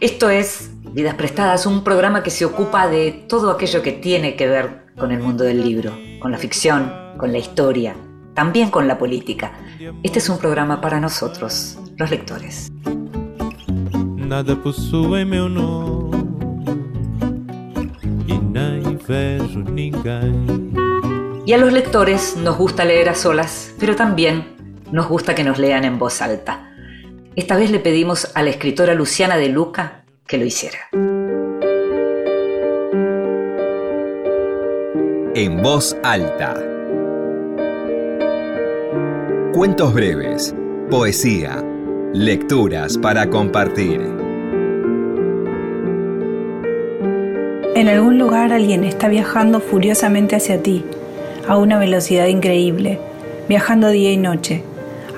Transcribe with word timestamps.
Esto 0.00 0.30
es 0.30 0.70
Vidas 0.92 1.14
Prestadas, 1.14 1.66
un 1.66 1.82
programa 1.82 2.22
que 2.22 2.30
se 2.30 2.44
ocupa 2.44 2.86
de 2.86 3.10
todo 3.28 3.50
aquello 3.50 3.82
que 3.82 3.90
tiene 3.90 4.36
que 4.36 4.46
ver 4.46 4.86
con 4.96 5.10
el 5.10 5.18
mundo 5.18 5.42
del 5.42 5.64
libro, 5.64 5.92
con 6.20 6.30
la 6.30 6.38
ficción, 6.38 6.92
con 7.16 7.32
la 7.32 7.38
historia, 7.38 7.96
también 8.32 8.70
con 8.70 8.86
la 8.86 8.96
política. 8.96 9.58
Este 10.04 10.20
es 10.20 10.28
un 10.28 10.38
programa 10.38 10.80
para 10.80 11.00
nosotros, 11.00 11.76
los 11.96 12.10
lectores. 12.10 12.70
Nada 14.16 14.54
possui 14.62 15.24
meu 15.24 15.48
nome. 15.48 16.16
Y 21.44 21.52
a 21.52 21.58
los 21.58 21.72
lectores 21.72 22.36
nos 22.36 22.56
gusta 22.56 22.84
leer 22.84 23.08
a 23.08 23.14
solas, 23.14 23.74
pero 23.80 23.96
también 23.96 24.54
nos 24.92 25.08
gusta 25.08 25.34
que 25.34 25.42
nos 25.42 25.58
lean 25.58 25.84
en 25.84 25.98
voz 25.98 26.22
alta. 26.22 26.67
Esta 27.38 27.56
vez 27.56 27.70
le 27.70 27.78
pedimos 27.78 28.32
a 28.34 28.42
la 28.42 28.50
escritora 28.50 28.94
Luciana 28.94 29.36
de 29.36 29.48
Luca 29.48 30.02
que 30.26 30.38
lo 30.38 30.44
hiciera. 30.44 30.80
En 35.36 35.62
voz 35.62 35.96
alta. 36.02 36.60
Cuentos 39.52 39.94
breves, 39.94 40.52
poesía, 40.90 41.64
lecturas 42.12 42.98
para 42.98 43.30
compartir. 43.30 44.00
En 47.76 47.88
algún 47.88 48.18
lugar 48.18 48.52
alguien 48.52 48.82
está 48.82 49.06
viajando 49.06 49.60
furiosamente 49.60 50.34
hacia 50.34 50.60
ti, 50.60 50.84
a 51.46 51.56
una 51.56 51.78
velocidad 51.78 52.26
increíble, 52.26 52.98
viajando 53.48 53.90
día 53.90 54.10
y 54.10 54.16
noche, 54.16 54.64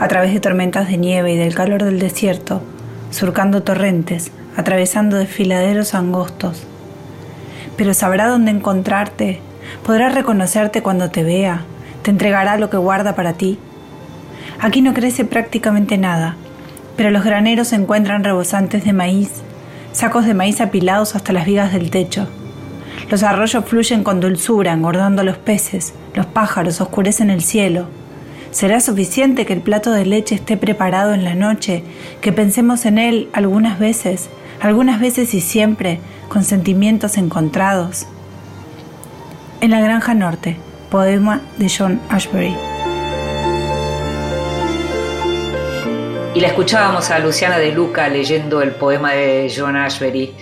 a 0.01 0.09
través 0.09 0.33
de 0.33 0.41
tormentas 0.41 0.89
de 0.89 0.97
nieve 0.97 1.33
y 1.33 1.37
del 1.37 1.55
calor 1.55 1.84
del 1.84 2.01
desierto, 2.01 2.61
surcando 3.11 3.62
torrentes, 3.62 4.33
atravesando 4.57 5.17
desfiladeros 5.17 5.95
angostos. 5.95 6.65
Pero 7.77 7.95
sabrá 7.95 8.27
dónde 8.27 8.51
encontrarte, 8.51 9.39
podrá 9.84 10.09
reconocerte 10.09 10.83
cuando 10.83 11.11
te 11.11 11.23
vea, 11.23 11.62
te 12.03 12.11
entregará 12.11 12.57
lo 12.57 12.70
que 12.70 12.77
guarda 12.77 13.15
para 13.15 13.34
ti. 13.34 13.59
Aquí 14.59 14.83
no 14.83 14.95
crece 14.95 15.25
prácticamente 15.25 15.98
nada, 15.98 16.35
pero 16.97 17.11
los 17.11 17.25
graneros 17.25 17.69
se 17.69 17.77
encuentran 17.77 18.25
rebosantes 18.25 18.85
de 18.85 18.92
maíz, 18.92 19.31
sacos 19.92 20.27
de 20.27 20.35
maíz 20.35 20.61
apilados 20.61 21.14
hasta 21.14 21.33
las 21.33 21.47
vigas 21.47 21.73
del 21.73 21.91
techo 21.91 22.27
los 23.09 23.25
arroyos 23.25 23.64
fluyen 23.64 24.05
con 24.05 24.20
dulzura, 24.20 24.73
engordando 24.73 25.25
los 25.25 25.37
peces, 25.37 25.95
los 26.14 26.27
pájaros 26.27 26.81
oscurecen 26.81 27.31
el 27.31 27.42
cielo. 27.42 27.87
¿Será 28.53 28.81
suficiente 28.81 29.47
que 29.47 29.53
el 29.53 29.61
plato 29.61 29.93
de 29.93 30.05
leche 30.05 30.34
esté 30.34 30.56
preparado 30.56 31.15
en 31.15 31.25
la 31.25 31.34
noche, 31.34 31.84
que 32.20 32.33
pensemos 32.33 32.84
en 32.84 32.98
él 32.98 33.29
algunas 33.33 33.79
veces, 33.79 34.29
algunas 34.61 35.01
veces 35.01 35.34
y 35.34 35.41
siempre, 35.41 36.01
con 36.29 36.42
sentimientos 36.42 37.17
encontrados? 37.17 38.07
En 39.61 39.70
la 39.70 39.81
Granja 39.81 40.15
Norte, 40.15 40.57
poema 40.91 41.42
de 41.59 41.70
John 41.70 42.01
Ashbery. 42.09 42.57
Y 46.35 46.41
la 46.41 46.48
escuchábamos 46.48 47.11
a 47.11 47.20
Luciana 47.20 47.58
de 47.58 47.73
Luca 47.73 48.08
leyendo 48.08 48.63
el 48.63 48.73
poema 48.73 49.13
de 49.13 49.53
John 49.57 49.77
Ashbery 49.77 50.35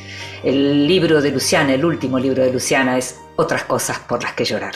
el 0.45 0.87
libro 0.87 1.21
de 1.21 1.31
Luciana, 1.31 1.75
el 1.75 1.85
último 1.85 2.19
libro 2.19 2.43
de 2.43 2.53
Luciana, 2.53 2.97
es 2.97 3.21
Otras 3.37 3.65
cosas 3.65 3.99
por 3.99 4.23
las 4.23 4.33
que 4.33 4.45
llorar. 4.45 4.75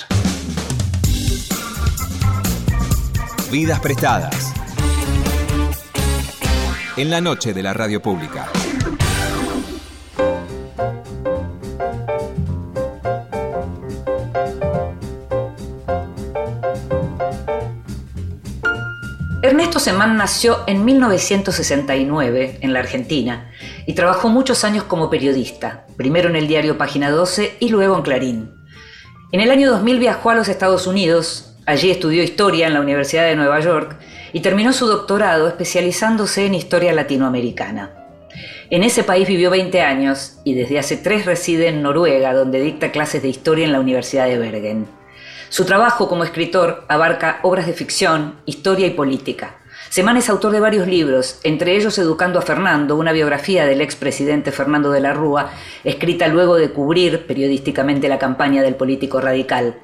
Vidas 3.53 3.81
prestadas. 3.81 4.55
En 6.97 7.11
la 7.11 7.21
noche 7.21 7.53
de 7.53 7.63
la 7.63 7.75
radio 7.75 8.01
pública. 8.01 8.51
Ernesto 19.43 19.79
Semán 19.79 20.17
nació 20.17 20.61
en 20.67 20.87
1969 20.87 22.57
en 22.63 22.73
la 22.73 22.79
Argentina 22.79 23.51
y 23.87 23.93
trabajó 23.93 24.31
muchos 24.31 24.65
años 24.65 24.85
como 24.85 25.11
periodista, 25.11 25.85
primero 25.99 26.31
en 26.31 26.37
el 26.37 26.49
diario 26.49 26.79
Página 26.79 27.11
12 27.11 27.59
y 27.61 27.69
luego 27.69 27.99
en 27.99 28.03
Clarín. 28.03 28.51
En 29.31 29.41
el 29.41 29.51
año 29.51 29.71
2000 29.71 29.99
viajó 29.99 30.31
a 30.31 30.35
los 30.37 30.49
Estados 30.49 30.87
Unidos, 30.87 31.52
allí 31.67 31.91
estudió 31.91 32.23
historia 32.23 32.67
en 32.67 32.75
la 32.75 32.81
Universidad 32.81 33.25
de 33.25 33.37
Nueva 33.37 33.61
York 33.61 33.97
y 34.33 34.41
terminó 34.41 34.73
su 34.73 34.87
doctorado 34.87 35.49
especializándose 35.49 36.47
en 36.47 36.55
historia 36.55 36.93
latinoamericana. 36.93 37.91
En 38.71 38.83
ese 38.83 39.05
país 39.05 39.29
vivió 39.29 39.51
20 39.51 39.83
años 39.83 40.39
y 40.45 40.55
desde 40.55 40.79
hace 40.79 40.97
tres 40.97 41.27
reside 41.27 41.69
en 41.69 41.83
Noruega, 41.83 42.33
donde 42.33 42.61
dicta 42.61 42.91
clases 42.91 43.23
de 43.23 43.29
historia 43.29 43.67
en 43.67 43.73
la 43.73 43.81
Universidad 43.81 44.27
de 44.27 44.39
Bergen. 44.39 44.87
Su 45.51 45.67
trabajo 45.67 46.09
como 46.09 46.25
escritor 46.25 46.87
abarca 46.89 47.41
obras 47.43 47.67
de 47.67 47.75
ficción, 47.75 48.41
historia 48.47 48.87
y 48.87 48.91
política. 48.91 49.57
Semán 49.91 50.17
es 50.17 50.31
autor 50.31 50.53
de 50.53 50.61
varios 50.61 50.87
libros, 50.87 51.39
entre 51.43 51.77
ellos 51.77 51.99
Educando 51.99 52.39
a 52.39 52.43
Fernando, 52.43 52.97
una 52.97 53.13
biografía 53.13 53.67
del 53.67 53.83
expresidente 53.83 54.51
Fernando 54.51 54.91
de 54.91 55.01
la 55.01 55.13
Rúa, 55.13 55.51
escrita 55.85 56.29
luego 56.29 56.57
de 56.57 56.71
cubrir 56.71 57.27
periodísticamente 57.27 58.09
la 58.09 58.19
campaña 58.19 58.63
del 58.63 58.77
político 58.77 59.21
radical. 59.21 59.77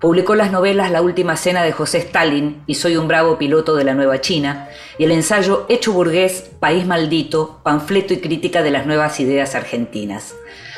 Publicó 0.00 0.34
las 0.34 0.52
novelas 0.52 0.90
La 0.90 1.02
Última 1.02 1.36
Cena 1.36 1.62
de 1.62 1.72
José 1.72 1.98
Stalin 1.98 2.62
y 2.66 2.74
Soy 2.74 2.96
un 2.96 3.08
bravo 3.08 3.38
piloto 3.38 3.74
de 3.74 3.84
la 3.84 3.94
Nueva 3.94 4.20
China, 4.20 4.68
y 4.98 5.04
el 5.04 5.12
ensayo 5.12 5.66
Hecho 5.68 5.92
burgués, 5.92 6.50
País 6.60 6.86
maldito, 6.86 7.60
panfleto 7.62 8.12
y 8.12 8.18
crítica 8.18 8.62
de 8.62 8.70
las 8.70 8.86
nuevas 8.86 9.18
ideas 9.20 9.54
argentinas. 9.54 10.34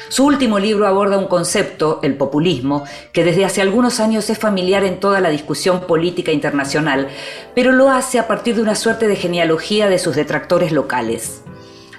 Su 0.09 0.25
último 0.25 0.61
libro 0.61 0.87
aborda 0.87 1.19
un 1.19 1.27
concepto, 1.27 1.99
el 2.03 2.15
populismo, 2.15 2.85
que 3.13 3.25
desde 3.25 3.45
hace 3.45 3.61
algunos 3.61 3.99
años 3.99 4.31
es 4.31 4.39
familiar 4.39 4.85
en 4.85 5.01
toda 5.01 5.21
la 5.21 5.31
discusión 5.31 5.81
política 5.81 6.31
internacional, 6.31 7.09
pero 7.55 7.73
lo 7.73 7.91
hace 7.91 8.21
a 8.21 8.29
partir 8.29 8.55
de 8.55 8.63
una 8.63 8.77
suerte 8.77 9.09
de 9.09 9.17
genealogía 9.17 9.89
de 9.89 9.99
sus 9.99 10.15
detractores 10.15 10.71
locales. 10.71 11.43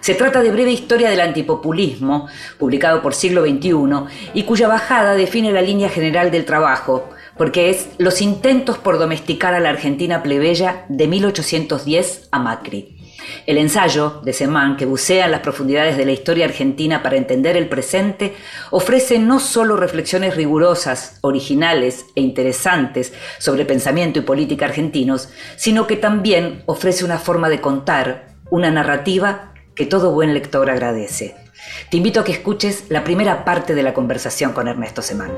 Se 0.07 0.16
trata 0.16 0.41
de 0.41 0.51
Breve 0.51 0.72
Historia 0.72 1.09
del 1.09 1.19
Antipopulismo, 1.19 2.29
publicado 2.57 3.01
por 3.01 3.13
Siglo 3.13 3.41
XXI, 3.41 4.29
y 4.34 4.44
cuya 4.44 4.69
bajada 4.69 5.16
define 5.16 5.51
la 5.51 5.62
línea 5.62 5.90
general 5.90 6.31
del 6.31 6.45
trabajo, 6.45 7.09
porque 7.38 7.69
es 7.69 7.90
los 7.97 8.22
intentos 8.22 8.78
por 8.78 9.00
domesticar 9.00 9.53
a 9.53 9.59
la 9.59 9.68
Argentina 9.68 10.23
plebeya 10.23 10.85
de 10.88 11.07
1810 11.07 12.29
a 12.31 12.40
Macri. 12.40 12.97
El 13.45 13.57
ensayo 13.57 14.22
de 14.23 14.31
Semán, 14.31 14.78
que 14.78 14.85
bucea 14.85 15.25
en 15.25 15.31
las 15.31 15.41
profundidades 15.41 15.97
de 15.97 16.06
la 16.06 16.13
historia 16.13 16.45
argentina 16.45 17.03
para 17.03 17.18
entender 17.18 17.57
el 17.57 17.68
presente, 17.68 18.34
ofrece 18.72 19.19
no 19.19 19.41
solo 19.41 19.75
reflexiones 19.75 20.38
rigurosas, 20.38 21.19
originales 21.19 22.06
e 22.16 22.22
interesantes 22.22 23.12
sobre 23.39 23.66
pensamiento 23.66 24.19
y 24.19 24.22
política 24.22 24.68
argentinos, 24.68 25.28
sino 25.57 25.85
que 25.85 25.97
también 25.97 26.63
ofrece 26.66 27.03
una 27.03 27.18
forma 27.18 27.50
de 27.50 27.59
contar, 27.59 28.38
una 28.50 28.72
narrativa 28.72 29.51
que 29.77 29.85
todo 29.85 30.11
buen 30.11 30.33
lector 30.33 30.69
agradece. 30.69 31.35
Te 31.91 31.97
invito 31.97 32.19
a 32.19 32.23
que 32.23 32.31
escuches 32.31 32.85
la 32.89 33.03
primera 33.03 33.45
parte 33.45 33.75
de 33.75 33.83
la 33.83 33.94
conversación 33.94 34.51
con 34.51 34.68
Ernesto 34.68 35.01
Semán. 35.03 35.31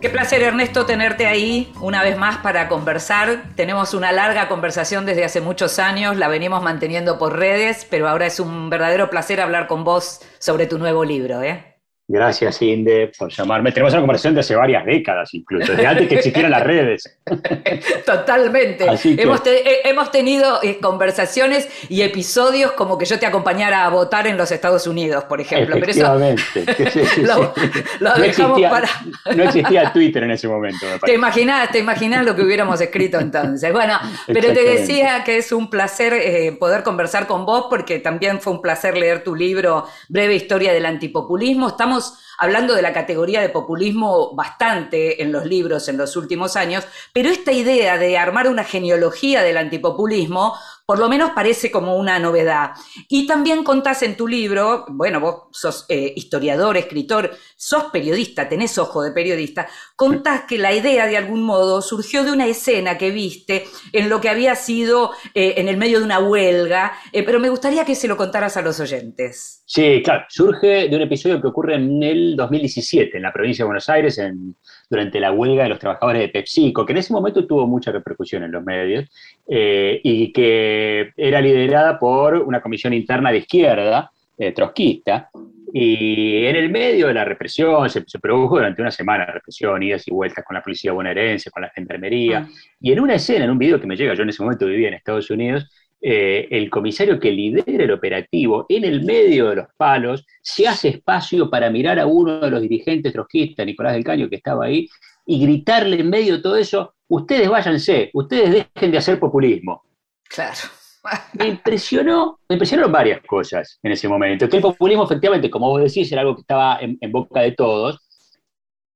Qué 0.00 0.08
placer, 0.08 0.42
Ernesto, 0.42 0.86
tenerte 0.86 1.26
ahí 1.26 1.72
una 1.80 2.02
vez 2.02 2.16
más 2.16 2.38
para 2.38 2.68
conversar. 2.68 3.42
Tenemos 3.56 3.92
una 3.92 4.12
larga 4.12 4.48
conversación 4.48 5.04
desde 5.04 5.24
hace 5.24 5.40
muchos 5.40 5.78
años, 5.78 6.16
la 6.16 6.28
venimos 6.28 6.62
manteniendo 6.62 7.18
por 7.18 7.36
redes, 7.36 7.86
pero 7.90 8.08
ahora 8.08 8.26
es 8.26 8.38
un 8.38 8.70
verdadero 8.70 9.10
placer 9.10 9.40
hablar 9.40 9.66
con 9.66 9.84
vos 9.84 10.20
sobre 10.38 10.66
tu 10.66 10.78
nuevo 10.78 11.04
libro. 11.04 11.42
¿eh? 11.42 11.71
Gracias, 12.12 12.60
Inde, 12.60 13.10
por 13.18 13.32
llamarme. 13.32 13.72
Tenemos 13.72 13.94
una 13.94 14.02
conversación 14.02 14.34
de 14.34 14.40
hace 14.40 14.54
varias 14.54 14.84
décadas, 14.84 15.32
incluso, 15.32 15.72
desde 15.72 15.86
antes 15.86 16.08
que 16.08 16.16
existieran 16.16 16.50
las 16.50 16.62
redes. 16.62 17.18
Totalmente. 18.04 18.84
hemos, 19.16 20.10
tenido 20.10 20.62
eh, 20.62 20.78
conversaciones 20.78 21.70
y 21.88 22.02
episodios 22.02 22.72
como 22.72 22.98
que 22.98 23.06
yo 23.06 23.18
te 23.18 23.24
acompañara 23.24 23.86
a 23.86 23.88
votar 23.88 24.26
en 24.26 24.36
los 24.36 24.52
Estados 24.52 24.86
Unidos, 24.86 25.24
por 25.24 25.40
ejemplo. 25.40 25.74
Efectivamente. 25.74 26.42
lo, 27.22 27.54
no, 28.00 28.24
existía, 28.24 28.68
para... 28.68 28.88
no 29.34 29.44
existía 29.44 29.90
Twitter 29.94 30.24
en 30.24 30.32
ese 30.32 30.48
momento. 30.48 30.84
te 31.02 31.14
imaginas, 31.14 31.70
te 31.70 31.78
imaginas 31.78 32.26
lo 32.26 32.36
que 32.36 32.42
hubiéramos 32.42 32.78
escrito 32.82 33.20
entonces. 33.20 33.72
Bueno, 33.72 33.98
pero 34.26 34.52
te 34.52 34.62
decía 34.64 35.24
que 35.24 35.38
es 35.38 35.50
un 35.50 35.70
placer 35.70 36.12
eh, 36.12 36.52
poder 36.60 36.82
conversar 36.82 37.26
con 37.26 37.46
vos 37.46 37.68
porque 37.70 38.00
también 38.00 38.38
fue 38.42 38.52
un 38.52 38.60
placer 38.60 38.98
leer 38.98 39.24
tu 39.24 39.34
libro 39.34 39.86
Breve 40.10 40.34
Historia 40.34 40.74
del 40.74 40.84
Antipopulismo. 40.84 41.68
Estamos 41.68 42.01
hablando 42.38 42.74
de 42.74 42.82
la 42.82 42.92
categoría 42.92 43.40
de 43.40 43.48
populismo 43.48 44.34
bastante 44.34 45.22
en 45.22 45.30
los 45.30 45.46
libros 45.46 45.88
en 45.88 45.96
los 45.96 46.16
últimos 46.16 46.56
años, 46.56 46.84
pero 47.12 47.28
esta 47.28 47.52
idea 47.52 47.98
de 47.98 48.18
armar 48.18 48.48
una 48.48 48.64
genealogía 48.64 49.42
del 49.42 49.58
antipopulismo 49.58 50.54
por 50.86 50.98
lo 50.98 51.08
menos 51.08 51.30
parece 51.30 51.70
como 51.70 51.96
una 51.96 52.18
novedad. 52.18 52.72
Y 53.08 53.26
también 53.26 53.64
contás 53.64 54.02
en 54.02 54.16
tu 54.16 54.26
libro, 54.26 54.84
bueno, 54.88 55.20
vos 55.20 55.42
sos 55.52 55.86
eh, 55.88 56.12
historiador, 56.16 56.76
escritor, 56.76 57.30
sos 57.56 57.84
periodista, 57.84 58.48
tenés 58.48 58.76
ojo 58.78 59.02
de 59.02 59.12
periodista, 59.12 59.68
contás 59.96 60.42
que 60.42 60.58
la 60.58 60.72
idea 60.72 61.06
de 61.06 61.16
algún 61.16 61.42
modo 61.42 61.82
surgió 61.82 62.24
de 62.24 62.32
una 62.32 62.46
escena 62.46 62.98
que 62.98 63.10
viste 63.10 63.64
en 63.92 64.08
lo 64.08 64.20
que 64.20 64.28
había 64.28 64.54
sido 64.54 65.12
eh, 65.34 65.54
en 65.56 65.68
el 65.68 65.76
medio 65.76 65.98
de 65.98 66.04
una 66.04 66.18
huelga, 66.18 66.92
eh, 67.12 67.22
pero 67.22 67.40
me 67.40 67.48
gustaría 67.48 67.84
que 67.84 67.94
se 67.94 68.08
lo 68.08 68.16
contaras 68.16 68.56
a 68.56 68.62
los 68.62 68.80
oyentes. 68.80 69.62
Sí, 69.66 70.02
claro, 70.04 70.24
surge 70.28 70.88
de 70.88 70.96
un 70.96 71.02
episodio 71.02 71.40
que 71.40 71.48
ocurre 71.48 71.76
en 71.76 72.02
el 72.02 72.36
2017 72.36 73.16
en 73.16 73.22
la 73.22 73.32
provincia 73.32 73.64
de 73.64 73.66
Buenos 73.66 73.88
Aires, 73.88 74.18
en, 74.18 74.56
durante 74.92 75.18
la 75.18 75.32
huelga 75.32 75.62
de 75.62 75.70
los 75.70 75.78
trabajadores 75.78 76.20
de 76.20 76.28
PepsiCo, 76.28 76.84
que 76.84 76.92
en 76.92 76.98
ese 76.98 77.14
momento 77.14 77.46
tuvo 77.46 77.66
mucha 77.66 77.90
repercusión 77.90 78.42
en 78.42 78.52
los 78.52 78.62
medios 78.62 79.10
y 79.48 80.30
que 80.32 81.12
era 81.16 81.40
liderada 81.40 81.98
por 81.98 82.34
una 82.36 82.60
comisión 82.60 82.92
interna 82.92 83.32
de 83.32 83.38
izquierda, 83.38 84.12
trotskista, 84.54 85.30
y 85.74 86.44
en 86.44 86.56
el 86.56 86.68
medio 86.68 87.06
de 87.06 87.14
la 87.14 87.24
represión, 87.24 87.88
se, 87.88 88.02
produjo 88.20 88.56
durante 88.56 88.82
una 88.82 88.90
semana 88.90 89.24
represión, 89.24 89.82
idas 89.82 90.06
y 90.06 90.10
vueltas 90.10 90.44
con 90.44 90.54
la 90.54 90.62
policía 90.62 90.92
bonaerense, 90.92 91.50
con 91.50 91.62
la 91.62 91.70
gendarmería. 91.70 92.46
Ah. 92.46 92.48
Y 92.78 92.92
en 92.92 93.00
una 93.00 93.14
escena, 93.14 93.46
en 93.46 93.50
un 93.50 93.58
video 93.58 93.80
que 93.80 93.86
me 93.86 93.96
llega, 93.96 94.12
yo 94.12 94.22
en 94.22 94.28
ese 94.28 94.42
momento 94.42 94.66
vivía 94.66 94.88
en 94.88 94.94
Estados 94.94 95.30
Unidos, 95.30 95.70
eh, 96.02 96.48
el 96.50 96.68
comisario 96.68 97.20
que 97.20 97.30
lidera 97.30 97.84
el 97.84 97.92
operativo, 97.92 98.66
en 98.68 98.84
el 98.84 99.04
medio 99.04 99.50
de 99.50 99.56
los 99.56 99.66
palos, 99.76 100.26
se 100.42 100.66
hace 100.66 100.88
espacio 100.88 101.48
para 101.48 101.70
mirar 101.70 101.98
a 101.98 102.06
uno 102.06 102.40
de 102.40 102.50
los 102.50 102.60
dirigentes 102.60 103.12
trotskistas, 103.12 103.64
Nicolás 103.64 103.94
del 103.94 104.04
Caño, 104.04 104.28
que 104.28 104.36
estaba 104.36 104.66
ahí, 104.66 104.88
y 105.24 105.40
gritarle 105.40 106.00
en 106.00 106.10
medio 106.10 106.36
de 106.36 106.42
todo 106.42 106.56
eso, 106.56 106.94
ustedes 107.08 107.48
váyanse, 107.48 108.10
ustedes 108.12 108.68
dejen 108.74 108.90
de 108.90 108.98
hacer 108.98 109.18
populismo. 109.20 109.82
Claro 110.28 110.82
me 111.34 111.48
impresionó, 111.48 112.40
me 112.48 112.54
impresionaron 112.54 112.92
varias 112.92 113.20
cosas 113.26 113.78
en 113.82 113.92
ese 113.92 114.08
momento. 114.08 114.48
Que 114.48 114.56
el 114.56 114.62
populismo, 114.62 115.04
efectivamente, 115.04 115.50
como 115.50 115.68
vos 115.68 115.82
decís, 115.82 116.10
era 116.12 116.22
algo 116.22 116.34
que 116.34 116.42
estaba 116.42 116.78
en, 116.80 116.98
boca 117.10 117.40
de 117.40 117.52
todos, 117.52 118.00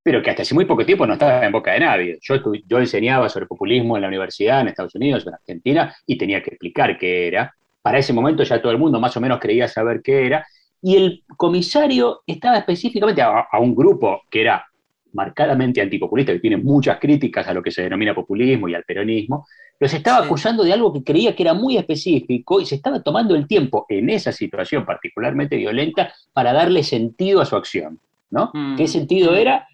pero 0.07 0.23
que 0.23 0.31
hasta 0.31 0.43
hace 0.43 0.55
muy 0.55 0.67
poco 0.67 0.87
tiempo 0.87 1.05
no 1.05 1.15
estaba 1.15 1.45
en 1.45 1.51
boca 1.51 1.73
de 1.73 1.81
nadie. 1.81 2.19
Yo, 2.23 2.37
yo 2.65 2.79
enseñaba 2.79 3.29
sobre 3.29 3.47
populismo 3.47 3.97
en 3.97 4.03
la 4.03 4.07
universidad, 4.07 4.61
en 4.61 4.69
Estados 4.69 4.95
Unidos, 4.95 5.27
en 5.27 5.35
Argentina, 5.35 5.93
y 6.07 6.17
tenía 6.17 6.41
que 6.41 6.51
explicar 6.51 6.97
qué 6.97 7.27
era. 7.27 7.53
Para 7.83 7.99
ese 7.99 8.13
momento 8.13 8.45
ya 8.45 8.63
todo 8.63 8.71
el 8.71 8.79
mundo 8.79 9.01
más 9.01 9.17
o 9.17 9.21
menos 9.21 9.41
creía 9.41 9.67
saber 9.67 10.03
qué 10.05 10.25
era. 10.25 10.47
Y 10.81 10.95
el 10.95 11.25
comisario 11.37 12.23
estaba 12.25 12.59
específicamente 12.59 13.21
a 13.21 13.49
un 13.59 13.75
grupo 13.75 14.23
que 14.31 14.43
era 14.43 14.65
marcadamente 15.13 15.81
antipopulista, 15.81 16.33
que 16.33 16.39
tiene 16.39 16.59
muchas 16.59 17.01
críticas 17.01 17.49
a 17.49 17.53
lo 17.53 17.61
que 17.61 17.73
se 17.73 17.83
denomina 17.83 18.15
populismo 18.15 18.69
y 18.69 18.75
al 18.77 18.85
peronismo, 18.85 19.49
los 19.81 19.93
estaba 19.93 20.25
acusando 20.25 20.63
de 20.63 20.73
algo 20.73 20.93
que 20.93 21.03
creía 21.03 21.35
que 21.35 21.43
era 21.43 21.53
muy 21.53 21.77
específico 21.79 22.61
y 22.61 22.65
se 22.65 22.77
estaba 22.77 23.03
tomando 23.03 23.35
el 23.35 23.49
tiempo 23.49 23.87
en 23.89 24.09
esa 24.09 24.31
situación 24.31 24.87
particularmente 24.87 25.57
violenta 25.57 26.13
para 26.33 26.53
darle 26.53 26.85
sentido 26.85 27.41
a 27.41 27.45
su 27.45 27.57
acción. 27.57 27.99
¿no? 28.31 28.53
¿Qué 28.77 28.85
mm. 28.85 28.89
sentido 28.89 29.35
era? 29.35 29.67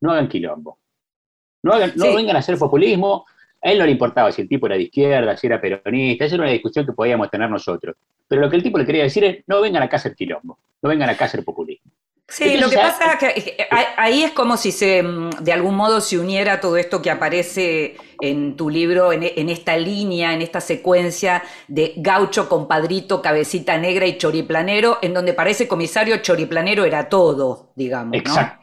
No 0.00 0.12
hagan 0.12 0.28
quilombo. 0.28 0.78
No, 1.62 1.74
no 1.96 2.14
vengan 2.14 2.36
a 2.36 2.38
hacer 2.38 2.58
populismo. 2.58 3.26
A 3.62 3.72
él 3.72 3.78
no 3.78 3.84
le 3.84 3.92
importaba 3.92 4.30
si 4.30 4.42
el 4.42 4.48
tipo 4.48 4.66
era 4.66 4.76
de 4.76 4.82
izquierda, 4.82 5.36
si 5.36 5.48
era 5.48 5.60
peronista, 5.60 6.24
esa 6.24 6.36
era 6.36 6.44
una 6.44 6.52
discusión 6.52 6.86
que 6.86 6.92
podíamos 6.92 7.28
tener 7.28 7.50
nosotros. 7.50 7.96
Pero 8.28 8.42
lo 8.42 8.48
que 8.48 8.56
el 8.56 8.62
tipo 8.62 8.78
le 8.78 8.86
quería 8.86 9.02
decir 9.02 9.24
es, 9.24 9.44
no 9.48 9.60
vengan 9.60 9.82
acá 9.82 9.96
a 9.96 9.98
hacer 9.98 10.14
quilombo, 10.14 10.58
no 10.80 10.88
vengan 10.88 11.10
acá 11.10 11.24
a 11.24 11.26
hacer 11.26 11.44
populismo. 11.44 11.77
Sí, 12.30 12.58
lo 12.58 12.68
que 12.68 12.76
pasa 12.76 13.14
es 13.14 13.18
que 13.18 13.56
eh, 13.58 13.66
ahí 13.96 14.22
es 14.22 14.32
como 14.32 14.58
si 14.58 14.70
se, 14.70 15.02
mm, 15.02 15.30
de 15.40 15.50
algún 15.50 15.74
modo 15.74 15.98
se 16.02 16.18
uniera 16.18 16.60
todo 16.60 16.76
esto 16.76 17.00
que 17.00 17.10
aparece 17.10 17.96
en 18.20 18.54
tu 18.54 18.68
libro, 18.68 19.12
en, 19.12 19.48
esta 19.48 19.78
línea, 19.78 20.34
en 20.34 20.42
esta 20.42 20.60
secuencia 20.60 21.42
de 21.68 21.94
gaucho, 21.96 22.46
compadrito, 22.48 23.22
cabecita 23.22 23.78
negra 23.78 24.06
y 24.06 24.18
choriplanero, 24.18 24.98
en 25.00 25.14
donde 25.14 25.32
parece 25.32 25.66
comisario 25.66 26.18
choriplanero 26.18 26.84
era 26.84 27.08
todo, 27.08 27.70
digamos. 27.74 28.14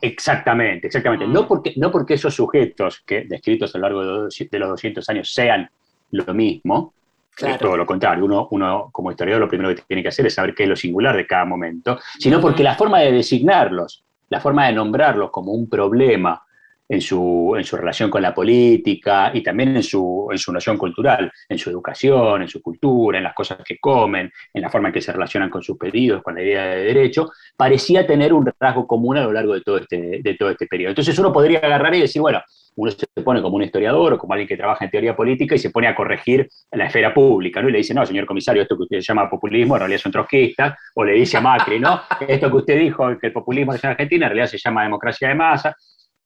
exactamente, 0.02 0.88
exactamente. 0.88 1.26
No, 1.26 1.44
mm. 1.44 1.48
porque, 1.48 1.74
no 1.78 1.92
porque 1.92 2.14
esos 2.16 2.36
sujetos 2.36 3.02
que 3.04 3.24
descritos 3.24 3.74
a 3.74 3.80
lo 3.80 3.84
largo 3.84 4.02
de 4.02 4.60
los 4.60 4.70
200 4.70 5.10
años 5.10 5.34
sean 5.34 5.68
lo 6.12 6.34
mismo, 6.36 6.94
es 7.38 7.58
todo 7.58 7.78
lo 7.78 7.86
contrario, 7.86 8.26
uno, 8.26 8.48
uno 8.52 8.90
como 8.92 9.12
historiador 9.12 9.42
lo 9.42 9.48
primero 9.50 9.76
que 9.76 9.82
tiene 9.88 10.02
que 10.02 10.10
hacer 10.10 10.28
es 10.28 10.34
saber 10.34 10.54
qué 10.54 10.64
es 10.64 10.70
lo 10.70 10.76
singular 10.76 11.16
de 11.16 11.28
cada 11.28 11.46
momento, 11.46 12.00
sino 12.20 12.40
porque 12.40 12.64
la 12.64 12.76
forma 12.76 13.00
de 13.00 13.12
designarlos, 13.12 14.04
la 14.30 14.40
forma 14.40 14.68
de 14.68 14.74
nombrarlos 14.74 15.32
como 15.32 15.52
un 15.52 15.70
problema 15.70 16.42
en 16.88 17.02
su, 17.02 17.56
en 17.58 17.64
su 17.64 17.76
relación 17.78 18.10
con 18.10 18.22
la 18.22 18.34
política 18.34 19.32
y 19.34 19.42
también 19.42 19.76
en 19.76 19.84
su, 19.84 20.28
en 20.32 20.38
su 20.38 20.52
noción 20.52 20.78
cultural, 20.78 21.32
en 21.50 21.58
su 21.58 21.70
educación, 21.70 22.44
en 22.44 22.48
su 22.48 22.62
cultura, 22.62 23.18
en 23.18 23.24
las 23.24 23.34
cosas 23.34 23.58
que 23.66 23.78
comen, 23.80 24.31
en 24.54 24.62
la 24.62 24.70
forma 24.70 24.90
en 24.90 24.94
que 24.94 25.02
se 25.02 25.12
relacionan 25.12 25.50
con 25.50 25.64
sus 25.64 25.78
pedidos, 25.78 26.22
con 26.22 26.36
la 26.36 26.44
idea 26.44 26.66
de 26.66 26.84
derecho, 26.84 27.31
parecía 27.58 28.06
tener 28.06 28.34
un 28.34 28.52
rasgo 28.60 28.86
común 28.86 29.18
a 29.18 29.24
lo 29.24 29.31
largo 29.31 29.54
de 29.54 29.62
todo 29.62 29.78
este, 29.78 30.20
de 30.22 30.34
todo 30.36 30.52
este 30.52 30.68
periodo. 30.68 30.90
Entonces 30.90 31.18
uno 31.18 31.34
podría 31.34 31.60
agarrar 31.60 31.96
y 31.96 32.02
decir, 32.02 32.22
bueno, 32.22 32.42
uno 32.75 32.92
se 32.92 33.07
pone 33.24 33.42
como 33.42 33.56
un 33.56 33.63
historiador 33.63 34.13
o 34.13 34.18
como 34.18 34.33
alguien 34.33 34.48
que 34.48 34.57
trabaja 34.57 34.86
en 34.86 34.92
teoría 34.92 35.16
política 35.16 35.56
y 35.56 35.60
se 35.60 35.69
pone 35.69 35.88
a 35.88 35.95
corregir 35.95 36.48
la 36.72 36.86
esfera 36.88 37.13
pública, 37.13 37.62
¿no? 37.62 37.69
Y 37.69 37.72
le 37.72 37.77
dice, 37.80 37.94
no, 37.94 38.06
señor 38.06 38.25
comisario, 38.25 38.62
esto 38.62 38.75
que 38.75 38.83
usted 38.83 39.00
llama 39.00 39.30
populismo 39.30 39.75
en 39.75 39.80
realidad 39.80 40.00
son 40.00 40.12
trotskistas, 40.12 40.77
o 40.95 41.04
le 41.04 41.13
dice 41.13 41.38
a 41.38 41.42
Macri, 41.42 41.80
¿no? 41.80 42.01
Esto 42.27 42.50
que 42.50 42.57
usted 42.57 42.80
dijo, 42.80 43.18
que 43.18 43.27
el 43.27 43.33
populismo 43.33 43.74
es 43.74 43.83
en 43.83 43.92
Argentina, 43.92 44.25
en 44.25 44.30
realidad 44.31 44.48
se 44.48 44.57
llama 44.57 44.83
democracia 44.83 45.30
de 45.30 45.36
masa, 45.36 45.75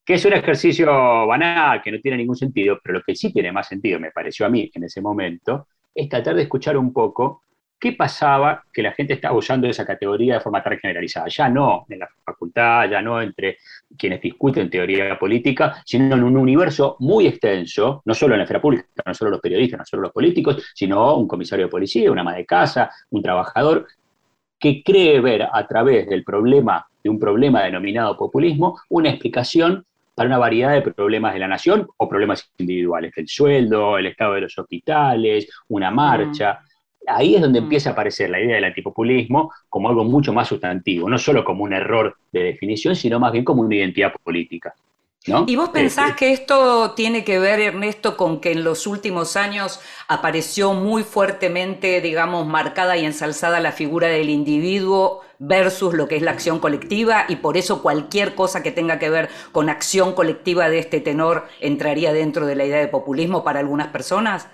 que 0.04 0.16
es 0.16 0.26
un 0.26 0.34
ejercicio 0.34 1.28
banal, 1.28 1.82
que 1.84 1.92
no 1.92 2.00
tiene 2.00 2.18
ningún 2.18 2.36
sentido, 2.36 2.80
pero 2.84 2.98
lo 2.98 3.04
que 3.06 3.16
sí 3.16 3.32
tiene 3.32 3.52
más 3.52 3.68
sentido, 3.68 4.00
me 4.00 4.12
pareció 4.12 4.46
a 4.46 4.50
mí 4.50 4.70
en 4.74 4.84
ese 4.84 5.02
momento, 5.02 5.68
es 5.94 6.10
tratar 6.10 6.36
de 6.36 6.44
escuchar 6.44 6.78
un 6.78 6.92
poco 6.92 7.44
qué 7.80 7.94
pasaba 7.94 8.64
que 8.74 8.84
la 8.84 8.92
gente 8.92 9.14
estaba 9.14 9.36
usando 9.36 9.68
esa 9.68 9.86
categoría 9.86 10.36
de 10.36 10.40
forma 10.42 10.62
tan 10.62 10.78
generalizada. 10.78 11.28
Ya 11.30 11.50
no 11.50 11.86
en 11.90 12.00
la 12.00 12.10
facultad, 12.26 12.90
ya 12.90 13.02
no 13.02 13.22
entre 13.22 13.58
quienes 13.98 14.22
discuten 14.22 14.70
teoría 14.70 15.18
política, 15.18 15.82
sino 15.86 16.16
en 16.16 16.24
un 16.24 16.36
universo 16.36 16.98
muy 17.00 17.28
extenso, 17.28 18.02
no 18.06 18.14
solo 18.14 18.34
en 18.34 18.40
la 18.40 18.44
esfera 18.44 18.62
pública, 18.62 18.86
no 19.06 19.14
solo 19.14 19.32
los 19.32 19.40
periodistas, 19.40 19.80
no 19.80 19.86
solo 19.86 20.04
los 20.04 20.12
políticos, 20.12 20.72
sino 20.76 21.16
un 21.16 21.28
comisario 21.28 21.66
de 21.66 21.72
policía, 21.72 22.12
una 22.12 22.22
ama 22.22 22.36
de 22.36 22.46
casa, 22.46 22.92
un 23.12 23.24
trabajador, 23.24 23.88
que 24.60 24.84
cree 24.84 25.22
ver 25.22 25.48
a 25.52 25.66
través 25.66 26.08
del 26.08 26.26
problema, 26.26 26.86
de 27.02 27.10
un 27.10 27.18
problema 27.18 27.64
denominado 27.64 28.18
populismo, 28.18 28.82
una 28.90 29.10
explicación 29.10 29.86
para 30.14 30.28
una 30.28 30.38
variedad 30.38 30.74
de 30.74 30.82
problemas 30.82 31.34
de 31.34 31.40
la 31.40 31.48
nación 31.48 31.88
o 31.96 32.10
problemas 32.10 32.52
individuales, 32.58 33.14
el 33.16 33.30
sueldo, 33.30 33.98
el 33.98 34.08
estado 34.08 34.34
de 34.34 34.42
los 34.42 34.60
hospitales, 34.60 35.50
una 35.70 35.92
marcha 35.92 36.60
ahí 37.08 37.36
es 37.36 37.42
donde 37.42 37.62
mm. 37.62 37.64
empieza 37.64 37.90
a 37.90 37.94
aparecer 37.94 38.30
la 38.30 38.40
idea 38.40 38.56
del 38.56 38.66
antipopulismo 38.66 39.52
como 39.68 39.90
algo 39.90 40.04
mucho 40.04 40.34
más 40.34 40.48
sustantivo, 40.48 41.10
no 41.10 41.18
solo 41.18 41.44
como 41.44 41.64
un 41.64 41.74
error 41.74 42.18
de 42.32 42.44
definición, 42.44 42.96
sino 42.96 43.20
más 43.20 43.32
bien 43.32 43.46
como 43.46 43.62
una 43.62 43.76
identidad 43.76 44.14
política. 44.24 44.74
¿Y 45.48 45.58
vos 45.58 45.70
pensás 45.70 46.16
que 46.16 46.32
esto 46.32 46.92
tiene 46.92 47.26
que 47.26 47.40
ver, 47.40 47.60
Ernesto, 47.60 48.16
con 48.16 48.40
que 48.40 48.54
en 48.54 48.64
los 48.64 48.88
últimos 48.88 49.36
años 49.36 49.82
apareció 50.08 50.74
muy 50.74 51.04
fuertemente, 51.04 52.00
digamos, 52.00 52.48
marcada 52.48 52.96
y 52.96 53.06
ensalzada 53.06 53.60
la 53.60 53.74
figura 53.74 54.08
del 54.08 54.30
individuo 54.30 55.22
versus 55.38 55.94
lo 55.94 56.08
que 56.08 56.16
es 56.16 56.22
la 56.22 56.32
acción 56.32 56.60
colectiva 56.60 57.26
y 57.28 57.38
por 57.38 57.58
eso 57.58 57.82
cualquier 57.82 58.34
cosa 58.34 58.64
que 58.64 58.72
tenga 58.72 58.98
que 58.98 59.10
ver 59.10 59.30
con 59.52 59.70
acción 59.70 60.14
colectiva 60.14 60.70
de 60.70 60.80
este 60.80 61.02
tenor 61.02 61.48
entraría 61.60 62.14
dentro 62.14 62.46
de 62.46 62.56
la 62.56 62.66
idea 62.66 62.80
de 62.80 62.88
populismo 62.88 63.44
para 63.44 63.60
algunas 63.60 63.90
personas? 63.90 64.48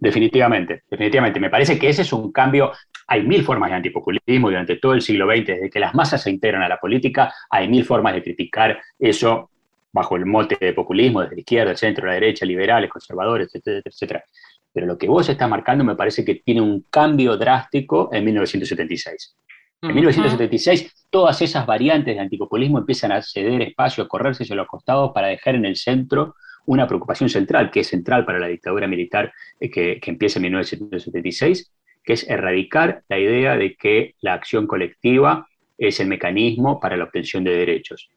Definitivamente, 0.00 0.84
definitivamente. 0.90 1.38
Me 1.38 1.50
parece 1.50 1.78
que 1.78 1.90
ese 1.90 2.02
es 2.02 2.12
un 2.14 2.32
cambio. 2.32 2.72
Hay 3.06 3.22
mil 3.22 3.44
formas 3.44 3.68
de 3.68 3.76
antipopulismo 3.76 4.48
durante 4.48 4.76
todo 4.76 4.94
el 4.94 5.02
siglo 5.02 5.26
XX, 5.26 5.46
desde 5.46 5.70
que 5.70 5.78
las 5.78 5.94
masas 5.94 6.22
se 6.22 6.30
integran 6.30 6.62
a 6.62 6.68
la 6.68 6.78
política, 6.78 7.32
hay 7.50 7.68
mil 7.68 7.84
formas 7.84 8.14
de 8.14 8.22
criticar 8.22 8.80
eso 8.98 9.50
bajo 9.92 10.16
el 10.16 10.24
mote 10.24 10.56
de 10.58 10.72
populismo, 10.72 11.20
desde 11.20 11.34
la 11.34 11.40
izquierda, 11.40 11.70
el 11.72 11.76
centro, 11.76 12.06
la 12.06 12.14
derecha, 12.14 12.46
liberales, 12.46 12.88
conservadores, 12.88 13.48
etcétera, 13.54 13.82
etcétera. 13.84 14.24
Pero 14.72 14.86
lo 14.86 14.96
que 14.96 15.08
vos 15.08 15.28
estás 15.28 15.50
marcando 15.50 15.84
me 15.84 15.96
parece 15.96 16.24
que 16.24 16.36
tiene 16.36 16.62
un 16.62 16.86
cambio 16.88 17.36
drástico 17.36 18.08
en 18.12 18.24
1976. 18.24 19.36
En 19.82 19.94
1976, 19.94 21.08
todas 21.10 21.42
esas 21.42 21.66
variantes 21.66 22.14
de 22.14 22.20
antipopulismo 22.20 22.78
empiezan 22.78 23.12
a 23.12 23.22
ceder 23.22 23.60
espacio, 23.62 24.04
a 24.04 24.08
correrse 24.08 24.44
hacia 24.44 24.54
los 24.54 24.68
costados 24.68 25.10
para 25.12 25.28
dejar 25.28 25.56
en 25.56 25.64
el 25.64 25.76
centro 25.76 26.36
una 26.70 26.86
preocupación 26.86 27.28
central, 27.28 27.70
que 27.70 27.80
es 27.80 27.88
central 27.88 28.24
para 28.24 28.38
la 28.38 28.46
dictadura 28.46 28.86
militar 28.86 29.32
eh, 29.58 29.68
que, 29.68 29.98
que 30.00 30.10
empieza 30.12 30.38
en 30.38 30.44
1976, 30.44 31.72
que 32.04 32.12
es 32.12 32.28
erradicar 32.30 33.02
la 33.08 33.18
idea 33.18 33.56
de 33.56 33.74
que 33.74 34.14
la 34.20 34.34
acción 34.34 34.68
colectiva 34.68 35.48
es 35.76 35.98
el 35.98 36.06
mecanismo 36.06 36.78
para 36.78 36.96
la 36.96 37.04
obtención 37.04 37.42
de 37.42 37.56
derechos. 37.56 38.08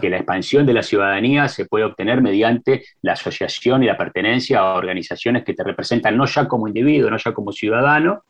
Que 0.00 0.10
la 0.10 0.18
expansión 0.18 0.66
de 0.66 0.74
la 0.74 0.82
ciudadanía 0.82 1.48
se 1.48 1.64
puede 1.64 1.84
obtener 1.84 2.20
mediante 2.20 2.84
la 3.02 3.14
asociación 3.14 3.82
y 3.82 3.86
la 3.86 3.96
pertenencia 3.96 4.60
a 4.60 4.74
organizaciones 4.74 5.42
que 5.42 5.54
te 5.54 5.64
representan 5.64 6.16
no 6.16 6.26
ya 6.26 6.46
como 6.46 6.68
individuo, 6.68 7.10
no 7.10 7.16
ya 7.16 7.32
como 7.32 7.50
ciudadano, 7.50 8.24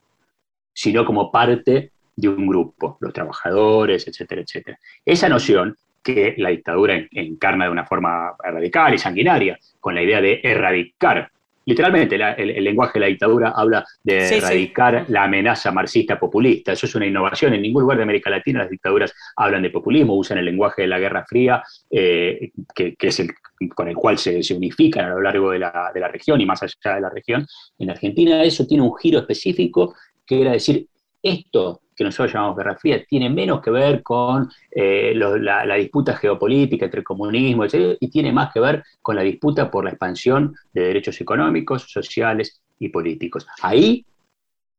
sino 0.73 1.05
como 1.05 1.31
parte 1.31 1.91
de 2.17 2.29
un 2.29 2.47
grupo, 2.47 2.97
los 3.01 3.13
trabajadores, 3.13 4.07
etcétera, 4.07 4.43
etcétera. 4.43 4.79
Esa 5.05 5.29
noción 5.29 5.77
que 6.05 6.35
la 6.39 6.51
dictadura 6.51 6.95
encarna 7.11 7.65
de 7.65 7.71
una 7.71 7.87
forma 7.87 8.35
radical 8.39 8.95
y 8.95 8.99
sanguinaria, 8.99 9.59
con 9.81 9.95
la 9.95 10.03
idea 10.03 10.21
de 10.21 10.41
erradicar 10.43 11.31
literalmente 11.67 12.17
el, 12.17 12.65
lenguaje 12.65 12.95
de 12.95 13.01
la 13.01 13.07
dictadura 13.07 13.53
habla 13.57 13.85
de 14.03 14.37
erradicar 14.37 15.07
la 15.09 15.25
amenaza 15.25 15.73
marxista 15.73 16.19
populista. 16.19 16.73
Eso 16.73 16.87
es 16.87 16.95
una 16.95 17.07
innovación. 17.07 17.55
En 17.55 17.63
ningún 17.63 17.83
lugar 17.83 17.97
de 17.97 18.03
América 18.03 18.31
Latina 18.31 18.61
las 18.61 18.71
dictaduras 18.71 19.15
hablan 19.37 19.63
de 19.63 19.71
populismo, 19.71 20.17
usan 20.17 20.39
el 20.39 20.45
lenguaje 20.45 20.83
de 20.83 20.89
la 20.89 20.99
Guerra 20.99 21.25
Fría, 21.27 21.63
eh, 21.91 22.51
que, 22.75 22.97
es 22.99 23.21
el 23.21 23.31
con 23.75 23.89
el 23.89 23.95
cual 23.95 24.19
se, 24.19 24.41
unifican 24.55 25.07
a 25.07 25.11
lo 25.11 25.23
largo 25.23 25.51
de 25.51 25.61
la, 25.61 25.91
de 25.95 26.01
la 26.01 26.09
región 26.09 26.41
y 26.41 26.47
más 26.47 26.63
allá 26.63 26.97
de 26.97 27.01
la 27.01 27.11
región. 27.11 27.47
En 27.79 27.91
Argentina 27.91 28.43
eso 28.43 28.67
tiene 28.67 28.83
un 28.83 28.95
giro 28.97 29.21
específico, 29.21 29.95
que 30.27 30.43
era 30.43 30.53
decir, 30.53 30.87
esto 31.23 31.81
que 31.95 32.05
nosotros 32.05 32.33
llamamos 32.33 32.57
Guerra 32.57 32.77
Fría, 32.77 33.05
tiene 33.05 33.31
menos 33.31 33.61
que 33.61 33.71
ver 33.71 34.03
con 34.03 34.51
eh, 34.71 35.13
la, 35.15 35.75
disputa 35.77 36.17
geopolítica 36.17 36.87
entre 36.87 37.03
comunismo, 37.03 37.65
y 37.67 38.09
tiene 38.09 38.33
más 38.33 38.53
que 38.53 38.61
ver 38.61 38.83
con 39.01 39.17
la 39.17 39.23
disputa 39.23 39.71
por 39.71 39.85
la 39.85 39.91
expansión 39.91 40.55
de 40.73 40.83
derechos 40.83 41.21
económicos, 41.21 41.91
sociales 41.91 42.61
y 42.79 42.89
políticos. 42.89 43.47
Ahí 43.63 44.05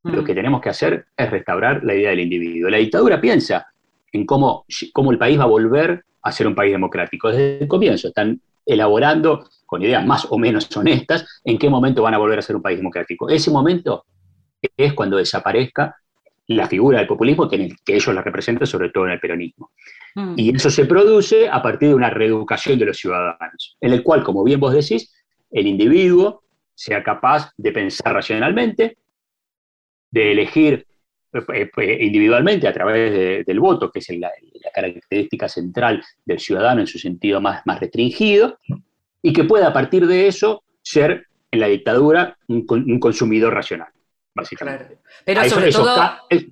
lo 0.03 0.21
mm. 0.21 0.25
que 0.25 0.35
tenemos 0.35 0.61
que 0.61 0.69
hacer 0.69 1.05
es 1.15 1.29
restaurar 1.29 1.83
la 1.83 1.95
idea 1.95 2.09
del 2.09 2.19
individuo. 2.21 2.69
La 2.69 2.77
dictadura 2.77 3.19
piensa 3.19 3.67
en 4.11 4.25
cómo, 4.25 4.65
cómo 4.93 5.11
el 5.11 5.17
país 5.17 5.39
va 5.39 5.43
a 5.43 5.47
volver 5.47 6.03
a 6.21 6.31
ser 6.31 6.47
un 6.47 6.55
país 6.55 6.71
democrático. 6.71 7.29
Desde 7.29 7.59
el 7.59 7.67
comienzo 7.67 8.09
están 8.09 8.41
elaborando 8.65 9.47
con 9.65 9.81
ideas 9.81 10.05
más 10.05 10.25
o 10.29 10.37
menos 10.37 10.75
honestas 10.75 11.41
en 11.43 11.57
qué 11.57 11.69
momento 11.69 12.01
van 12.01 12.13
a 12.13 12.17
volver 12.17 12.39
a 12.39 12.41
ser 12.41 12.55
un 12.55 12.61
país 12.61 12.77
democrático. 12.77 13.29
Ese 13.29 13.51
momento 13.51 14.05
es 14.75 14.93
cuando 14.93 15.17
desaparezca 15.17 15.95
la 16.47 16.67
figura 16.67 16.99
del 16.99 17.07
populismo 17.07 17.49
que, 17.49 17.75
ellos 17.87 18.15
la 18.15 18.21
representan, 18.21 18.67
sobre 18.67 18.89
todo 18.89 19.05
en 19.05 19.13
el 19.13 19.19
peronismo. 19.19 19.71
Mm. 20.15 20.33
Y 20.37 20.55
eso 20.55 20.69
se 20.69 20.85
produce 20.85 21.49
a 21.49 21.61
partir 21.61 21.89
de 21.89 21.95
una 21.95 22.09
reeducación 22.09 22.77
de 22.77 22.85
los 22.85 22.97
ciudadanos, 22.97 23.77
en 23.81 23.93
el 23.93 24.03
cual, 24.03 24.23
como 24.23 24.43
bien 24.43 24.59
vos 24.59 24.73
decís, 24.73 25.13
el 25.51 25.67
individuo 25.67 26.43
sea 26.73 27.03
capaz 27.03 27.51
de 27.57 27.71
pensar 27.71 28.13
racionalmente, 28.13 28.97
de 30.11 30.31
elegir 30.31 30.85
eh, 31.33 31.69
eh, 31.77 31.97
individualmente 32.01 32.67
a 32.67 32.73
través 32.73 33.45
del 33.45 33.59
voto, 33.59 33.91
que 33.91 33.99
es 33.99 34.09
la, 34.17 34.31
característica 34.73 35.47
central 35.47 36.03
del 36.25 36.39
ciudadano 36.39 36.81
en 36.81 36.87
su 36.87 36.99
sentido 36.99 37.39
más, 37.39 37.61
más 37.65 37.79
restringido, 37.79 38.59
y 39.21 39.31
que 39.31 39.45
pueda 39.45 39.67
a 39.67 39.73
partir 39.73 40.05
de 40.05 40.27
eso 40.27 40.63
ser 40.81 41.27
en 41.51 41.59
la 41.59 41.67
dictadura 41.67 42.37
un 42.47 42.99
consumidor 42.99 43.53
racional 43.53 43.94
básicamente. 44.35 44.97
Pero 45.23 45.45
sobre 45.45 45.71
todo, 45.71 45.95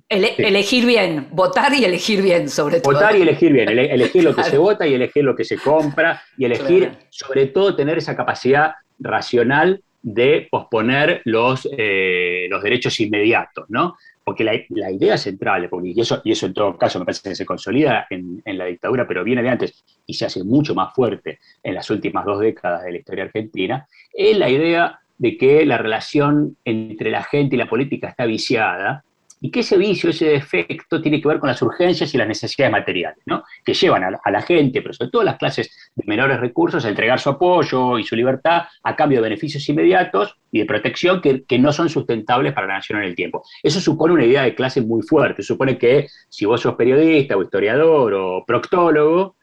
elegir 0.08 0.86
bien, 0.86 1.28
votar 1.30 1.72
y 1.74 1.84
elegir 1.84 2.22
bien, 2.22 2.48
sobre 2.48 2.80
todo. 2.80 2.94
Votar 2.94 3.14
y 3.14 3.22
elegir 3.22 3.52
bien, 3.52 3.68
elegir 3.68 4.24
lo 4.24 4.34
que 4.34 4.42
se 4.42 4.56
vota 4.56 4.86
y 4.86 4.94
elegir 4.94 5.22
lo 5.22 5.36
que 5.36 5.44
se 5.44 5.58
compra 5.58 6.22
y 6.38 6.46
elegir, 6.46 6.92
sobre 7.10 7.46
todo, 7.46 7.76
tener 7.76 7.98
esa 7.98 8.16
capacidad 8.16 8.72
racional 8.98 9.82
de 10.00 10.48
posponer 10.50 11.22
los, 11.24 11.68
eh, 11.76 12.46
los 12.50 12.62
derechos 12.62 12.98
inmediatos, 13.00 13.66
¿no? 13.68 13.96
Porque 14.22 14.44
la, 14.44 14.54
idea 14.90 15.18
central, 15.18 15.68
y 15.82 16.00
eso, 16.00 16.22
y 16.24 16.32
eso 16.32 16.46
en 16.46 16.54
todo 16.54 16.78
caso 16.78 16.98
me 16.98 17.04
parece 17.04 17.28
que 17.28 17.34
se 17.34 17.44
consolida 17.44 18.06
en, 18.08 18.40
en, 18.44 18.56
la 18.56 18.64
dictadura, 18.64 19.06
pero 19.06 19.22
viene 19.22 19.42
de 19.42 19.50
antes 19.50 19.84
y 20.06 20.14
se 20.14 20.24
hace 20.24 20.42
mucho 20.44 20.74
más 20.74 20.94
fuerte 20.94 21.40
en 21.62 21.74
las 21.74 21.90
últimas 21.90 22.24
dos 22.24 22.40
décadas 22.40 22.84
de 22.84 22.92
la 22.92 22.98
historia 22.98 23.24
argentina, 23.24 23.86
es 24.12 24.38
la 24.38 24.48
idea 24.48 24.98
de 25.18 25.36
que 25.36 25.64
la 25.64 25.78
relación 25.78 26.56
entre 26.64 27.10
la 27.10 27.22
gente 27.22 27.56
y 27.56 27.58
la 27.58 27.68
política 27.68 28.08
está 28.08 28.26
viciada 28.26 29.04
y 29.44 29.50
que 29.50 29.60
ese 29.60 29.76
vicio, 29.76 30.08
ese 30.08 30.24
defecto 30.24 31.02
tiene 31.02 31.20
que 31.20 31.28
ver 31.28 31.38
con 31.38 31.48
las 31.48 31.60
urgencias 31.60 32.14
y 32.14 32.16
las 32.16 32.26
necesidades 32.26 32.72
materiales, 32.72 33.18
¿no? 33.26 33.44
que 33.62 33.74
llevan 33.74 34.02
a 34.02 34.30
la, 34.30 34.40
gente, 34.40 34.80
pero 34.80 34.94
sobre 34.94 35.10
todo 35.10 35.20
a 35.20 35.26
las 35.26 35.36
clases 35.36 35.92
de 35.94 36.02
menores 36.06 36.40
recursos, 36.40 36.82
a 36.82 36.88
entregar 36.88 37.20
su 37.20 37.28
apoyo 37.28 37.98
y 37.98 38.04
su 38.04 38.16
libertad 38.16 38.62
a 38.82 38.96
cambio 38.96 39.18
de 39.18 39.28
beneficios 39.28 39.68
inmediatos 39.68 40.34
y 40.50 40.60
de 40.60 40.64
protección 40.64 41.20
que, 41.20 41.44
que 41.44 41.58
no 41.58 41.74
son 41.74 41.90
sustentables 41.90 42.54
para 42.54 42.68
la 42.68 42.74
nación 42.76 43.00
en 43.00 43.04
el 43.04 43.14
tiempo. 43.14 43.44
Eso 43.62 43.80
supone 43.80 44.14
una 44.14 44.24
idea 44.24 44.44
de 44.44 44.54
clase 44.54 44.80
muy 44.80 45.02
fuerte, 45.02 45.42
supone 45.42 45.76
que 45.76 46.08
si 46.30 46.46
vos 46.46 46.62
sos 46.62 46.74
periodista 46.74 47.36
o 47.36 47.42
historiador 47.42 48.14
o 48.14 48.44
proctólogo, 48.46 49.36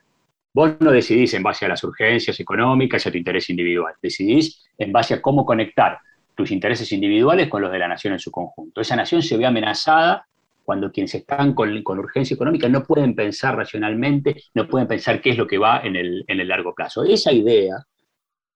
Vos 0.54 0.74
no 0.82 0.92
decidís 0.92 1.34
en 1.34 1.44
base 1.44 1.66
a 1.66 1.70
las 1.70 1.82
urgencias 1.84 2.38
económicas 2.42 3.06
y 3.06 3.10
a 3.10 3.12
tu 3.12 3.18
interés 3.18 3.50
individual, 3.50 3.94
decidís 4.02 4.70
en 4.82 4.92
base 4.92 5.14
a 5.14 5.22
cómo 5.22 5.46
conectar 5.46 6.00
tus 6.36 6.52
intereses 6.52 6.92
individuales 6.92 7.50
con 7.50 7.62
los 7.62 7.72
de 7.72 7.80
la 7.80 7.88
nación 7.88 8.14
en 8.14 8.20
su 8.20 8.32
conjunto. 8.32 8.82
Esa 8.82 8.96
nación 8.96 9.22
se 9.22 9.38
ve 9.38 9.46
amenazada 9.46 10.26
cuando 10.64 10.92
quienes 10.92 11.14
están 11.16 11.54
con, 11.54 11.70
urgencia 12.00 12.36
económica 12.36 12.70
no 12.70 12.84
pueden 12.84 13.14
pensar 13.16 13.56
racionalmente, 13.56 14.44
no 14.54 14.68
pueden 14.68 14.88
pensar 14.88 15.22
qué 15.22 15.32
es 15.32 15.38
lo 15.38 15.48
que 15.48 15.58
va 15.58 15.82
en 15.84 15.96
el, 15.96 16.24
en 16.28 16.48
largo 16.48 16.74
plazo. 16.74 17.04
Esa 17.04 17.32
idea 17.32 17.76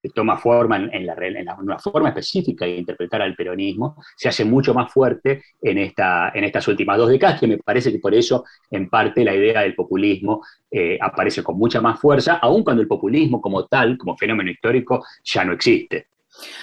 que 0.01 0.09
toma 0.09 0.37
forma 0.37 0.77
en, 0.77 1.05
la, 1.05 1.15
una 1.59 1.79
forma 1.79 2.09
específica 2.09 2.63
de 2.65 2.77
interpretar 2.77 3.23
al 3.23 3.35
peronismo, 3.35 3.95
se 4.15 4.29
hace 4.29 4.45
mucho 4.45 4.71
más 4.71 4.93
fuerte 4.93 5.41
en, 5.59 5.79
en 5.79 6.43
estas 6.43 6.67
últimas 6.67 6.97
dos 6.99 7.09
décadas, 7.09 7.39
que 7.39 7.47
me 7.47 7.57
parece 7.57 7.91
que 7.91 7.97
por 7.97 8.13
eso, 8.13 8.45
en 8.69 8.87
parte, 8.87 9.25
la 9.25 9.33
idea 9.33 9.61
del 9.61 9.73
populismo 9.73 10.43
eh, 10.69 10.99
aparece 11.01 11.41
con 11.41 11.57
mucha 11.57 11.81
más 11.81 11.99
fuerza, 11.99 12.35
aun 12.35 12.63
cuando 12.63 12.83
el 12.83 12.87
populismo 12.87 13.41
como 13.41 13.65
tal, 13.65 13.97
como 13.97 14.15
fenómeno 14.15 14.51
histórico, 14.51 15.03
ya 15.23 15.43
no 15.43 15.53
existe. 15.53 16.09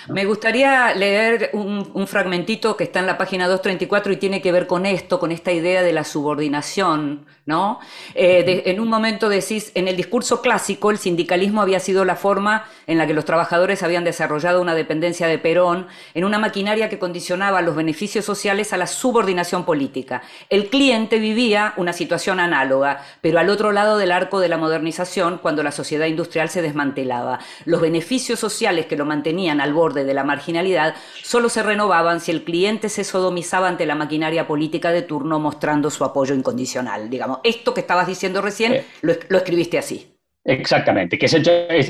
Me 0.08 0.24
gustaría 0.24 0.94
leer 0.94 1.50
un, 1.52 2.06
fragmentito 2.06 2.76
que 2.76 2.84
está 2.84 2.98
en 2.98 3.06
la 3.06 3.16
página 3.16 3.46
234 3.46 4.12
y 4.12 4.16
tiene 4.16 4.42
que 4.42 4.50
ver 4.50 4.66
con 4.66 4.84
esto, 4.84 5.20
con 5.20 5.30
esta 5.30 5.52
idea 5.52 5.82
de 5.82 5.92
la 5.92 6.02
subordinación, 6.02 7.24
¿no? 7.46 7.78
Eh, 8.14 8.64
en 8.66 8.80
un 8.80 8.88
momento 8.88 9.28
decís, 9.28 9.70
en 9.74 9.86
el 9.86 9.96
discurso 9.96 10.42
clásico 10.42 10.90
el 10.90 10.98
sindicalismo 10.98 11.62
había 11.62 11.78
sido 11.78 12.04
la 12.04 12.16
forma 12.16 12.66
en 12.86 12.98
la 12.98 13.06
que 13.06 13.14
los 13.14 13.24
trabajadores 13.24 13.82
habían 13.82 14.04
desarrollado 14.04 14.60
una 14.60 14.74
dependencia 14.74 15.28
de 15.28 15.38
Perón 15.38 15.86
en 16.14 16.24
una 16.24 16.38
maquinaria 16.38 16.88
que 16.88 16.98
condicionaba 16.98 17.62
los 17.62 17.76
beneficios 17.76 18.24
sociales 18.24 18.72
a 18.72 18.76
la 18.76 18.88
subordinación 18.88 19.64
política. 19.64 20.22
El 20.50 20.68
cliente 20.68 21.18
vivía 21.18 21.74
una 21.76 21.92
situación 21.92 22.40
análoga, 22.40 23.04
pero 23.20 23.38
al 23.38 23.50
otro 23.50 23.72
lado 23.72 23.98
del 23.98 24.12
arco 24.12 24.40
de 24.40 24.48
la 24.48 24.58
modernización, 24.58 25.38
cuando 25.38 25.62
la 25.62 25.72
sociedad 25.72 26.06
industrial 26.06 26.48
se 26.48 26.62
desmantelaba. 26.62 27.38
Los 27.64 27.80
beneficios 27.80 28.38
sociales 28.38 28.86
que 28.86 28.96
lo 28.96 29.06
mantenían 29.06 29.60
al 29.62 29.72
borde 29.72 30.04
de 30.04 30.14
la 30.14 30.24
marginalidad 30.24 30.94
solo 31.22 31.48
se 31.48 31.62
renovaban 31.62 32.20
si 32.20 32.30
el 32.30 32.44
cliente 32.44 32.88
se 32.88 33.04
sodomizaba 33.04 33.68
ante 33.68 33.86
la 33.86 33.94
maquinaria 33.94 34.46
política 34.46 34.92
de 34.92 35.02
turno 35.02 35.38
mostrando 35.38 35.90
su 35.90 36.04
apoyo 36.04 36.34
incondicional. 36.34 37.08
Digamos, 37.08 37.38
esto 37.44 37.72
que 37.74 37.80
estabas 37.80 38.06
diciendo 38.06 38.42
recién 38.42 38.72
eh. 38.74 38.84
lo, 39.02 39.12
escribiste 39.36 39.78
así. 39.78 40.08
Exactamente, 40.44 41.18
que 41.18 41.26
es, 41.26 41.34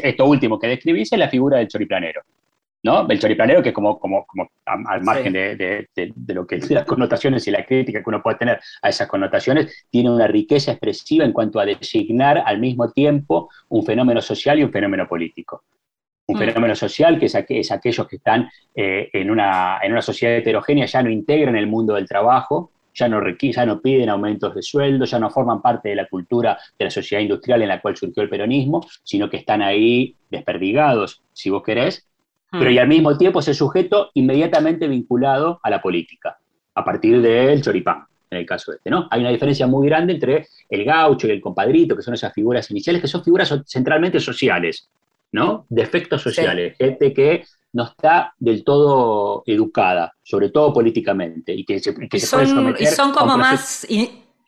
esto 0.04 0.26
último 0.26 0.58
que 0.58 0.66
describís 0.66 1.12
es 1.12 1.18
la 1.18 1.28
figura 1.28 1.58
del 1.58 1.68
choriplanero. 1.68 2.22
¿no? 2.82 3.08
El 3.08 3.18
choriplanero, 3.18 3.62
que 3.62 3.72
como, 3.72 3.98
como, 3.98 4.26
como 4.26 4.50
al 4.66 5.02
margen 5.02 5.32
de, 5.32 5.88
lo 6.28 6.46
que 6.46 6.58
las 6.58 6.84
connotaciones 6.84 7.46
y 7.46 7.50
la 7.50 7.64
crítica 7.64 8.02
que 8.02 8.10
uno 8.10 8.22
puede 8.22 8.38
tener 8.38 8.60
a 8.82 8.88
esas 8.88 9.08
connotaciones, 9.08 9.86
tiene 9.88 10.10
una 10.10 10.26
riqueza 10.26 10.72
expresiva 10.72 11.24
en 11.24 11.32
cuanto 11.32 11.60
a 11.60 11.64
designar 11.64 12.42
al 12.44 12.58
mismo 12.58 12.90
tiempo 12.90 13.48
un 13.68 13.84
fenómeno 13.86 14.20
social 14.20 14.58
y 14.58 14.64
un 14.64 14.72
fenómeno 14.72 15.06
político 15.08 15.62
un 16.26 16.36
mm. 16.36 16.38
fenómeno 16.38 16.74
social, 16.74 17.18
que 17.18 17.26
es, 17.26 17.70
aquellos 17.72 18.08
que 18.08 18.16
están 18.16 18.48
eh, 18.74 19.08
en, 19.12 19.30
una, 19.30 19.78
en, 19.82 19.92
una, 19.92 20.02
sociedad 20.02 20.36
heterogénea, 20.36 20.86
ya 20.86 21.02
no 21.02 21.10
integran 21.10 21.56
el 21.56 21.66
mundo 21.66 21.94
del 21.94 22.08
trabajo, 22.08 22.70
ya 22.94 23.08
no, 23.08 23.20
ya 23.40 23.66
no 23.66 23.80
piden 23.80 24.08
aumentos 24.08 24.54
de 24.54 24.62
sueldo, 24.62 25.04
ya 25.04 25.18
no 25.18 25.30
forman 25.30 25.62
parte 25.62 25.88
de 25.90 25.96
la 25.96 26.06
cultura 26.06 26.58
de 26.78 26.84
la 26.84 26.90
sociedad 26.90 27.22
industrial 27.22 27.62
en 27.62 27.68
la 27.68 27.80
cual 27.80 27.96
surgió 27.96 28.22
el 28.22 28.28
peronismo, 28.28 28.86
sino 29.02 29.30
que 29.30 29.38
están 29.38 29.62
ahí 29.62 30.14
desperdigados, 30.30 31.22
si 31.32 31.50
vos 31.50 31.62
querés, 31.62 32.06
mm. 32.50 32.58
pero 32.58 32.70
y 32.70 32.78
al 32.78 32.88
mismo 32.88 33.16
tiempo 33.16 33.40
ese 33.40 33.54
sujeto 33.54 34.10
inmediatamente 34.14 34.88
vinculado 34.88 35.58
a 35.62 35.70
la 35.70 35.80
política, 35.80 36.38
a 36.74 36.84
partir 36.84 37.20
del 37.20 37.62
choripán 37.62 38.06
en 38.32 38.38
el 38.38 38.46
caso 38.46 38.72
este, 38.72 38.90
¿no? 38.90 39.08
Hay 39.10 39.20
una 39.20 39.30
diferencia 39.30 39.66
muy 39.66 39.86
grande 39.86 40.14
entre 40.14 40.48
el 40.70 40.84
gaucho 40.84 41.26
y 41.26 41.30
el 41.30 41.40
compadrito, 41.40 41.94
que 41.94 42.02
son 42.02 42.14
esas 42.14 42.32
figuras 42.32 42.70
iniciales, 42.70 43.02
que 43.02 43.08
son 43.08 43.22
figuras 43.22 43.54
centralmente 43.66 44.18
sociales, 44.20 44.88
¿no? 45.32 45.66
Defectos 45.68 46.22
sociales, 46.22 46.76
gente 46.78 47.12
que 47.12 47.44
no 47.72 47.84
está 47.84 48.34
del 48.38 48.64
todo 48.64 49.42
educada, 49.46 50.14
sobre 50.22 50.50
todo 50.50 50.72
políticamente, 50.72 51.54
y 51.54 51.64
que 51.64 51.80
se, 51.80 51.94
son, 52.20 52.76
y 52.78 52.86
son 52.86 53.12
como 53.12 53.38
más 53.38 53.86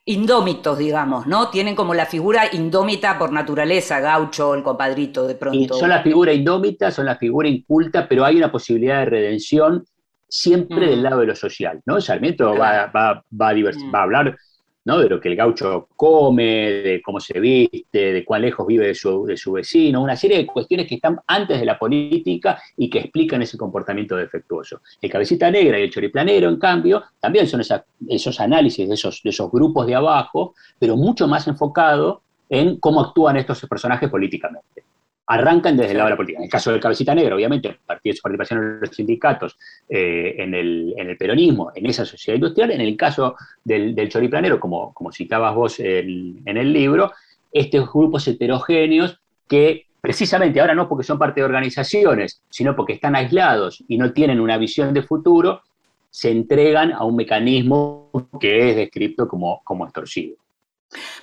indómitos, 0.07 0.76
digamos, 0.76 1.26
¿no? 1.26 1.49
Tienen 1.49 1.75
como 1.75 1.95
la 1.95 2.05
figura 2.05 2.45
indómita 2.53 3.19
por 3.19 3.33
naturaleza, 3.33 4.00
gaucho, 4.00 4.55
el 4.55 4.62
compadrito, 4.62 5.26
de 5.26 5.35
pronto. 5.35 5.75
son 5.75 5.88
la 5.88 6.03
figura 6.03 6.33
indómita, 6.33 6.91
son 6.91 7.07
la 7.07 7.17
figura 7.17 7.49
inculta, 7.49 8.07
pero 8.07 8.25
hay 8.25 8.37
una 8.37 8.53
posibilidad 8.53 8.99
de 9.00 9.07
redención 9.07 9.85
siempre 10.29 10.88
del 10.88 11.00
mm. 11.00 11.03
lado 11.03 11.21
de 11.21 11.26
lo 11.26 11.35
social, 11.35 11.81
¿no? 11.87 12.00
Sarmiento 12.00 12.55
va, 12.55 12.87
va, 12.87 13.25
va, 13.41 13.49
a 13.49 13.55
mm. 13.55 13.95
va 13.95 13.99
a 14.00 14.03
hablar 14.03 14.37
¿no? 14.85 14.99
de 14.99 15.09
lo 15.09 15.21
que 15.21 15.29
el 15.29 15.37
gaucho 15.37 15.88
come, 15.97 16.45
de 16.45 17.03
cómo 17.03 17.21
se 17.21 17.41
viste, 17.41 18.12
de 18.12 18.25
cuán 18.25 18.43
lejos 18.43 18.67
vive 18.67 18.87
de 18.87 18.95
su, 18.95 19.25
de 19.25 19.37
su, 19.37 19.53
vecino, 19.53 20.03
una 20.03 20.17
serie 20.17 20.38
de 20.38 20.47
cuestiones 20.47 20.87
que 20.87 20.97
están 20.97 21.19
antes 21.26 21.59
de 21.59 21.67
la 21.67 21.79
política 21.79 22.61
y 22.76 22.88
que 22.91 23.00
explican 23.00 23.43
ese 23.43 23.57
comportamiento 23.57 24.17
defectuoso. 24.17 24.81
El 25.00 25.11
cabecita 25.11 25.50
negra 25.50 25.79
y 25.79 25.83
el 25.83 25.91
choriplanero, 25.91 26.49
en 26.49 26.59
cambio, 26.59 27.03
también 27.21 27.47
son 27.47 27.62
esos 28.09 28.41
análisis 28.41 28.88
de 28.88 28.95
esos, 28.95 29.23
de 29.23 29.31
esos 29.31 29.50
grupos 29.50 29.87
de 29.87 29.95
abajo, 29.95 30.55
pero 30.79 30.97
mucho 30.97 31.26
más 31.26 31.47
enfocado 31.49 32.23
en 32.49 32.79
cómo 32.79 33.00
actúan 33.00 33.37
estos 33.37 33.61
personajes 33.67 34.11
políticamente 34.11 34.85
arrancan 35.26 35.76
desde 35.76 35.95
la 35.95 36.16
política. 36.16 36.38
En 36.38 36.45
el 36.45 36.50
caso 36.50 36.71
del 36.71 36.81
cabecita 36.81 37.14
negra, 37.14 37.35
obviamente, 37.35 37.78
partido 37.87 38.12
de 38.12 38.16
su 38.16 38.23
participación 38.23 38.61
en 38.61 38.81
los 38.81 38.90
sindicatos, 38.90 39.57
eh, 39.88 40.35
en, 40.38 40.54
el, 40.54 41.16
peronismo, 41.19 41.73
en 41.75 41.87
esa 41.87 42.04
sociedad 42.04 42.37
industrial. 42.37 42.71
En 42.73 42.81
el 42.81 42.97
caso 42.97 43.37
del, 43.64 43.95
del 43.95 44.09
choriplanero, 44.09 44.61
como, 44.61 44.93
como 44.93 45.12
citabas 45.12 45.54
vos 45.54 45.81
en, 45.81 46.43
el 46.45 46.73
libro, 46.73 47.12
estos 47.52 47.90
grupos 47.90 48.28
heterogéneos 48.28 49.19
que 49.49 49.87
precisamente 50.00 50.61
ahora 50.61 50.75
no 50.75 50.88
porque 50.88 51.04
son 51.04 51.19
parte 51.19 51.40
de 51.40 51.47
organizaciones, 51.47 52.43
sino 52.50 52.76
porque 52.76 52.95
están 52.95 53.16
aislados 53.16 53.83
y 53.88 53.97
no 53.97 54.12
tienen 54.12 54.40
una 54.40 54.59
visión 54.59 54.93
de 54.93 55.02
futuro, 55.02 55.62
se 56.11 56.31
entregan 56.31 56.93
a 56.93 57.04
un 57.04 57.16
mecanismo 57.16 58.11
que 58.38 58.71
es 58.71 58.76
descrito 58.76 59.26
como, 59.26 59.62
como 59.64 59.85
extorsivo. 59.85 60.37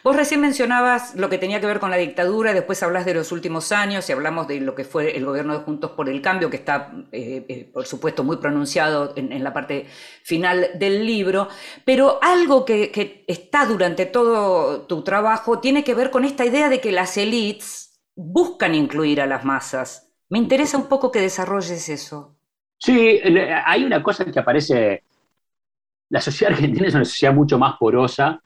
Vos 0.04 0.16
recién 0.16 0.42
mencionabas 0.42 1.16
lo 1.16 1.30
que 1.30 1.38
tenía 1.38 1.62
que 1.62 1.68
ver 1.68 1.80
con 1.80 1.92
la 1.92 1.98
dictadura, 1.98 2.54
después 2.54 2.82
hablas 2.84 3.06
de 3.06 3.14
los 3.14 3.32
últimos 3.32 3.72
años 3.72 4.10
y 4.10 4.12
hablamos 4.12 4.48
de 4.48 4.60
lo 4.60 4.76
que 4.76 4.84
fue 4.84 5.16
el 5.16 5.26
gobierno 5.26 5.54
de 5.54 5.64
Juntos 5.64 5.92
por 5.92 6.10
el 6.10 6.22
Cambio, 6.22 6.50
que 6.50 6.58
está, 6.58 6.92
eh, 7.12 7.46
eh, 7.48 7.70
por 7.72 7.86
supuesto, 7.86 8.24
muy 8.24 8.38
pronunciado 8.38 9.14
en, 9.16 9.42
la 9.44 9.54
parte 9.54 9.88
final 10.24 10.72
del 10.76 11.06
libro, 11.06 11.48
pero 11.86 12.20
algo 12.22 12.66
que, 12.66 13.24
está 13.28 13.66
durante 13.66 14.06
todo 14.06 14.82
tu 14.82 15.04
trabajo 15.04 15.60
tiene 15.60 15.84
que 15.84 15.94
ver 15.94 16.12
con 16.12 16.26
esta 16.26 16.46
idea 16.46 16.70
de 16.70 16.82
que 16.82 16.92
las 16.92 17.18
élites 17.18 18.02
buscan 18.16 18.76
incluir 18.76 19.22
a 19.22 19.26
las 19.26 19.46
masas. 19.46 20.12
Me 20.30 20.38
interesa 20.38 20.78
un 20.78 20.88
poco 20.88 21.12
que 21.12 21.22
desarrolles 21.22 21.90
eso. 21.90 22.36
Sí, 22.78 23.20
hay 23.66 23.84
una 23.84 24.02
cosa 24.02 24.26
que 24.26 24.40
aparece, 24.40 25.04
la 26.10 26.22
sociedad 26.22 26.54
argentina 26.54 26.88
es 26.88 26.96
una 26.96 27.06
sociedad 27.06 27.34
mucho 27.34 27.60
más 27.60 27.78
porosa 27.78 28.42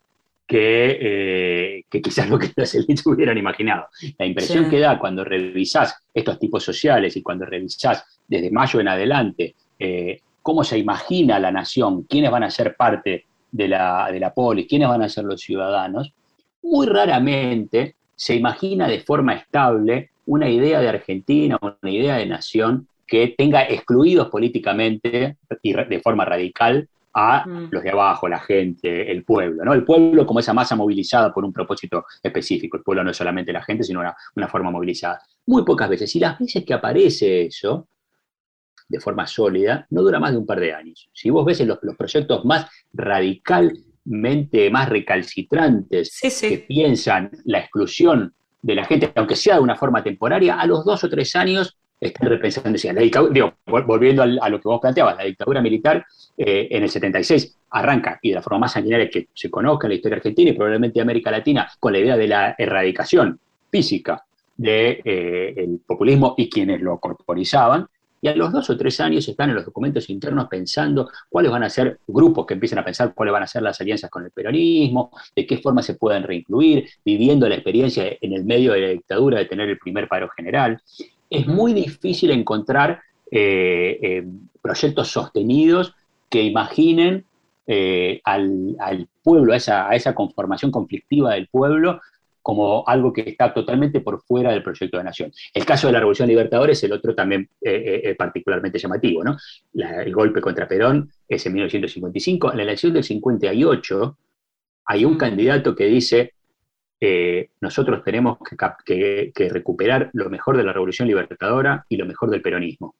que, 0.47 0.97
eh, 1.01 1.83
que, 1.89 2.01
quizás 2.01 2.29
lo 2.29 2.37
que 2.37 2.51
las 2.55 2.73
élites 2.75 3.05
hubieran 3.05 3.37
imaginado. 3.37 3.87
La 4.17 4.25
impresión 4.25 4.69
que 4.69 4.79
da 4.79 4.99
cuando 4.99 5.23
revisás 5.23 5.95
estos 6.13 6.39
tipos 6.39 6.63
sociales 6.63 7.15
y 7.15 7.21
cuando 7.21 7.45
revisás 7.45 8.05
desde 8.27 8.51
mayo 8.51 8.79
en 8.79 8.87
adelante 8.87 9.55
eh, 9.79 10.19
cómo 10.41 10.63
se 10.63 10.77
imagina 10.77 11.39
la 11.39 11.51
nación, 11.51 12.03
quiénes 12.03 12.31
van 12.31 12.43
a 12.43 12.51
ser 12.51 12.75
parte 12.75 13.25
de 13.51 13.67
la, 13.67 14.09
de 14.11 14.19
la 14.19 14.33
polis, 14.33 14.67
quiénes 14.67 14.87
van 14.87 15.01
a 15.01 15.09
ser 15.09 15.25
los 15.25 15.41
ciudadanos, 15.41 16.13
muy 16.61 16.87
raramente 16.87 17.95
se 18.15 18.35
imagina 18.35 18.87
de 18.87 19.01
forma 19.01 19.33
estable 19.33 20.11
una 20.25 20.49
idea 20.49 20.79
de 20.79 20.89
Argentina, 20.89 21.57
una 21.61 21.91
idea 21.91 22.17
de 22.17 22.25
nación 22.25 22.87
que 23.05 23.35
tenga 23.37 23.63
excluidos 23.63 24.29
políticamente 24.29 25.37
y 25.61 25.73
de 25.73 25.99
forma 25.99 26.25
radical 26.25 26.89
a 27.17 27.47
mm. 27.47 27.69
los 27.71 27.81
de 27.81 27.89
abajo, 27.89 28.27
la 28.27 28.39
gente, 28.39 29.09
el 29.09 29.23
pueblo, 29.23 29.63
¿no? 29.63 29.73
El 29.73 29.85
pueblo 29.85 30.25
como 30.25 30.41
esa 30.41 30.53
masa 30.53 30.75
movilizada 30.75 31.33
por 31.33 31.45
un 31.45 31.53
propósito 31.53 32.05
específico. 32.21 32.75
El 32.75 32.83
pueblo 32.83 33.05
no 33.05 33.11
es 33.11 33.17
solamente 33.17 33.53
la 33.53 33.63
gente, 33.63 33.85
sino 33.85 34.01
una, 34.01 34.47
forma 34.49 34.69
movilizada. 34.69 35.21
Muy 35.45 35.63
pocas 35.63 35.89
veces. 35.89 36.13
Y 36.15 36.19
las 36.19 36.37
veces 36.37 36.65
que 36.65 36.73
aparece 36.73 37.45
eso, 37.45 37.87
de 38.89 38.99
forma 38.99 39.25
sólida, 39.25 39.87
no 39.91 40.01
dura 40.01 40.19
más 40.19 40.31
de 40.33 40.37
un 40.37 40.45
par 40.45 40.59
de 40.59 40.73
años. 40.73 41.09
Si 41.13 41.29
vos 41.29 41.45
ves 41.45 41.61
en 41.61 41.69
los, 41.69 41.79
proyectos 41.97 42.43
más 42.43 42.67
radicalmente, 42.91 44.69
más 44.69 44.89
recalcitrantes, 44.89 46.19
que 46.41 46.65
piensan 46.67 47.31
la 47.45 47.59
exclusión 47.59 48.33
de 48.61 48.75
la 48.75 48.83
gente, 48.83 49.13
aunque 49.15 49.37
sea 49.37 49.55
de 49.55 49.61
una 49.61 49.77
forma 49.77 50.03
temporaria, 50.03 50.59
a 50.59 50.67
los 50.67 50.83
dos 50.83 51.01
o 51.05 51.09
tres 51.09 51.33
años 51.37 51.77
están 52.07 52.29
repensando, 52.29 52.77
volviendo 53.65 54.23
a 54.23 54.49
lo 54.49 54.59
que 54.59 54.67
vos 54.67 54.79
planteabas, 54.81 55.17
la 55.17 55.23
dictadura 55.23 55.61
militar 55.61 56.05
eh, 56.37 56.67
en 56.71 56.83
el 56.83 56.89
76 56.89 57.57
arranca, 57.71 58.19
y 58.21 58.29
de 58.29 58.35
la 58.35 58.41
forma 58.41 58.59
más 58.59 58.73
sanguinaria 58.73 59.09
que 59.09 59.27
se 59.33 59.49
conozca 59.49 59.87
en 59.87 59.89
la 59.89 59.95
historia 59.95 60.17
argentina 60.17 60.51
y 60.51 60.53
probablemente 60.53 60.99
de 60.99 61.01
América 61.01 61.31
Latina, 61.31 61.69
con 61.79 61.93
la 61.93 61.99
idea 61.99 62.17
de 62.17 62.27
la 62.27 62.55
erradicación 62.57 63.39
física 63.69 64.23
del 64.57 65.01
de, 65.01 65.01
eh, 65.05 65.77
populismo 65.85 66.35
y 66.37 66.49
quienes 66.49 66.81
lo 66.81 66.99
corporizaban, 66.99 67.87
y 68.25 68.27
a 68.27 68.35
los 68.35 68.51
dos 68.51 68.67
o 68.71 68.75
tres 68.75 68.99
años 69.01 69.27
están 69.27 69.49
en 69.49 69.55
los 69.55 69.65
documentos 69.65 70.09
internos 70.09 70.47
pensando 70.49 71.11
cuáles 71.29 71.51
van 71.51 71.61
a 71.61 71.69
ser 71.69 71.99
grupos 72.07 72.47
que 72.47 72.55
empiezan 72.55 72.79
a 72.79 72.83
pensar 72.83 73.13
cuáles 73.13 73.31
van 73.31 73.43
a 73.43 73.47
ser 73.47 73.61
las 73.61 73.79
alianzas 73.79 74.09
con 74.09 74.25
el 74.25 74.31
peronismo, 74.31 75.11
de 75.35 75.45
qué 75.45 75.59
forma 75.59 75.83
se 75.83 75.93
pueden 75.93 76.23
reincluir, 76.23 76.89
viviendo 77.05 77.47
la 77.47 77.53
experiencia 77.53 78.17
en 78.19 78.33
el 78.33 78.43
medio 78.43 78.73
de 78.73 78.81
la 78.81 78.87
dictadura 78.87 79.37
de 79.37 79.45
tener 79.45 79.69
el 79.69 79.77
primer 79.77 80.07
paro 80.07 80.27
general. 80.29 80.81
Es 81.29 81.47
muy 81.47 81.73
difícil 81.73 82.31
encontrar 82.31 83.01
eh, 83.31 84.25
proyectos 84.61 85.09
sostenidos 85.09 85.93
que 86.29 86.43
imaginen 86.43 87.25
eh, 87.67 88.21
al, 88.23 89.07
pueblo, 89.23 89.53
a 89.53 89.55
esa, 89.95 90.13
conformación 90.13 90.69
conflictiva 90.69 91.33
del 91.33 91.47
pueblo, 91.47 91.99
como 92.41 92.87
algo 92.87 93.11
que 93.11 93.21
está 93.21 93.51
totalmente 93.51 94.01
por 94.01 94.21
fuera 94.21 94.51
del 94.51 94.61
proyecto 94.61 94.97
de 94.97 95.03
nación. 95.03 95.31
El 95.51 95.65
caso 95.65 95.87
de 95.87 95.93
la 95.93 95.99
Revolución 95.99 96.27
Libertadora 96.27 96.73
es 96.73 96.83
el 96.83 96.91
otro 96.91 97.15
también 97.15 97.49
eh, 97.59 98.01
eh, 98.03 98.15
particularmente 98.15 98.77
llamativo. 98.77 99.23
¿no? 99.23 99.35
el 99.73 100.13
golpe 100.13 100.41
contra 100.41 100.67
Perón 100.67 101.09
es 101.27 101.43
en 101.47 101.53
1955. 101.53 102.51
En 102.51 102.57
la 102.57 102.63
elección 102.63 102.93
del 102.93 103.03
58 103.03 104.17
hay 104.85 105.05
un 105.05 105.15
mm. 105.15 105.17
candidato 105.17 105.75
que 105.75 105.85
dice, 105.85 106.33
nosotros 107.61 108.03
tenemos 108.03 108.37
que, 108.85 109.49
recuperar 109.49 110.09
lo 110.13 110.29
mejor 110.29 110.57
de 110.57 110.63
la 110.63 110.73
Revolución 110.73 111.07
Libertadora 111.07 111.85
y 111.89 111.97
lo 111.97 112.05
mejor 112.05 112.29
del 112.29 112.41
peronismo. 112.41 112.95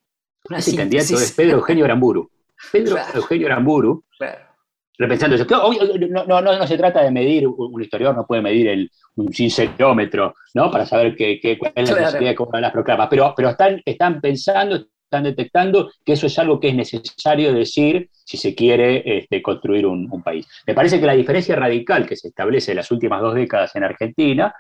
Ese 0.50 0.76
candidato 0.76 1.16
es 1.16 1.32
Pedro 1.32 1.58
Eugenio 1.58 1.86
Aramburu. 1.86 2.30
Pedro 2.72 2.98
Eugenio 3.14 3.48
Aramburu, 3.48 4.06
repensando 4.98 5.36
eso. 5.36 5.46
No, 5.46 6.26
no, 6.26 6.42
no, 6.42 6.68
se 6.68 6.78
trata 6.78 7.04
de 7.04 7.12
medir, 7.12 7.48
un 7.48 7.82
historiador 7.82 8.16
no 8.16 8.26
puede 8.26 8.42
medir 8.42 8.68
el, 8.68 8.92
un 9.16 9.34
sincerómetro, 9.34 10.36
¿no? 10.54 10.72
Para 10.72 10.86
saber 10.86 11.16
qué, 11.16 11.58
cuál 11.58 11.74
es 11.76 11.92
la 11.92 12.00
necesidad 12.00 12.30
de 12.30 12.36
cómo 12.36 12.60
las 12.60 12.72
proclamas, 12.72 13.08
pero, 13.10 13.34
pero 13.36 13.50
están, 13.50 13.82
están 13.84 14.22
pensando, 14.22 14.86
están 15.06 15.24
detectando 15.24 15.92
que 16.04 16.14
eso 16.14 16.28
es 16.28 16.38
algo 16.40 16.60
que 16.60 16.70
es 16.70 16.76
necesario 16.76 17.54
decir 17.54 18.10
si 18.12 18.38
se 18.38 18.54
quiere 18.54 19.18
este, 19.18 19.42
construir 19.42 19.86
un, 19.86 20.10
país. 20.24 20.48
Me 20.66 20.74
parece 20.74 21.00
que 21.00 21.06
la 21.06 21.14
diferencia 21.14 21.56
radical 21.56 22.06
que 22.06 22.16
se 22.16 22.30
establece 22.30 22.72
en 22.72 22.78
las 22.78 22.92
últimas 22.92 23.22
dos 23.22 23.36
décadas 23.36 23.76
en 23.76 23.84
Argentina 23.84 24.54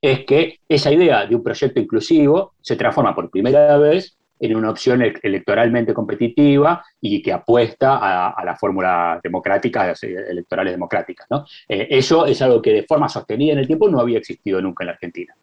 es 0.00 0.24
que 0.24 0.60
esa 0.68 0.92
idea 0.92 1.26
de 1.26 1.34
un 1.34 1.42
proyecto 1.42 1.80
inclusivo 1.80 2.54
se 2.60 2.76
transforma 2.76 3.14
por 3.14 3.30
primera 3.30 3.76
vez 3.76 4.16
en 4.38 4.56
una 4.56 4.70
opción 4.70 5.02
electoralmente 5.02 5.92
competitiva 5.92 6.82
y 7.00 7.20
que 7.20 7.32
apuesta 7.32 8.30
a, 8.30 8.42
la 8.44 8.56
fórmula 8.56 9.20
democrática, 9.22 9.92
electorales 10.00 10.72
democráticas. 10.72 11.26
¿no? 11.28 11.44
Eh, 11.68 11.88
eso 11.90 12.24
es 12.24 12.40
algo 12.40 12.62
que 12.62 12.72
de 12.72 12.84
forma 12.84 13.08
sostenida 13.08 13.52
en 13.52 13.58
el 13.58 13.66
tiempo 13.66 13.90
no 13.90 14.00
había 14.00 14.18
existido 14.18 14.62
nunca 14.62 14.84
en 14.84 14.86
la 14.86 14.92
Argentina. 14.92 15.34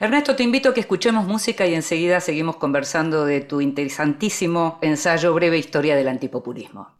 Ernesto, 0.00 0.36
te 0.36 0.44
invito 0.44 0.68
a 0.68 0.74
que 0.74 0.78
escuchemos 0.78 1.26
música 1.26 1.66
y 1.66 1.74
enseguida 1.74 2.20
seguimos 2.20 2.54
conversando 2.54 3.24
de 3.24 3.40
tu 3.40 3.60
interesantísimo 3.60 4.78
ensayo 4.80 5.34
Breve 5.34 5.58
Historia 5.58 5.96
del 5.96 6.06
Antipopulismo. 6.06 6.90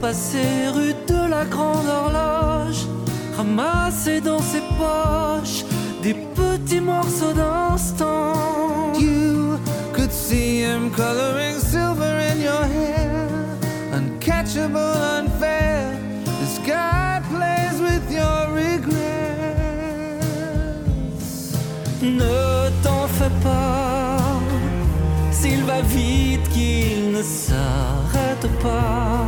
passer 0.00 0.70
rue 0.74 0.94
de 1.06 1.28
la 1.28 1.44
Grande 1.44 1.88
Horloge, 1.88 2.86
ramasser 3.36 4.20
dans 4.20 4.40
ses 4.40 4.62
poches 4.78 5.64
des 6.02 6.14
petits 6.14 6.80
morceaux 6.80 7.32
d'instant. 7.32 8.38
See 10.26 10.60
him 10.60 10.90
coloring 10.90 11.58
silver 11.58 12.14
in 12.30 12.40
your 12.40 12.64
hair, 12.76 13.28
uncatchable, 13.92 14.94
unfair. 15.18 15.96
The 16.24 16.46
sky 16.58 17.22
plays 17.30 17.80
with 17.80 18.06
your 18.12 18.40
regrets. 18.52 18.98
Ne 22.02 22.70
t'en 22.82 23.06
fais 23.18 23.34
pas, 23.42 24.18
s'il 25.30 25.62
va 25.64 25.80
vite 25.82 26.46
qu'il 26.50 27.12
ne 27.12 27.22
s'arrête 27.22 28.48
pas. 28.62 29.24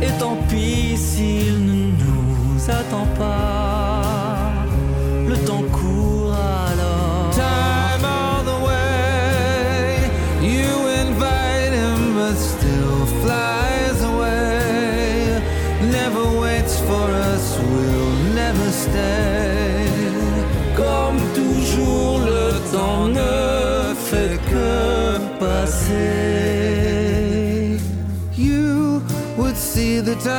Et 0.00 0.12
tant 0.18 0.38
s'il 0.96 1.66
ne 1.66 1.90
nous 2.02 2.70
attend 2.70 3.06
pas. 3.18 3.29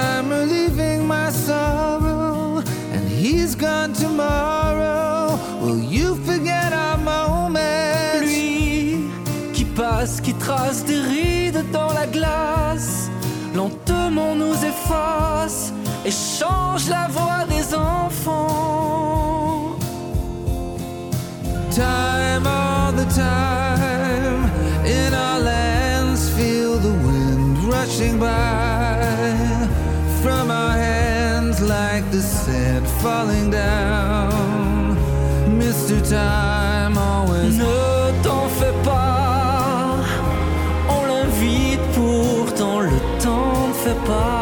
Time 0.02 0.30
relieving 0.30 1.00
my 1.08 1.30
sorrow, 1.30 2.64
and 2.94 3.04
he's 3.22 3.56
gone 3.56 3.92
tomorrow. 3.94 5.38
Will 5.62 5.84
you 5.98 6.08
forget 6.28 6.70
our 6.74 6.98
moment? 6.98 8.22
Lui 8.22 9.10
qui 9.54 9.66
passe, 9.66 10.22
qui 10.26 10.34
trace 10.34 10.84
des 10.90 11.02
rides 11.14 11.64
dans 11.72 11.94
la 12.00 12.08
glace, 12.08 13.10
lentement 13.56 14.34
nous 14.36 14.58
efface 14.72 15.72
et 16.08 16.12
change 16.12 16.84
la 16.90 17.06
voix 17.16 17.42
des 17.56 17.66
enfants. 17.76 18.48
Time 21.72 22.46
all 22.46 22.92
the 23.02 23.08
time 23.14 24.42
in 24.98 25.14
our 25.26 25.40
lands, 25.52 26.22
feel 26.36 26.72
the 26.88 26.96
wind 27.06 27.58
rushing 27.72 28.18
by 28.20 28.51
from 30.24 30.52
our 30.52 30.72
hands 30.72 31.60
like 31.62 32.06
the 32.12 32.22
sand 32.22 32.88
falling 33.02 33.50
down. 33.50 34.96
Mr. 35.62 35.96
Time 36.08 36.98
always. 36.98 37.58
Ne 37.58 38.12
t'en 38.24 38.48
fais 38.60 38.78
pas, 38.84 39.96
on 40.96 41.02
l'invite 41.12 41.86
pourtant 41.96 42.80
le 42.82 42.98
temps 43.24 43.68
ne 43.70 43.74
fait 43.74 44.02
pas, 44.06 44.41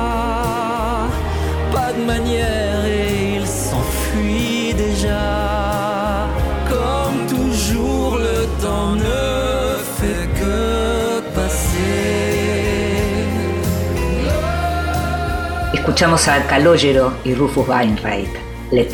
Escuchamos 16.00 16.30
a 16.30 16.48
Calogero 16.48 17.14
y 17.26 17.34
Rufus 17.34 17.68
Wainwright, 17.68 18.30
Le 18.72 18.86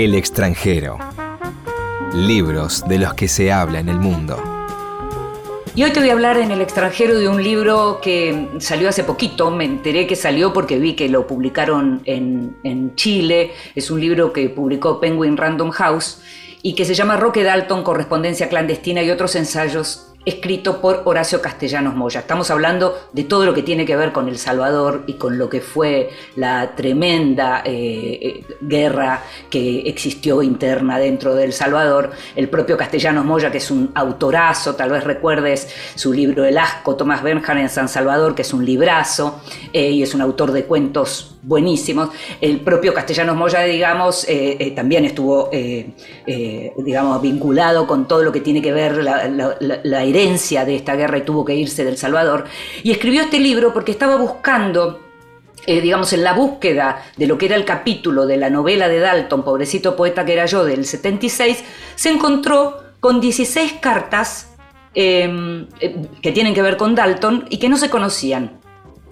El 0.00 0.14
extranjero. 0.14 0.96
Libros 2.14 2.84
de 2.86 3.00
los 3.00 3.14
que 3.14 3.26
se 3.26 3.50
habla 3.50 3.80
en 3.80 3.88
el 3.88 3.98
mundo. 3.98 4.40
Y 5.74 5.82
hoy 5.82 5.90
te 5.90 5.98
voy 5.98 6.10
a 6.10 6.12
hablar 6.12 6.36
en 6.36 6.52
el 6.52 6.60
extranjero 6.60 7.18
de 7.18 7.28
un 7.28 7.42
libro 7.42 7.98
que 8.00 8.46
salió 8.60 8.88
hace 8.88 9.02
poquito, 9.02 9.50
me 9.50 9.64
enteré 9.64 10.06
que 10.06 10.14
salió 10.14 10.52
porque 10.52 10.78
vi 10.78 10.94
que 10.94 11.08
lo 11.08 11.26
publicaron 11.26 12.02
en, 12.04 12.58
en 12.62 12.94
Chile, 12.94 13.50
es 13.74 13.90
un 13.90 14.00
libro 14.00 14.32
que 14.32 14.48
publicó 14.50 15.00
Penguin 15.00 15.36
Random 15.36 15.70
House 15.70 16.20
y 16.62 16.76
que 16.76 16.84
se 16.84 16.94
llama 16.94 17.16
Roque 17.16 17.42
Dalton, 17.42 17.82
Correspondencia 17.82 18.48
Clandestina 18.48 19.02
y 19.02 19.10
otros 19.10 19.34
ensayos, 19.34 20.07
escrito 20.28 20.80
por 20.80 21.02
Horacio 21.04 21.40
Castellanos 21.40 21.94
Moya. 21.94 22.20
Estamos 22.20 22.50
hablando 22.50 23.08
de 23.12 23.24
todo 23.24 23.44
lo 23.44 23.54
que 23.54 23.62
tiene 23.62 23.84
que 23.84 23.96
ver 23.96 24.12
con 24.12 24.28
El 24.28 24.38
Salvador 24.38 25.04
y 25.06 25.14
con 25.14 25.38
lo 25.38 25.48
que 25.48 25.60
fue 25.60 26.10
la 26.36 26.74
tremenda 26.76 27.62
eh, 27.64 28.18
eh, 28.20 28.44
guerra 28.60 29.22
que 29.50 29.80
existió 29.88 30.42
interna 30.42 30.98
dentro 30.98 31.34
de 31.34 31.44
El 31.44 31.52
Salvador. 31.52 32.10
El 32.36 32.48
propio 32.48 32.76
Castellanos 32.76 33.24
Moya, 33.24 33.50
que 33.50 33.58
es 33.58 33.70
un 33.70 33.90
autorazo, 33.94 34.74
tal 34.74 34.90
vez 34.90 35.04
recuerdes 35.04 35.68
su 35.94 36.12
libro 36.12 36.44
El 36.44 36.58
asco, 36.58 36.96
Tomás 36.96 37.22
Benjan 37.22 37.58
en 37.58 37.68
San 37.68 37.88
Salvador, 37.88 38.34
que 38.34 38.42
es 38.42 38.52
un 38.52 38.64
librazo 38.64 39.40
eh, 39.72 39.90
y 39.90 40.02
es 40.02 40.14
un 40.14 40.20
autor 40.20 40.52
de 40.52 40.64
cuentos 40.64 41.37
buenísimos. 41.42 42.10
El 42.40 42.60
propio 42.60 42.92
Castellanos 42.94 43.36
Moya, 43.36 43.60
digamos, 43.62 44.28
eh, 44.28 44.56
eh, 44.58 44.70
también 44.72 45.04
estuvo, 45.04 45.48
eh, 45.52 45.90
digamos, 46.78 47.20
vinculado 47.22 47.86
con 47.86 48.06
todo 48.08 48.22
lo 48.22 48.32
que 48.32 48.40
tiene 48.40 48.60
que 48.62 48.72
ver 48.72 48.96
la, 49.02 49.28
la- 49.28 50.04
herencia 50.04 50.64
de 50.64 50.76
esta 50.76 50.94
guerra 50.96 51.18
y 51.18 51.22
tuvo 51.22 51.44
que 51.44 51.54
irse 51.54 51.84
del 51.84 51.96
Salvador. 51.96 52.44
Y 52.82 52.90
escribió 52.90 53.22
este 53.22 53.38
libro 53.40 53.72
porque 53.72 53.92
estaba 53.92 54.16
buscando 54.16 55.00
digamos, 55.66 56.14
en 56.14 56.24
la 56.24 56.32
búsqueda 56.32 57.02
de 57.18 57.26
lo 57.26 57.36
que 57.36 57.44
era 57.44 57.54
el 57.56 57.66
capítulo 57.66 58.24
de 58.26 58.38
la 58.38 58.48
novela 58.48 58.88
de 58.88 59.00
Dalton, 59.00 59.42
Pobrecito 59.42 59.96
Poeta 59.96 60.24
que 60.24 60.32
era 60.32 60.46
yo, 60.46 60.64
del 60.64 60.86
76, 60.86 61.62
se 61.94 62.08
encontró 62.08 62.78
con 63.00 63.20
16 63.20 63.74
cartas 63.74 64.48
que 64.94 66.32
tienen 66.32 66.54
que 66.54 66.62
ver 66.62 66.76
con 66.78 66.94
Dalton 66.94 67.46
y 67.50 67.58
que 67.58 67.68
no 67.68 67.76
se 67.76 67.90
conocían. 67.90 68.57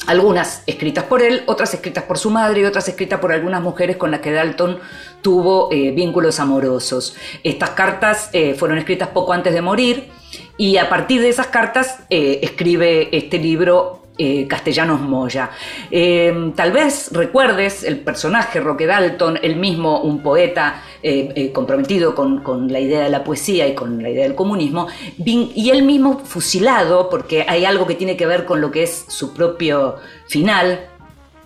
Algunas 0.07 0.63
escritas 0.67 1.05
por 1.05 1.23
él, 1.23 1.43
otras 1.47 1.75
escritas 1.75 2.05
por 2.05 2.19
su 2.19 2.31
madre 2.31 2.61
y 2.61 2.65
otras 2.65 2.89
escritas 2.89 3.19
por 3.19 3.33
algunas 3.33 3.61
mujeres 3.61 3.97
con 3.97 4.11
las 4.11 4.21
que 4.21 4.31
Dalton 4.31 4.79
tuvo 5.21 5.69
eh, 5.73 5.91
vínculos 5.91 6.39
amorosos. 6.39 7.17
Estas 7.43 7.71
cartas 7.71 8.31
eh, 8.33 8.55
fueron 8.55 8.79
escritas 8.79 9.09
poco 9.09 9.33
antes 9.33 9.53
de 9.53 9.63
morir 9.63 10.09
y 10.57 10.77
a 10.77 10.89
partir 10.89 11.21
de 11.21 11.29
esas 11.29 11.49
cartas 11.49 11.99
eh, 12.09 12.41
escribe 12.43 13.17
este 13.17 13.39
libro 13.39 14.06
eh, 14.19 14.47
Castellanos 14.49 15.01
Moya. 15.01 15.51
Eh, 15.91 16.53
tal 16.55 16.73
vez 16.73 17.11
recuerdes 17.13 17.85
el 17.85 18.01
personaje 18.01 18.61
Roque 18.61 18.87
Dalton, 18.87 19.39
él 19.43 19.57
mismo 19.57 20.01
un 20.01 20.23
poeta 20.23 20.83
eh, 21.03 21.53
comprometido 21.53 22.15
con, 22.15 22.43
con 22.43 22.73
la 22.73 22.81
idea 22.81 23.05
de 23.05 23.11
la 23.11 23.23
poesía 23.23 23.67
y 23.69 23.75
con 23.75 24.03
la 24.03 24.09
idea 24.09 24.25
del 24.25 24.35
comunismo, 24.35 24.87
y 25.19 25.71
él 25.71 25.83
mismo 25.83 26.19
fusilado, 26.21 27.11
porque 27.11 27.45
hay 27.49 27.65
algo 27.65 27.87
que 27.87 27.95
tiene 27.95 28.17
que 28.17 28.27
ver 28.27 28.45
con 28.45 28.61
lo 28.61 28.71
que 28.71 28.85
es 28.85 29.05
su 29.09 29.35
propio 29.35 29.97
final, 30.29 30.89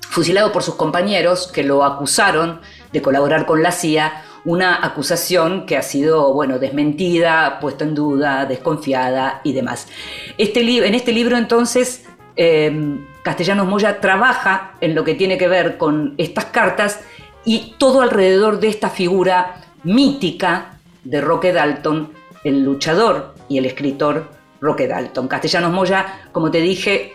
fusilado 0.09 0.52
por 0.52 0.62
sus 0.62 0.74
compañeros 0.74 1.50
que 1.52 1.62
lo 1.62 1.85
acusaron 1.85 2.61
de 2.92 3.02
colaborar 3.02 3.46
con 3.46 3.62
la 3.62 3.72
CIA, 3.72 4.24
una 4.44 4.85
acusación 4.85 5.66
que 5.66 5.76
ha 5.76 5.83
sido, 5.83 6.33
bueno, 6.33 6.59
desmentida, 6.59 7.59
puesta 7.61 7.85
en 7.85 7.94
duda, 7.94 8.46
desconfiada 8.46 9.40
y 9.44 9.52
demás. 9.52 9.87
Este 10.38 10.61
en 10.61 10.94
este 10.94 11.12
libro 11.12 11.37
entonces 11.37 12.04
eh, 12.42 12.96
Castellanos 13.22 13.68
Moya 13.68 14.00
trabaja 14.00 14.72
en 14.81 14.94
lo 14.94 15.05
que 15.05 15.14
tiene 15.14 15.37
que 15.37 15.46
ver 15.46 15.76
con 15.76 16.14
estas 16.16 16.46
cartas 16.46 17.00
y 17.44 17.74
todo 17.76 18.00
alrededor 18.00 18.61
de 18.61 18.68
esta 18.68 18.88
figura 18.88 19.61
mítica 19.85 20.79
de 21.05 21.20
Roque 21.20 21.53
Dalton, 21.53 22.12
el 22.42 22.64
luchador 22.64 23.35
y 23.50 23.59
el 23.59 23.66
escritor 23.66 24.31
Roque 24.59 24.88
Dalton. 24.88 25.29
Castellanos 25.29 25.70
Moya, 25.70 26.31
como 26.33 26.50
te 26.50 26.62
dije, 26.62 27.12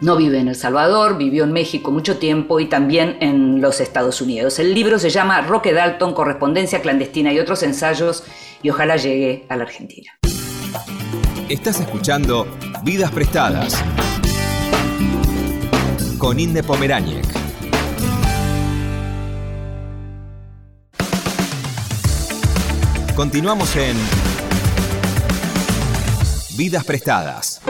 no 0.00 0.16
vive 0.16 0.38
en 0.38 0.48
El 0.48 0.56
Salvador, 0.56 1.18
vivió 1.18 1.44
en 1.44 1.52
México 1.52 1.90
mucho 1.90 2.16
tiempo 2.16 2.58
y 2.58 2.64
también 2.64 3.18
en 3.20 3.60
los 3.60 3.82
Estados 3.82 4.22
Unidos. 4.22 4.58
El 4.58 4.72
libro 4.72 4.98
se 4.98 5.10
llama 5.10 5.42
Roque 5.42 5.74
Dalton, 5.74 6.14
Correspondencia 6.14 6.80
Clandestina 6.80 7.34
y 7.34 7.38
otros 7.38 7.62
ensayos 7.62 8.24
y 8.62 8.70
ojalá 8.70 8.96
llegue 8.96 9.44
a 9.50 9.58
la 9.58 9.64
Argentina. 9.64 10.10
Estás 11.50 11.80
escuchando 11.80 12.46
Vidas 12.82 13.10
Prestadas 13.10 13.84
con 16.18 16.38
Inde 16.38 16.62
Pomeráñez. 16.62 17.26
Continuamos 23.14 23.74
en 23.76 23.96
Vidas 26.56 26.84
Prestadas. 26.84 27.60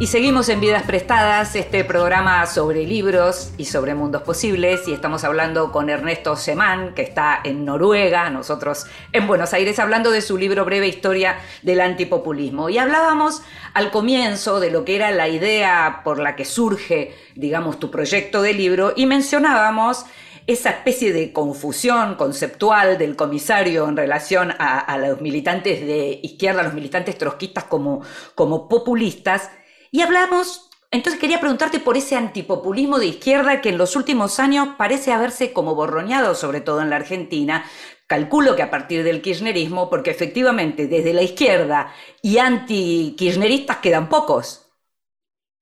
Y 0.00 0.06
seguimos 0.06 0.48
en 0.48 0.62
Vidas 0.62 0.84
Prestadas, 0.84 1.54
este 1.54 1.84
programa 1.84 2.46
sobre 2.46 2.86
libros 2.86 3.52
y 3.58 3.66
sobre 3.66 3.94
mundos 3.94 4.22
posibles. 4.22 4.88
Y 4.88 4.94
estamos 4.94 5.24
hablando 5.24 5.70
con 5.72 5.90
Ernesto 5.90 6.36
Semán, 6.36 6.94
que 6.94 7.02
está 7.02 7.38
en 7.44 7.66
Noruega, 7.66 8.30
nosotros 8.30 8.86
en 9.12 9.26
Buenos 9.26 9.52
Aires, 9.52 9.78
hablando 9.78 10.10
de 10.10 10.22
su 10.22 10.38
libro 10.38 10.64
Breve 10.64 10.88
Historia 10.88 11.38
del 11.60 11.82
Antipopulismo. 11.82 12.70
Y 12.70 12.78
hablábamos 12.78 13.42
al 13.74 13.90
comienzo 13.90 14.58
de 14.58 14.70
lo 14.70 14.86
que 14.86 14.96
era 14.96 15.10
la 15.10 15.28
idea 15.28 16.00
por 16.02 16.18
la 16.18 16.34
que 16.34 16.46
surge, 16.46 17.14
digamos, 17.34 17.78
tu 17.78 17.90
proyecto 17.90 18.40
de 18.40 18.54
libro, 18.54 18.94
y 18.96 19.04
mencionábamos 19.04 20.06
esa 20.46 20.70
especie 20.70 21.12
de 21.12 21.30
confusión 21.34 22.14
conceptual 22.14 22.96
del 22.96 23.16
comisario 23.16 23.86
en 23.86 23.98
relación 23.98 24.50
a, 24.58 24.78
a 24.78 24.96
los 24.96 25.20
militantes 25.20 25.86
de 25.86 26.20
izquierda, 26.22 26.62
los 26.62 26.72
militantes 26.72 27.18
trotskistas 27.18 27.64
como, 27.64 28.00
como 28.34 28.66
populistas, 28.66 29.50
y 29.90 30.02
hablamos 30.02 30.70
entonces 30.92 31.20
quería 31.20 31.38
preguntarte 31.38 31.78
por 31.78 31.96
ese 31.96 32.16
antipopulismo 32.16 32.98
de 32.98 33.06
izquierda 33.06 33.60
que 33.60 33.68
en 33.68 33.78
los 33.78 33.94
últimos 33.94 34.40
años 34.40 34.70
parece 34.76 35.12
haberse 35.12 35.52
como 35.52 35.76
borroñado, 35.76 36.34
sobre 36.34 36.60
todo 36.60 36.82
en 36.82 36.90
la 36.90 36.96
Argentina. 36.96 37.64
Calculo 38.08 38.56
que 38.56 38.62
a 38.62 38.70
partir 38.70 39.04
del 39.04 39.22
kirchnerismo, 39.22 39.88
porque 39.88 40.10
efectivamente 40.10 40.88
desde 40.88 41.14
la 41.14 41.22
izquierda 41.22 41.92
y 42.22 42.38
anti-kirchneristas 42.38 43.76
quedan 43.76 44.08
pocos. 44.08 44.66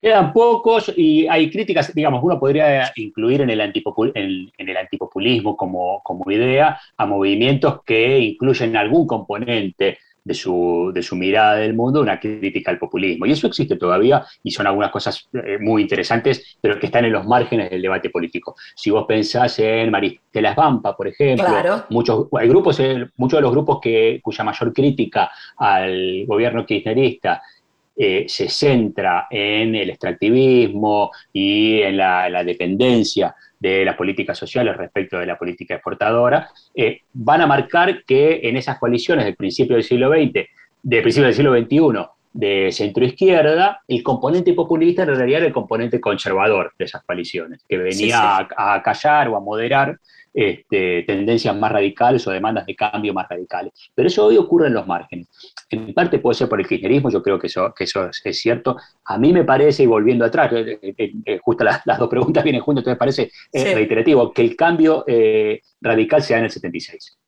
Quedan 0.00 0.32
pocos 0.32 0.90
y 0.96 1.26
hay 1.26 1.50
críticas, 1.50 1.92
digamos, 1.92 2.22
uno 2.22 2.40
podría 2.40 2.90
incluir 2.96 3.42
en 3.42 3.50
el, 3.50 3.60
antipopulismo 4.78 5.58
como, 5.58 6.00
como 6.02 6.30
idea 6.30 6.80
a 6.96 7.04
movimientos 7.04 7.82
que 7.84 8.18
incluyen 8.20 8.76
algún 8.78 9.06
componente 9.06 9.98
de 10.28 10.34
su, 10.34 10.90
de 10.92 11.02
su, 11.02 11.16
mirada 11.16 11.56
del 11.56 11.74
mundo 11.74 12.02
una 12.02 12.20
crítica 12.20 12.70
al 12.70 12.78
populismo. 12.78 13.24
Y 13.24 13.32
eso 13.32 13.46
existe 13.46 13.76
todavía 13.76 14.24
y 14.42 14.50
son 14.50 14.66
algunas 14.66 14.90
cosas 14.90 15.26
eh, 15.32 15.56
muy 15.58 15.82
interesantes, 15.82 16.58
pero 16.60 16.78
que 16.78 16.86
están 16.86 17.06
en 17.06 17.12
los 17.12 17.26
márgenes 17.26 17.70
del 17.70 17.80
debate 17.80 18.10
político. 18.10 18.54
Si 18.76 18.90
vos 18.90 19.06
pensás 19.08 19.58
en 19.58 19.90
Maristela 19.90 20.52
Vampa, 20.54 20.94
por 20.94 21.08
ejemplo, 21.08 21.46
muchos, 21.88 22.26
hay 22.38 22.46
grupos, 22.46 22.78
eh, 22.80 23.08
muchos 23.16 23.38
de 23.38 23.42
los 23.42 23.52
grupos 23.52 23.80
que, 23.80 24.20
cuya 24.22 24.44
mayor 24.44 24.72
crítica 24.74 25.30
al 25.56 26.26
gobierno 26.26 26.66
kirchnerista 26.66 27.40
eh, 27.96 28.26
se 28.28 28.48
centra 28.50 29.28
en 29.30 29.74
el 29.74 29.90
extractivismo 29.90 31.10
y 31.32 31.80
en 31.80 31.96
la, 31.96 32.28
la 32.28 32.44
dependencia 32.44 33.34
de 33.58 33.84
las 33.84 33.96
políticas 33.96 34.38
sociales 34.38 34.76
respecto 34.76 35.18
de 35.18 35.26
la 35.26 35.38
política 35.38 35.74
exportadora, 35.74 36.50
eh, 36.74 37.02
van 37.12 37.40
a 37.40 37.46
marcar 37.46 38.04
que 38.04 38.40
en 38.44 38.56
esas 38.56 38.78
coaliciones 38.78 39.24
del 39.24 39.36
principio 39.36 39.74
del 39.76 39.84
siglo 39.84 40.10
XX, 40.10 40.46
del 40.82 41.02
principio 41.02 41.26
del 41.26 41.34
siglo 41.34 41.58
XXI, 41.58 42.08
de 42.32 42.70
centro-izquierda, 42.70 43.82
el 43.88 44.02
componente 44.02 44.52
populista 44.52 45.02
en 45.02 45.08
realidad 45.08 45.38
era 45.38 45.46
el 45.46 45.52
componente 45.52 46.00
conservador 46.00 46.72
de 46.78 46.84
esas 46.84 47.02
coaliciones, 47.02 47.64
que 47.68 47.78
venía 47.78 48.46
A, 48.56 48.82
callar 48.82 49.28
o 49.28 49.36
a 49.36 49.40
moderar 49.40 49.98
este, 50.40 51.02
tendencias 51.02 51.56
más 51.56 51.72
radicales 51.72 52.24
o 52.28 52.30
demandas 52.30 52.64
de 52.64 52.76
cambio 52.76 53.12
más 53.12 53.28
radicales. 53.28 53.72
Pero 53.92 54.06
eso 54.06 54.24
hoy 54.24 54.36
ocurre 54.36 54.68
en 54.68 54.74
los 54.74 54.86
márgenes. 54.86 55.26
En 55.68 55.92
parte 55.92 56.20
puede 56.20 56.36
ser 56.36 56.48
por 56.48 56.60
el 56.60 56.68
kirchnerismo, 56.68 57.10
yo 57.10 57.20
creo 57.24 57.40
que 57.40 57.48
eso, 57.48 57.74
que 57.76 57.82
eso 57.82 58.08
es, 58.22 58.40
cierto. 58.40 58.76
A 59.06 59.18
mí 59.18 59.32
me 59.32 59.42
parece, 59.42 59.82
y 59.82 59.86
volviendo 59.86 60.24
atrás, 60.24 60.52
eh, 60.52 60.78
eh, 60.80 61.12
eh, 61.24 61.38
justo 61.42 61.64
las, 61.64 61.82
dos 61.84 62.08
preguntas 62.08 62.44
vienen 62.44 62.62
juntas, 62.62 62.82
entonces 62.82 62.98
parece 62.98 63.74
reiterativo, 63.74 64.32
que 64.32 64.42
el 64.42 64.54
cambio 64.54 65.04
radical 65.80 66.22
se 66.22 66.34
da 66.34 66.38
en 66.38 66.44
el 66.44 66.50
76. 66.52 67.18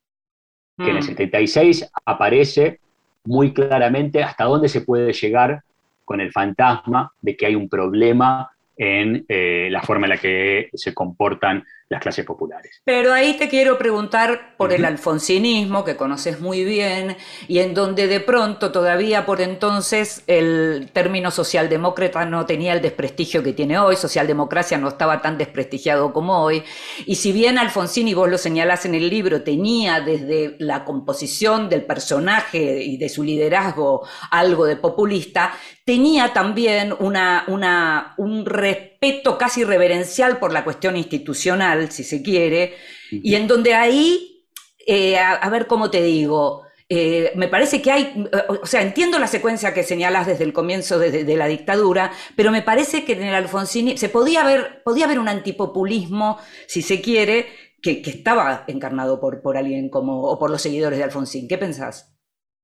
Que 0.76 0.90
en 0.90 0.96
el 0.96 1.02
76 1.02 1.82
mm. 1.82 1.86
aparece 2.04 2.78
muy 3.24 3.52
claramente 3.52 4.22
hasta 4.22 4.44
dónde 4.44 4.68
se 4.68 4.82
puede 4.82 5.12
llegar 5.12 5.64
con 6.04 6.20
el 6.20 6.30
fantasma 6.30 7.12
de 7.20 7.36
que 7.36 7.46
hay 7.46 7.56
un 7.56 7.68
problema 7.68 8.52
en 8.76 9.26
la 9.28 9.82
forma 9.82 10.06
en 10.06 10.10
la 10.10 10.16
que 10.16 10.70
se 10.74 10.94
comportan 10.94 11.64
las 11.90 12.00
clases 12.00 12.24
populares. 12.24 12.80
Pero 12.84 13.12
ahí 13.12 13.36
te 13.36 13.48
quiero 13.48 13.76
preguntar 13.76 14.56
por 14.56 14.72
el 14.72 14.84
alfonsinismo, 14.84 15.84
que 15.84 15.96
conoces 15.96 16.40
muy 16.40 16.62
bien, 16.62 17.16
y 17.48 17.58
en 17.58 17.74
donde 17.74 18.06
de 18.06 18.20
pronto 18.20 18.70
todavía 18.70 19.26
por 19.26 19.40
entonces 19.40 20.22
el 20.28 20.90
término 20.92 21.32
socialdemócrata 21.32 22.24
no 22.26 22.46
tenía 22.46 22.74
el 22.74 22.80
desprestigio 22.80 23.42
que 23.42 23.54
tiene 23.54 23.76
hoy, 23.76 23.96
socialdemocracia 23.96 24.78
no 24.78 24.88
estaba 24.88 25.20
tan 25.20 25.36
desprestigiado 25.36 26.12
como 26.12 26.40
hoy, 26.40 26.62
y 27.06 27.16
si 27.16 27.32
bien 27.32 27.58
Alfonsín, 27.58 28.06
y 28.06 28.14
vos 28.14 28.30
lo 28.30 28.38
señalás 28.38 28.86
en 28.86 28.94
el 28.94 29.10
libro, 29.10 29.42
tenía 29.42 30.00
desde 30.00 30.54
la 30.60 30.84
composición 30.84 31.68
del 31.68 31.82
personaje 31.82 32.84
y 32.84 32.98
de 32.98 33.08
su 33.08 33.24
liderazgo 33.24 34.06
algo 34.30 34.64
de 34.64 34.76
populista, 34.76 35.54
tenía 35.84 36.32
también 36.32 36.94
una, 37.00 37.42
una, 37.48 38.14
un 38.16 38.46
respeto 38.46 39.36
casi 39.36 39.64
reverencial 39.64 40.38
por 40.38 40.52
la 40.52 40.62
cuestión 40.62 40.96
institucional, 40.96 41.79
si 41.90 42.04
se 42.04 42.22
quiere, 42.22 42.74
y 43.10 43.34
en 43.34 43.46
donde 43.46 43.74
ahí, 43.74 44.44
eh, 44.86 45.18
a, 45.18 45.48
ver 45.50 45.66
cómo 45.66 45.90
te 45.90 46.02
digo, 46.02 46.62
eh, 46.88 47.32
me 47.36 47.48
parece 47.48 47.80
que 47.80 47.90
hay, 47.92 48.24
o 48.48 48.66
sea, 48.66 48.82
entiendo 48.82 49.18
la 49.18 49.26
secuencia 49.26 49.72
que 49.72 49.82
señalas 49.82 50.26
desde 50.26 50.44
el 50.44 50.52
comienzo 50.52 50.98
de, 50.98 51.36
la 51.36 51.46
dictadura, 51.46 52.10
pero 52.36 52.50
me 52.50 52.62
parece 52.62 53.04
que 53.04 53.12
en 53.12 53.22
el 53.22 53.34
Alfonsín 53.34 53.96
se 53.96 54.08
podía 54.08 54.44
ver, 54.44 54.82
podía 54.84 55.04
haber 55.04 55.18
un 55.18 55.28
antipopulismo, 55.28 56.38
si 56.66 56.82
se 56.82 57.00
quiere, 57.00 57.46
que, 57.80 58.02
estaba 58.04 58.64
encarnado 58.66 59.20
por, 59.20 59.40
por 59.40 59.56
alguien 59.56 59.88
como, 59.88 60.22
o 60.22 60.38
por 60.38 60.50
los 60.50 60.62
seguidores 60.62 60.98
de 60.98 61.04
Alfonsín. 61.04 61.48
¿Qué 61.48 61.58
pensás? 61.58 62.16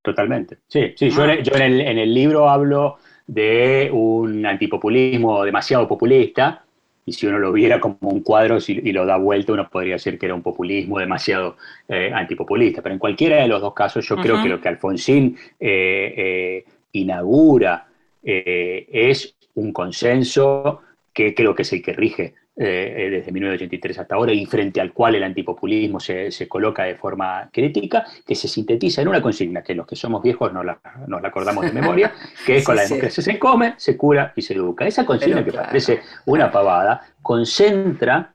Totalmente. 0.02 0.58
Sí, 0.68 0.92
sí, 0.96 1.10
yo, 1.10 1.24
en, 1.24 1.62
el, 1.62 1.80
en 1.80 1.98
el 1.98 2.14
libro 2.14 2.48
hablo 2.48 2.98
de 3.26 3.90
un 3.92 4.46
antipopulismo 4.46 5.44
demasiado 5.44 5.88
populista, 5.88 6.65
y 7.06 7.12
si 7.12 7.26
uno 7.26 7.38
lo 7.38 7.52
viera 7.52 7.78
como 7.80 7.96
un 8.00 8.20
cuadro 8.20 8.58
y 8.66 8.92
lo 8.92 9.06
da 9.06 9.16
vuelta, 9.16 9.52
uno 9.52 9.70
podría 9.70 9.94
decir 9.94 10.18
que 10.18 10.26
era 10.26 10.34
un 10.34 10.42
populismo 10.42 10.98
demasiado 10.98 11.56
eh, 11.88 12.10
antipopulista. 12.12 12.82
Pero 12.82 12.94
en 12.94 12.98
cualquiera 12.98 13.36
de 13.36 13.46
los 13.46 13.60
dos 13.60 13.72
casos, 13.74 14.06
yo 14.06 14.16
creo 14.16 14.42
que 14.42 14.48
lo 14.48 14.60
que 14.60 14.68
Alfonsín 14.68 15.38
eh, 15.60 16.14
eh, 16.16 16.64
inaugura 16.92 17.86
es 18.22 19.36
un 19.54 19.72
consenso 19.72 20.80
que 21.12 21.32
creo 21.32 21.54
que 21.54 21.62
es 21.62 21.72
el 21.72 21.80
que 21.80 21.92
rige 21.92 22.34
eh, 22.58 22.94
eh, 22.96 23.10
desde 23.10 23.32
1983 23.32 23.98
hasta 23.98 24.14
ahora 24.14 24.32
y 24.32 24.46
frente 24.46 24.80
al 24.80 24.94
cual 24.94 25.14
el 25.14 25.24
antipopulismo 25.24 26.00
se, 26.00 26.30
se, 26.30 26.48
coloca 26.48 26.84
de 26.84 26.94
forma 26.94 27.50
crítica, 27.52 28.06
que 28.26 28.34
se 28.34 28.48
sintetiza 28.48 29.02
en 29.02 29.08
una 29.08 29.20
consigna 29.20 29.62
que 29.62 29.74
los 29.74 29.86
que 29.86 29.94
somos 29.94 30.22
viejos 30.22 30.54
nos 30.54 30.64
la, 30.64 30.80
nos 31.06 31.20
la 31.20 31.28
acordamos 31.28 31.66
de 31.66 31.72
memoria, 31.72 32.14
que 32.46 32.56
es 32.56 32.64
con 32.64 32.76
la 32.76 32.84
democracia 32.84 33.22
se 33.22 33.38
come, 33.38 33.74
se 33.76 33.94
cura 33.94 34.32
y 34.34 34.40
se 34.40 34.54
educa. 34.54 34.86
Esa 34.86 35.04
consigna 35.04 35.44
que 35.44 35.52
parece 35.52 36.00
una 36.24 36.50
pavada, 36.50 37.02
concentra, 37.20 38.34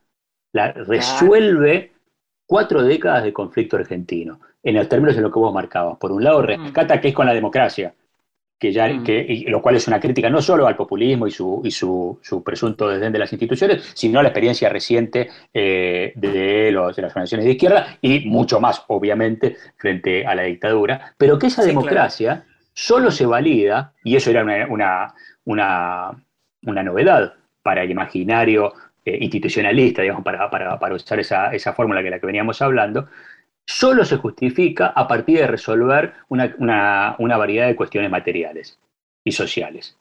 la, 0.53 0.71
resuelve 0.71 1.91
cuatro 2.45 2.83
décadas 2.83 3.23
de 3.23 3.33
conflicto 3.33 3.77
argentino, 3.77 4.39
en 4.61 4.75
los 4.75 4.87
términos 4.87 5.15
de 5.15 5.23
lo 5.23 5.31
que 5.31 5.39
vos 5.39 5.51
marcabas. 5.51 5.97
Por 5.97 6.11
un 6.11 6.23
lado, 6.23 6.43
mm. 6.43 6.45
rescata 6.45 7.01
que 7.01 7.07
es 7.07 7.15
con 7.15 7.25
la 7.25 7.33
democracia, 7.33 7.95
que 8.61 8.71
ya, 8.71 8.87
mm. 8.87 9.03
que, 9.03 9.43
lo 9.47 9.59
cual 9.59 9.75
es 9.75 9.87
una 9.87 9.99
crítica 9.99 10.29
no 10.29 10.39
solo 10.39 10.67
al 10.67 10.75
populismo 10.75 11.25
y 11.25 11.31
su, 11.31 11.61
y 11.63 11.71
su, 11.71 12.19
su 12.21 12.43
presunto 12.43 12.87
desdén 12.87 13.11
de 13.11 13.17
las 13.17 13.33
instituciones, 13.33 13.91
sino 13.95 14.19
a 14.19 14.21
la 14.21 14.29
experiencia 14.29 14.69
reciente 14.69 15.31
eh, 15.51 16.13
de, 16.15 16.71
los, 16.71 16.95
de 16.95 17.01
las 17.01 17.11
organizaciones 17.11 17.45
de 17.47 17.53
izquierda 17.53 17.97
y 18.01 18.19
mucho 18.29 18.61
más, 18.61 18.83
obviamente, 18.89 19.57
frente 19.77 20.27
a 20.27 20.35
la 20.35 20.43
dictadura, 20.43 21.15
pero 21.17 21.39
que 21.39 21.47
esa 21.47 21.63
democracia 21.63 22.45
solo 22.71 23.09
se 23.09 23.25
valida, 23.25 23.93
y 24.03 24.15
eso 24.15 24.29
era 24.29 24.43
una, 24.43 24.67
una, 25.43 26.23
una, 26.61 26.83
novedad 26.83 27.33
para 27.63 27.81
el 27.81 27.89
imaginario 27.89 28.73
eh, 29.03 29.17
institucionalista, 29.21 30.03
digamos, 30.03 30.23
para, 30.23 30.51
para, 30.51 30.77
para 30.77 30.93
usar 30.93 31.19
esa, 31.19 31.51
esa 31.51 31.73
fórmula 31.73 32.03
que 32.03 32.11
la 32.11 32.19
que 32.19 32.27
veníamos 32.27 32.61
hablando, 32.61 33.07
solo 33.65 34.05
se 34.05 34.17
justifica 34.17 34.87
a 34.87 35.07
partir 35.07 35.39
de 35.39 35.47
resolver 35.47 36.13
una, 36.29 37.15
variedad 37.17 37.67
de 37.67 37.75
cuestiones 37.75 38.11
materiales 38.11 38.79
y 39.23 39.31
sociales. 39.31 39.97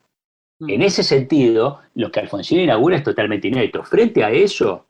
Mm. 0.58 0.70
En 0.70 0.82
ese 0.82 1.02
sentido, 1.02 1.80
lo 1.94 2.10
que 2.10 2.20
Alfonsín 2.20 2.60
inaugura 2.60 2.96
es 2.96 3.04
totalmente 3.04 3.48
inédito. 3.48 3.82
Frente 3.84 4.24
a 4.24 4.30
eso, 4.30 4.86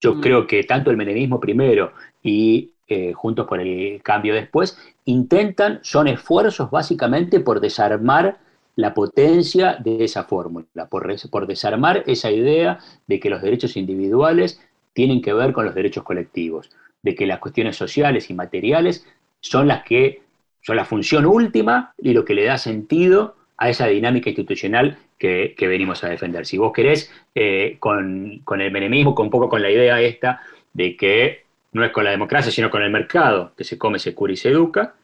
yo 0.00 0.14
mm. 0.14 0.20
creo 0.20 0.46
que 0.46 0.64
tanto 0.64 0.90
el 0.90 0.96
menemismo 0.96 1.40
primero 1.40 1.92
y 2.22 2.72
eh, 2.88 3.12
Juntos 3.12 3.46
por 3.46 3.60
el 3.60 4.02
Cambio 4.02 4.34
después, 4.34 4.76
intentan, 5.04 5.78
son 5.82 6.08
esfuerzos 6.08 6.72
básicamente 6.72 7.38
por 7.38 7.60
desarmar 7.60 8.38
la 8.74 8.94
potencia 8.94 9.76
de 9.76 10.02
esa 10.02 10.24
fórmula, 10.24 10.88
por 10.88 11.46
desarmar 11.46 12.02
esa 12.06 12.32
idea 12.32 12.78
de 13.06 13.20
que 13.20 13.30
los 13.30 13.42
derechos 13.42 13.76
individuales 13.76 14.60
tienen 14.92 15.22
que 15.22 15.32
ver 15.32 15.52
con 15.52 15.66
los 15.66 15.74
derechos 15.74 16.02
colectivos 16.02 16.70
de 17.02 17.14
que 17.14 17.26
las 17.26 17.38
cuestiones 17.38 17.76
sociales 17.76 18.30
y 18.30 18.34
materiales 18.34 19.06
son 19.40 19.68
las 19.68 19.82
que 19.84 20.22
son 20.62 20.76
la 20.76 20.84
función 20.84 21.26
última 21.26 21.94
y 21.98 22.12
lo 22.12 22.24
que 22.24 22.34
le 22.34 22.44
da 22.44 22.58
sentido 22.58 23.36
a 23.56 23.68
esa 23.68 23.86
dinámica 23.86 24.30
institucional 24.30 24.98
que, 25.18 25.54
venimos 25.60 26.02
a 26.02 26.08
defender. 26.08 26.46
Si 26.46 26.56
vos 26.56 26.72
querés, 26.72 27.12
eh, 27.34 27.76
con, 27.78 28.42
el 28.58 28.72
menemismo, 28.72 29.14
con 29.14 29.26
un 29.26 29.30
poco 29.30 29.48
con 29.48 29.62
la 29.62 29.70
idea 29.70 30.00
esta 30.00 30.40
de 30.72 30.96
que 30.96 31.44
no 31.72 31.84
es 31.84 31.92
con 31.92 32.04
la 32.04 32.10
democracia, 32.10 32.50
sino 32.50 32.70
con 32.70 32.82
el 32.82 32.90
mercado, 32.90 33.52
que 33.56 33.64
se 33.64 33.76
come, 33.76 33.98
se 33.98 34.14
cura 34.14 34.32
y 34.32 34.36
se 34.36 34.48
educa, 34.48 34.94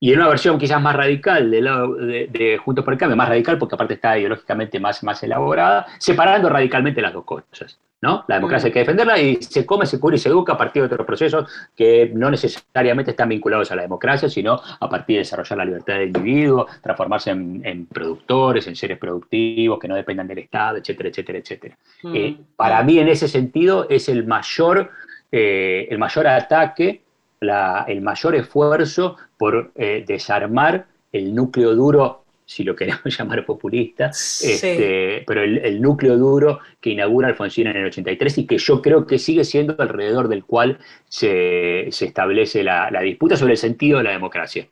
y 0.00 0.12
en 0.12 0.20
una 0.20 0.28
versión 0.28 0.58
quizás 0.58 0.80
más 0.80 0.96
radical 0.96 1.50
de, 1.50 1.60
de, 1.60 2.28
de, 2.30 2.58
Juntos 2.58 2.84
por 2.84 2.94
el 2.94 2.98
Cambio, 2.98 3.16
más 3.16 3.28
radical 3.28 3.58
porque 3.58 3.74
aparte 3.74 3.94
está 3.94 4.18
ideológicamente 4.18 4.80
más, 4.80 5.02
más 5.02 5.22
elaborada, 5.22 5.86
separando 5.98 6.48
radicalmente 6.48 7.02
las 7.02 7.12
dos 7.12 7.24
cosas. 7.24 7.78
¿No? 8.00 8.24
La 8.28 8.36
democracia 8.36 8.68
hay 8.68 8.72
que 8.72 8.78
defenderla 8.80 9.18
y 9.18 9.42
se 9.42 9.66
come, 9.66 9.86
se 9.86 9.98
cura 9.98 10.16
y 10.16 10.18
se 10.18 10.28
educa 10.28 10.52
a 10.52 10.58
partir 10.58 10.82
de 10.82 10.86
otros 10.86 11.06
procesos 11.06 11.50
que 11.74 12.10
no 12.14 12.30
necesariamente 12.30 13.10
están 13.10 13.28
vinculados 13.28 13.70
a 13.72 13.76
la 13.76 13.82
democracia, 13.82 14.28
sino 14.28 14.60
a 14.80 14.88
partir 14.88 15.16
de 15.16 15.20
desarrollar 15.20 15.58
la 15.58 15.64
libertad 15.64 15.94
del 15.94 16.08
individuo, 16.08 16.66
transformarse 16.82 17.30
en, 17.30 17.86
productores, 17.86 18.66
en 18.66 18.76
seres 18.76 18.98
productivos 18.98 19.78
que 19.78 19.88
no 19.88 19.96
dependan 19.96 20.28
del 20.28 20.38
Estado, 20.38 20.78
etcétera, 20.78 21.08
etcétera, 21.08 21.38
etcétera. 21.38 21.76
Mm. 22.02 22.14
Eh, 22.14 22.36
para 22.56 22.82
mí, 22.82 22.98
en 22.98 23.08
ese 23.08 23.26
sentido, 23.26 23.88
es 23.88 24.08
el 24.08 24.26
mayor, 24.26 24.90
eh, 25.32 25.88
el 25.90 25.98
mayor 25.98 26.26
ataque 26.28 27.02
el 27.40 28.00
mayor 28.00 28.34
esfuerzo 28.34 29.16
por 29.36 29.70
eh, 29.74 30.04
desarmar 30.06 30.86
el 31.12 31.34
núcleo 31.34 31.74
duro 31.74 32.24
si 32.48 32.64
lo 32.64 32.74
queremos 32.74 33.02
llamar 33.18 33.44
populista, 33.44 34.06
este, 34.06 35.22
pero 35.26 35.42
el, 35.42 35.82
núcleo 35.82 36.16
duro 36.16 36.60
que 36.80 36.90
inaugura 36.90 37.28
Alfonsín 37.28 37.66
en 37.66 37.76
el 37.76 37.86
83 37.86 38.38
y 38.38 38.46
que 38.46 38.56
yo 38.56 38.80
creo 38.80 39.06
que 39.06 39.18
sigue 39.18 39.44
siendo 39.44 39.76
alrededor 39.78 40.28
del 40.28 40.44
cual 40.44 40.78
se, 41.08 41.88
establece 41.88 42.64
la 42.64 43.00
disputa 43.02 43.36
sobre 43.36 43.52
el 43.52 43.58
sentido 43.58 43.98
de 43.98 44.04
la 44.04 44.12
democracia. 44.12 44.66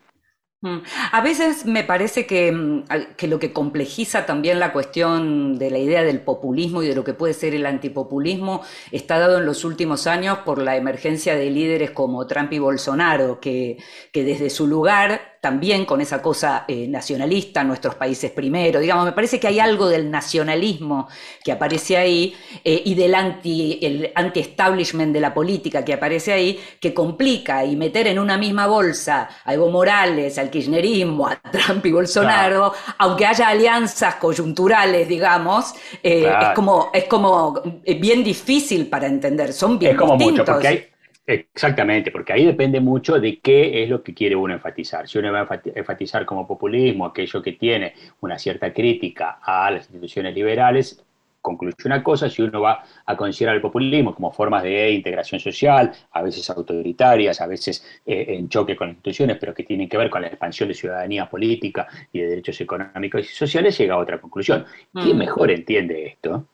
Mm. 0.62 0.78
A 1.12 1.20
veces 1.20 1.66
me 1.66 1.84
parece 1.84 2.22
mm, 2.22 2.84
que, 3.16 3.28
lo 3.28 3.38
que 3.38 3.52
complejiza 3.52 4.24
también 4.24 4.58
la 4.58 4.72
cuestión 4.72 5.58
de 5.58 5.70
la 5.70 5.78
idea 5.78 6.02
del 6.02 6.20
populismo 6.20 6.82
y 6.82 6.88
de 6.88 6.94
lo 6.94 7.04
que 7.04 7.12
puede 7.12 7.34
ser 7.34 7.54
el 7.54 7.66
antipopulismo 7.66 8.62
está 8.90 9.18
dado 9.18 9.38
en 9.38 9.46
los 9.46 9.64
últimos 9.64 10.06
años 10.06 10.38
por 10.38 10.60
la 10.60 10.76
emergencia 10.76 11.36
de 11.36 11.50
líderes 11.50 11.90
como 11.90 12.26
Trump 12.26 12.52
y 12.52 12.58
Bolsonaro, 12.58 13.38
que, 13.38 13.76
que 14.12 14.24
desde 14.24 14.48
su 14.48 14.66
lugar 14.66 15.35
también 15.46 15.84
con 15.84 16.00
esa 16.00 16.20
cosa 16.20 16.64
eh, 16.66 16.88
nacionalista, 16.88 17.62
nuestros 17.62 17.94
países 17.94 18.32
primero, 18.32 18.80
digamos, 18.80 19.04
me 19.04 19.12
parece 19.12 19.38
que 19.38 19.46
hay 19.46 19.60
algo 19.60 19.86
del 19.86 20.10
nacionalismo 20.10 21.06
que 21.44 21.52
aparece 21.52 21.96
ahí 21.96 22.34
eh, 22.64 22.82
y 22.84 22.96
del 22.96 23.14
anti, 23.14 23.78
el 23.80 24.10
anti-establishment 24.12 25.12
de 25.12 25.20
la 25.20 25.32
política 25.32 25.84
que 25.84 25.92
aparece 25.92 26.32
ahí, 26.32 26.60
que 26.80 26.92
complica 26.92 27.64
y 27.64 27.76
meter 27.76 28.08
en 28.08 28.18
una 28.18 28.36
misma 28.36 28.66
bolsa 28.66 29.28
a 29.44 29.54
Evo 29.54 29.70
Morales, 29.70 30.36
al 30.36 30.50
kirchnerismo, 30.50 31.28
a 31.28 31.36
Trump 31.36 31.86
y 31.86 31.92
Bolsonaro, 31.92 32.72
aunque 32.98 33.24
haya 33.24 33.46
alianzas 33.46 34.16
coyunturales, 34.16 35.06
digamos, 35.06 35.74
eh, 36.02 36.28
es 36.40 36.48
como, 36.56 36.90
es 36.92 37.04
como 37.04 37.62
bien 37.84 38.24
difícil 38.24 38.88
para 38.88 39.06
entender, 39.06 39.52
son 39.52 39.78
bien 39.78 39.92
es 39.92 39.96
como 39.96 40.16
Mucho, 40.16 40.44
porque 40.44 40.66
hay 40.66 40.88
Exactamente, 41.26 42.12
porque 42.12 42.32
ahí 42.32 42.44
depende 42.44 42.78
mucho 42.78 43.18
de 43.18 43.40
qué 43.40 43.82
es 43.82 43.90
lo 43.90 44.00
que 44.02 44.14
quiere 44.14 44.36
uno 44.36 44.54
enfatizar. 44.54 45.08
Si 45.08 45.18
uno 45.18 45.32
va 45.32 45.40
a 45.40 45.60
enfatizar 45.74 46.24
como 46.24 46.46
populismo 46.46 47.06
aquello 47.06 47.42
que 47.42 47.52
tiene 47.52 47.94
una 48.20 48.38
cierta 48.38 48.72
crítica 48.72 49.40
a 49.42 49.70
las 49.72 49.86
instituciones 49.86 50.34
liberales, 50.34 51.04
concluye 51.46 51.74
una 51.84 52.02
cosa, 52.02 52.28
si 52.28 52.42
uno 52.42 52.60
va 52.60 52.84
a 53.04 53.16
considerar 53.16 53.56
el 53.56 53.62
populismo 53.62 54.14
como 54.14 54.32
formas 54.32 54.62
de 54.62 54.90
integración 54.90 55.40
social, 55.40 55.92
a 56.12 56.22
veces 56.22 56.48
autoritarias, 56.50 57.40
a 57.40 57.46
veces 57.46 58.00
eh, 58.06 58.26
en 58.28 58.48
choque 58.48 58.76
con 58.76 58.88
las 58.88 58.96
instituciones, 58.96 59.36
pero 59.38 59.52
que 59.52 59.64
tienen 59.64 59.88
que 59.88 59.96
ver 59.96 60.10
con 60.10 60.22
la 60.22 60.28
expansión 60.28 60.68
de 60.68 60.74
ciudadanía 60.74 61.28
política 61.28 61.88
y 62.12 62.20
de 62.20 62.28
derechos 62.28 62.60
económicos 62.60 63.22
y 63.22 63.34
sociales, 63.34 63.76
llega 63.78 63.94
a 63.94 63.98
otra 63.98 64.20
conclusión. 64.20 64.64
¿Quién 64.92 65.16
mm. 65.16 65.18
mejor 65.18 65.50
entiende 65.50 66.06
esto? 66.06 66.46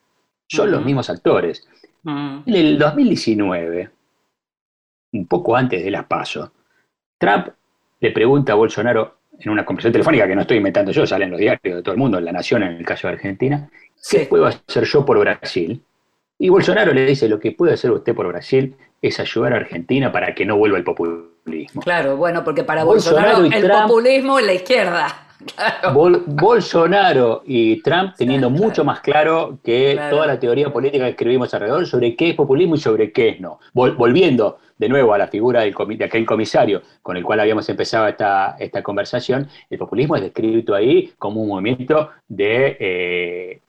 Son 0.47 0.71
los 0.71 0.81
mm. 0.81 0.85
mismos 0.85 1.11
actores. 1.11 1.67
Mm. 2.03 2.39
En 2.47 2.55
el 2.55 2.79
2019, 2.79 3.91
un 5.12 5.27
poco 5.27 5.57
antes 5.57 5.85
de 5.85 5.90
las 5.90 6.05
PASO, 6.05 6.53
Trump 7.18 7.48
le 8.01 8.11
pregunta 8.11 8.53
a 8.53 8.57
Bolsonaro 8.57 9.18
en 9.38 9.51
una 9.51 9.64
conversación 9.64 9.92
telefónica 9.92 10.27
que 10.27 10.35
no 10.35 10.42
estoy 10.42 10.59
inventando 10.59 10.92
yo, 10.92 11.07
sale 11.07 11.25
en 11.25 11.31
los 11.31 11.40
diarios 11.40 11.77
de 11.77 11.83
todo 11.83 11.94
el 11.94 12.01
mundo, 12.01 12.18
en 12.18 12.25
La 12.25 12.33
Nación 12.33 12.62
en 12.62 12.72
el 12.72 12.85
caso 12.85 13.09
de 13.09 13.14
Argentina, 13.14 13.70
¿qué 14.11 14.27
puedo 14.27 14.46
hacer 14.46 14.85
yo 14.85 15.05
por 15.05 15.18
Brasil? 15.18 15.83
Y 16.38 16.48
Bolsonaro 16.48 16.92
le 16.92 17.07
dice, 17.07 17.29
lo 17.29 17.38
que 17.38 17.53
puede 17.53 17.75
hacer 17.75 17.90
usted 17.90 18.14
por 18.14 18.27
Brasil 18.27 18.77
es 19.01 19.18
ayudar 19.20 19.53
a 19.53 19.57
Argentina 19.57 20.11
para 20.11 20.35
que 20.35 20.44
no 20.44 20.57
vuelva 20.57 20.79
el 20.79 20.85
populismo. 20.85 21.83
Claro, 21.83 22.16
bueno, 22.16 22.42
porque 22.44 22.64
para 22.64 22.85
Bolsonaro, 22.85 23.44
el 23.44 23.70
populismo 23.70 24.38
es 24.38 24.46
la 24.46 24.55
izquierda. 24.55 25.27
Bolsonaro 26.27 27.43
y 27.45 27.83
Trump 27.83 28.15
teniendo 28.17 28.51
mucho 28.51 28.85
más 28.85 29.01
claro 29.01 29.59
que 29.63 29.99
toda 30.11 30.27
la 30.27 30.39
teoría 30.39 30.73
política 30.73 31.05
que 31.05 31.11
escribimos 31.11 31.53
alrededor 31.55 31.87
sobre 31.87 32.17
qué 32.17 32.31
es 32.31 32.35
populismo 32.35 32.75
y 32.75 32.79
sobre 32.79 33.13
qué 33.13 33.31
es 33.31 33.41
no. 33.41 33.59
volviendo 33.73 34.59
de 34.79 34.89
nuevo 34.89 35.15
a 35.15 35.19
la 35.19 35.29
figura 35.29 35.61
del 35.61 35.75
de 35.97 36.05
aquel 36.05 36.27
comisario 36.27 36.83
con 37.03 37.17
el 37.17 37.23
cual 37.23 37.41
habíamos 37.41 37.69
empezado 37.69 38.09
esta, 38.09 38.57
esta 38.59 38.83
conversación, 38.83 39.49
el 39.71 39.79
populismo 39.79 40.17
es 40.17 40.23
descrito 40.23 40.75
ahí 40.75 41.13
como 41.19 41.43
un 41.43 41.49
movimiento 41.49 42.11
de, 42.27 42.77
eh, 42.81 43.61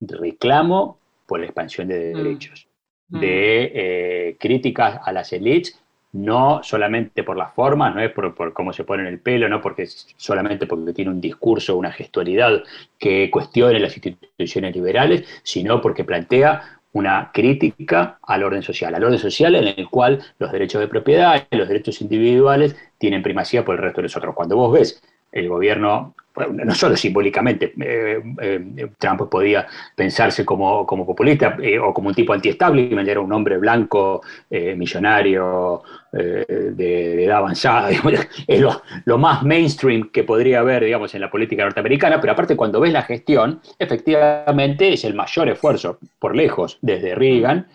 reclamo 0.00 0.98
por 1.26 1.40
la 1.40 1.46
expansión 1.46 1.88
de 1.88 2.12
mm. 2.12 2.16
derechos, 2.16 2.66
mm. 3.08 3.20
de 3.20 3.72
eh, 3.74 4.36
críticas 4.38 5.00
a 5.02 5.12
las 5.12 5.32
élites 5.32 5.81
no 6.12 6.62
solamente 6.62 7.24
por 7.24 7.36
la 7.36 7.48
forma, 7.48 7.90
no 7.90 8.00
es 8.00 8.10
por, 8.10 8.52
cómo 8.52 8.72
se 8.72 8.84
pone 8.84 9.08
el 9.08 9.18
pelo, 9.18 9.48
no 9.48 9.60
porque 9.60 9.86
solamente 10.16 10.66
porque 10.66 10.92
tiene 10.92 11.10
un 11.10 11.20
discurso, 11.20 11.76
una 11.76 11.90
gestualidad 11.90 12.62
que 12.98 13.30
cuestione 13.30 13.80
las 13.80 13.96
instituciones 13.96 14.74
liberales, 14.74 15.26
sino 15.42 15.80
porque 15.80 16.04
plantea 16.04 16.80
una 16.92 17.30
crítica 17.32 18.18
al 18.22 18.42
orden 18.42 18.62
social, 18.62 18.94
al 18.94 19.04
orden 19.04 19.18
social 19.18 19.54
en 19.54 19.68
el 19.68 19.88
cual 19.88 20.22
los 20.38 20.52
derechos 20.52 20.80
de 20.80 20.88
propiedad 20.88 21.46
y 21.50 21.56
los 21.56 21.68
derechos 21.68 22.02
individuales 22.02 22.76
tienen 22.98 23.22
primacía 23.22 23.64
por 23.64 23.76
el 23.76 23.82
resto 23.82 24.02
de 24.02 24.04
los 24.04 24.16
otros. 24.16 24.34
Cuando 24.34 24.56
vos 24.56 24.72
ves 24.72 25.02
el 25.32 25.48
gobierno 25.48 26.14
no 26.34 26.74
solo 26.74 26.96
simbólicamente, 26.96 27.74
eh, 27.80 28.22
eh, 28.40 28.88
Trump 28.98 29.28
podía 29.30 29.66
pensarse 29.94 30.44
como, 30.44 30.86
como 30.86 31.04
populista 31.04 31.56
eh, 31.60 31.78
o 31.78 31.92
como 31.92 32.08
un 32.08 32.14
tipo 32.14 32.32
anti-establishment, 32.32 33.08
era 33.08 33.20
un 33.20 33.32
hombre 33.32 33.58
blanco, 33.58 34.22
millonario, 34.50 35.82
de, 36.12 37.24
edad 37.24 37.38
avanzada, 37.38 37.90
es 38.46 38.60
lo, 38.60 39.18
más 39.18 39.42
mainstream 39.42 40.10
que 40.10 40.24
podría 40.24 40.60
haber, 40.60 40.84
digamos, 40.84 41.14
en 41.14 41.20
la 41.20 41.30
política 41.30 41.64
norteamericana, 41.64 42.20
pero 42.20 42.32
aparte 42.32 42.56
cuando 42.56 42.80
ves 42.80 42.92
la 42.92 43.02
gestión, 43.02 43.60
efectivamente 43.78 44.92
es 44.92 45.04
el 45.04 45.14
mayor 45.14 45.48
esfuerzo, 45.48 45.98
por 46.18 46.36
lejos, 46.36 46.78
desde 46.82 47.14
Reagan, 47.14 47.66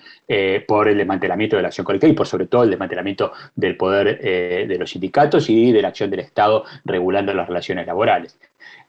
por 0.67 0.89
el 0.89 0.97
desmantelamiento 0.97 1.55
de 1.55 1.61
la 1.61 1.69
acción 1.69 1.85
colectiva 1.85 2.11
y 2.11 2.15
por 2.15 2.27
sobre 2.27 2.47
todo 2.47 2.63
el 2.63 2.69
desmantelamiento 2.69 3.31
del 3.55 3.77
poder 3.77 4.19
de 4.19 4.77
los 4.77 4.91
sindicatos 4.91 5.49
y 5.49 5.71
de 5.71 5.81
la 5.81 5.87
acción 5.87 6.09
del 6.11 6.19
Estado 6.19 6.65
regulando 6.85 7.33
las 7.33 7.47
relaciones 7.47 7.87
laborales. 7.87 8.37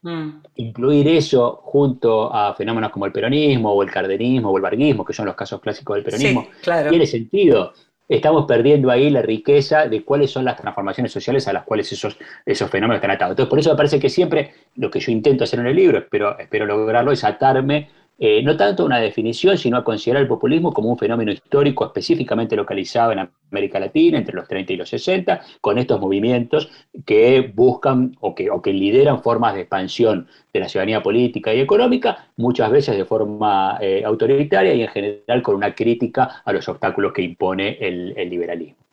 Mm. 0.01 0.41
Incluir 0.55 1.07
eso 1.07 1.59
junto 1.63 2.33
a 2.33 2.53
fenómenos 2.53 2.91
como 2.91 3.05
el 3.05 3.11
peronismo 3.11 3.73
o 3.73 3.83
el 3.83 3.91
cardenismo 3.91 4.49
o 4.49 4.57
el 4.57 4.63
varguismo, 4.63 5.03
que 5.03 5.13
son 5.13 5.25
los 5.25 5.35
casos 5.35 5.59
clásicos 5.59 5.95
del 5.95 6.03
peronismo, 6.03 6.47
tiene 6.63 7.05
sentido. 7.05 7.73
Estamos 8.07 8.45
perdiendo 8.47 8.89
ahí 8.89 9.11
la 9.11 9.21
riqueza 9.21 9.87
de 9.87 10.03
cuáles 10.03 10.31
son 10.31 10.43
las 10.43 10.55
transformaciones 10.55 11.11
sociales 11.11 11.47
a 11.47 11.53
las 11.53 11.63
cuales 11.63 11.91
esos, 11.91 12.17
esos 12.43 12.69
fenómenos 12.69 12.97
están 12.97 13.11
atados. 13.11 13.33
Entonces, 13.33 13.49
por 13.49 13.59
eso 13.59 13.69
me 13.69 13.77
parece 13.77 13.99
que 13.99 14.09
siempre 14.09 14.51
lo 14.75 14.89
que 14.89 14.99
yo 14.99 15.11
intento 15.11 15.43
hacer 15.43 15.59
en 15.59 15.67
el 15.67 15.75
libro, 15.75 15.99
espero, 15.99 16.39
espero 16.39 16.65
lograrlo, 16.65 17.11
es 17.11 17.23
atarme 17.23 17.89
eh, 18.19 18.43
no 18.43 18.57
tanto 18.57 18.85
una 18.85 18.99
definición, 18.99 19.57
sino 19.57 19.77
a 19.77 19.83
considerar 19.83 20.21
el 20.21 20.27
populismo 20.27 20.73
como 20.73 20.89
un 20.89 20.97
fenómeno 20.97 21.31
histórico 21.31 21.85
específicamente 21.85 22.55
localizado 22.57 23.13
en 23.13 23.29
América 23.49 23.79
Latina 23.79 24.17
entre 24.17 24.35
los 24.35 24.45
30 24.45 24.73
y 24.73 24.75
los 24.75 24.89
60, 24.89 25.41
con 25.61 25.77
estos 25.77 26.01
movimientos 26.01 26.69
que 27.05 27.51
buscan 27.55 28.17
o 28.19 28.35
que, 28.35 28.49
o 28.49 28.61
que 28.61 28.73
lideran 28.73 29.23
formas 29.23 29.53
de 29.53 29.61
expansión 29.61 30.27
de 30.53 30.59
la 30.59 30.67
ciudadanía 30.67 31.01
política 31.01 31.53
y 31.53 31.61
económica, 31.61 32.29
muchas 32.35 32.69
veces 32.69 32.97
de 32.97 33.05
forma 33.05 33.77
eh, 33.79 34.03
autoritaria 34.05 34.73
y 34.73 34.81
en 34.81 34.89
general 34.89 35.41
con 35.41 35.55
una 35.55 35.73
crítica 35.73 36.41
a 36.43 36.51
los 36.51 36.67
obstáculos 36.67 37.13
que 37.13 37.21
impone 37.21 37.77
el 37.79 38.29
liberalismo. 38.29 38.88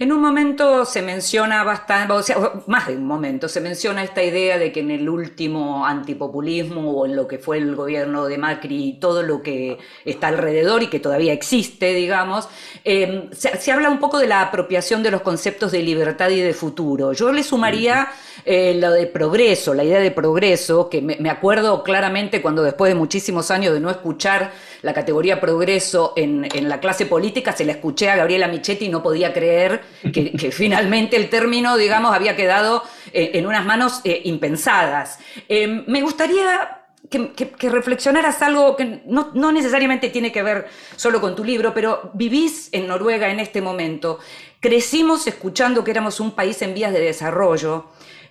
En 0.00 0.12
un 0.12 0.20
momento 0.20 0.84
se 0.84 1.02
menciona 1.02 1.64
bastante, 1.64 2.12
o 2.12 2.22
sea, 2.22 2.36
más 2.68 2.86
de 2.86 2.96
un 2.96 3.04
momento, 3.04 3.48
se 3.48 3.60
menciona 3.60 4.04
esta 4.04 4.22
idea 4.22 4.56
de 4.56 4.70
que 4.70 4.78
en 4.78 4.92
el 4.92 5.08
último 5.08 5.84
antipopulismo 5.84 6.92
o 6.92 7.04
en 7.04 7.16
lo 7.16 7.26
que 7.26 7.38
fue 7.38 7.58
el 7.58 7.74
gobierno 7.74 8.26
de 8.26 8.38
Macri 8.38 8.90
y 8.90 8.92
todo 9.00 9.24
lo 9.24 9.42
que 9.42 9.78
está 10.04 10.28
alrededor 10.28 10.84
y 10.84 10.86
que 10.86 11.00
todavía 11.00 11.32
existe, 11.32 11.94
digamos, 11.94 12.48
em, 12.84 13.28
se, 13.32 13.72
habla 13.72 13.90
un 13.90 13.98
poco 13.98 14.20
de 14.20 14.28
la 14.28 14.40
apropiación 14.40 15.02
de 15.02 15.10
los 15.10 15.22
conceptos 15.22 15.72
de 15.72 15.82
libertad 15.82 16.30
y 16.30 16.38
de 16.38 16.54
futuro. 16.54 17.12
Yo 17.12 17.32
le 17.32 17.42
sumaría 17.42 18.06
eh, 18.44 18.74
lo 18.80 18.92
de 18.92 19.08
progreso, 19.08 19.74
la 19.74 19.82
idea 19.82 19.98
de 19.98 20.12
progreso, 20.12 20.88
que 20.88 21.02
me, 21.02 21.28
acuerdo 21.28 21.82
claramente 21.82 22.40
cuando 22.40 22.62
después 22.62 22.88
de 22.88 22.94
muchísimos 22.94 23.50
años 23.50 23.74
de 23.74 23.80
no 23.80 23.90
escuchar 23.90 24.52
la 24.82 24.94
categoría 24.94 25.40
progreso 25.40 26.12
en, 26.16 26.48
en 26.54 26.68
la 26.68 26.80
clase 26.80 27.06
política, 27.06 27.52
se 27.52 27.64
la 27.64 27.72
escuché 27.72 28.10
a 28.10 28.16
Gabriela 28.16 28.48
Michetti 28.48 28.86
y 28.86 28.88
no 28.88 29.02
podía 29.02 29.32
creer 29.32 29.82
que, 30.12 30.50
finalmente 30.52 31.16
el 31.16 31.28
término, 31.28 31.76
digamos, 31.76 32.14
había 32.14 32.36
quedado 32.36 32.82
eh, 33.12 33.32
en 33.34 33.46
unas 33.46 33.64
manos 33.64 34.00
eh, 34.04 34.22
impensadas. 34.24 35.18
Em, 35.48 35.84
me 35.86 36.02
gustaría 36.02 36.78
que, 37.10 37.68
reflexionaras 37.68 38.42
algo 38.42 38.76
que 38.76 39.02
no, 39.06 39.30
no, 39.34 39.50
necesariamente 39.52 40.10
tiene 40.10 40.30
que 40.30 40.42
ver 40.42 40.66
solo 40.96 41.20
con 41.20 41.34
tu 41.34 41.44
libro, 41.44 41.72
pero 41.72 42.10
vivís 42.14 42.68
en 42.72 42.86
Noruega 42.86 43.30
en 43.30 43.40
este 43.40 43.62
momento. 43.62 44.18
Crecimos 44.60 45.26
escuchando 45.26 45.84
que 45.84 45.90
éramos 45.90 46.20
un 46.20 46.32
país 46.32 46.60
en 46.62 46.74
vías 46.74 46.92
de 46.92 47.00
desarrollo. 47.00 47.86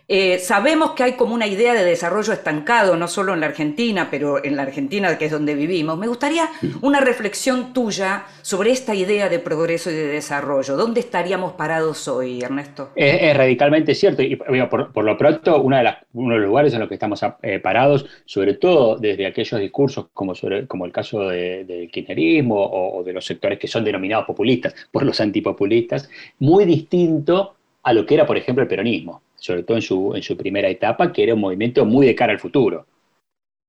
Eh, 0.10 0.40
sabemos 0.40 0.92
que 0.92 1.04
hay 1.04 1.14
como 1.14 1.34
una 1.34 1.48
idea 1.48 1.74
de 1.74 1.84
desarrollo 1.84 2.32
estancado, 2.32 2.96
no 2.96 3.10
solo 3.10 3.34
en 3.34 3.42
la 3.42 3.48
Argentina, 3.48 4.08
pero 4.10 4.42
en 4.42 4.56
la 4.56 4.62
Argentina 4.62 5.18
que 5.18 5.26
es 5.26 5.32
donde 5.32 5.54
vivimos. 5.54 5.98
Me 5.98 6.08
gustaría 6.08 6.50
una 6.82 7.02
reflexión 7.02 7.74
tuya 7.74 8.26
sobre 8.42 8.72
esta 8.72 8.96
idea 8.96 9.28
de 9.28 9.40
progreso 9.40 9.92
y 9.92 9.96
de 9.96 10.08
desarrollo. 10.08 10.78
¿Dónde 10.78 11.02
estaríamos 11.02 11.54
parados 11.54 12.08
hoy, 12.08 12.42
Ernesto? 12.42 12.92
Es, 12.96 13.36
radicalmente 13.36 13.94
cierto. 13.96 14.22
Y 14.22 14.38
por, 14.38 15.04
lo 15.04 15.18
pronto, 15.18 15.62
una 15.62 15.84
de 15.84 15.94
uno 16.14 16.36
de 16.36 16.40
los 16.40 16.48
lugares 16.48 16.74
en 16.74 16.80
los 16.80 16.88
que 16.88 16.96
estamos 16.96 17.22
eh, 17.42 17.60
parados, 17.60 18.06
sobre 18.26 18.54
todo 18.54 18.96
desde 18.96 19.26
aquellos 19.26 19.60
discursos 19.60 20.08
como, 20.14 20.34
como 20.68 20.86
el 20.86 20.92
caso 20.94 21.28
del 21.28 21.90
kirchnerismo 21.92 22.56
o, 22.56 23.00
o 23.00 23.04
de 23.04 23.12
los 23.12 23.26
sectores 23.26 23.60
que 23.60 23.68
son 23.68 23.84
denominados 23.84 24.26
populistas 24.26 24.74
por 24.90 25.04
los 25.04 25.20
antipopulistas, 25.20 26.10
muy 26.40 26.64
distinto 26.64 27.56
a 27.84 27.92
lo 27.92 28.06
que 28.06 28.16
era, 28.16 28.26
por 28.26 28.38
ejemplo, 28.38 28.64
el 28.64 28.70
peronismo. 28.70 29.22
Sobre 29.38 29.64
todo 29.64 29.78
en 29.78 29.84
su, 29.84 30.14
en 30.16 30.24
su 30.24 30.36
primera 30.36 30.70
etapa, 30.70 31.12
que 31.14 31.24
era 31.24 31.34
un 31.34 31.42
movimiento 31.42 31.86
muy 31.86 32.06
de 32.08 32.16
cara 32.16 32.34
al 32.34 32.40
futuro, 32.40 32.86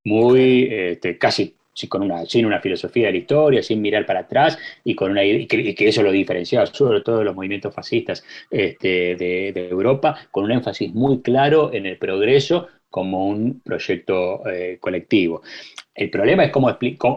muy 0.04 0.68
este, 0.70 1.18
casi 1.18 1.54
con 1.86 2.02
una, 2.02 2.24
sin 2.26 2.46
una 2.46 2.60
filosofía 2.60 3.06
de 3.06 3.12
la 3.12 3.18
historia, 3.18 3.62
sin 3.62 3.80
mirar 3.80 4.04
para 4.04 4.20
atrás 4.20 4.58
y, 4.82 4.94
con 4.94 5.12
una, 5.12 5.24
y 5.24 5.46
que, 5.46 5.88
eso 5.88 6.02
lo 6.02 6.10
diferenciaba 6.10 6.66
sobre 6.66 7.02
todo 7.02 7.18
de 7.18 7.24
los 7.24 7.36
movimientos 7.36 7.72
fascistas 7.72 8.24
este, 8.50 9.14
de, 9.14 9.68
Europa, 9.68 10.18
con 10.30 10.44
un 10.44 10.52
énfasis 10.52 10.92
muy 10.94 11.20
claro 11.20 11.72
en 11.72 11.86
el 11.86 11.98
progreso 11.98 12.68
como 12.90 13.28
un 13.28 13.60
proyecto 13.60 14.48
eh, 14.48 14.78
colectivo. 14.80 15.42
El 15.94 16.10
problema 16.10 16.44
es 16.44 16.50
cómo, 16.50 16.76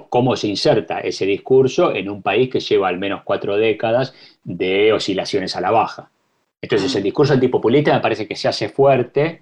cómo, 0.09 0.35
se 0.35 0.47
inserta 0.47 0.99
ese 0.99 1.25
discurso 1.25 1.95
en 1.95 2.09
un 2.09 2.21
país 2.21 2.49
que 2.49 2.59
lleva 2.59 2.89
al 2.89 2.99
menos 2.99 3.21
cuatro 3.23 3.55
décadas 3.55 4.13
de 4.43 4.91
oscilaciones 4.91 5.55
a 5.55 5.61
la 5.61 5.71
baja. 5.71 6.11
Entonces, 6.61 6.95
el 6.95 7.03
discurso 7.03 7.33
antipopulista 7.33 7.93
me 7.93 8.01
parece 8.01 8.27
que 8.27 8.35
se 8.35 8.47
hace 8.47 8.69
fuerte 8.69 9.41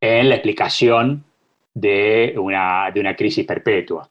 en 0.00 0.28
la 0.28 0.36
explicación 0.36 1.24
de 1.74 2.34
una, 2.38 2.90
de 2.92 3.00
una 3.00 3.16
crisis 3.16 3.44
perpetua 3.44 4.08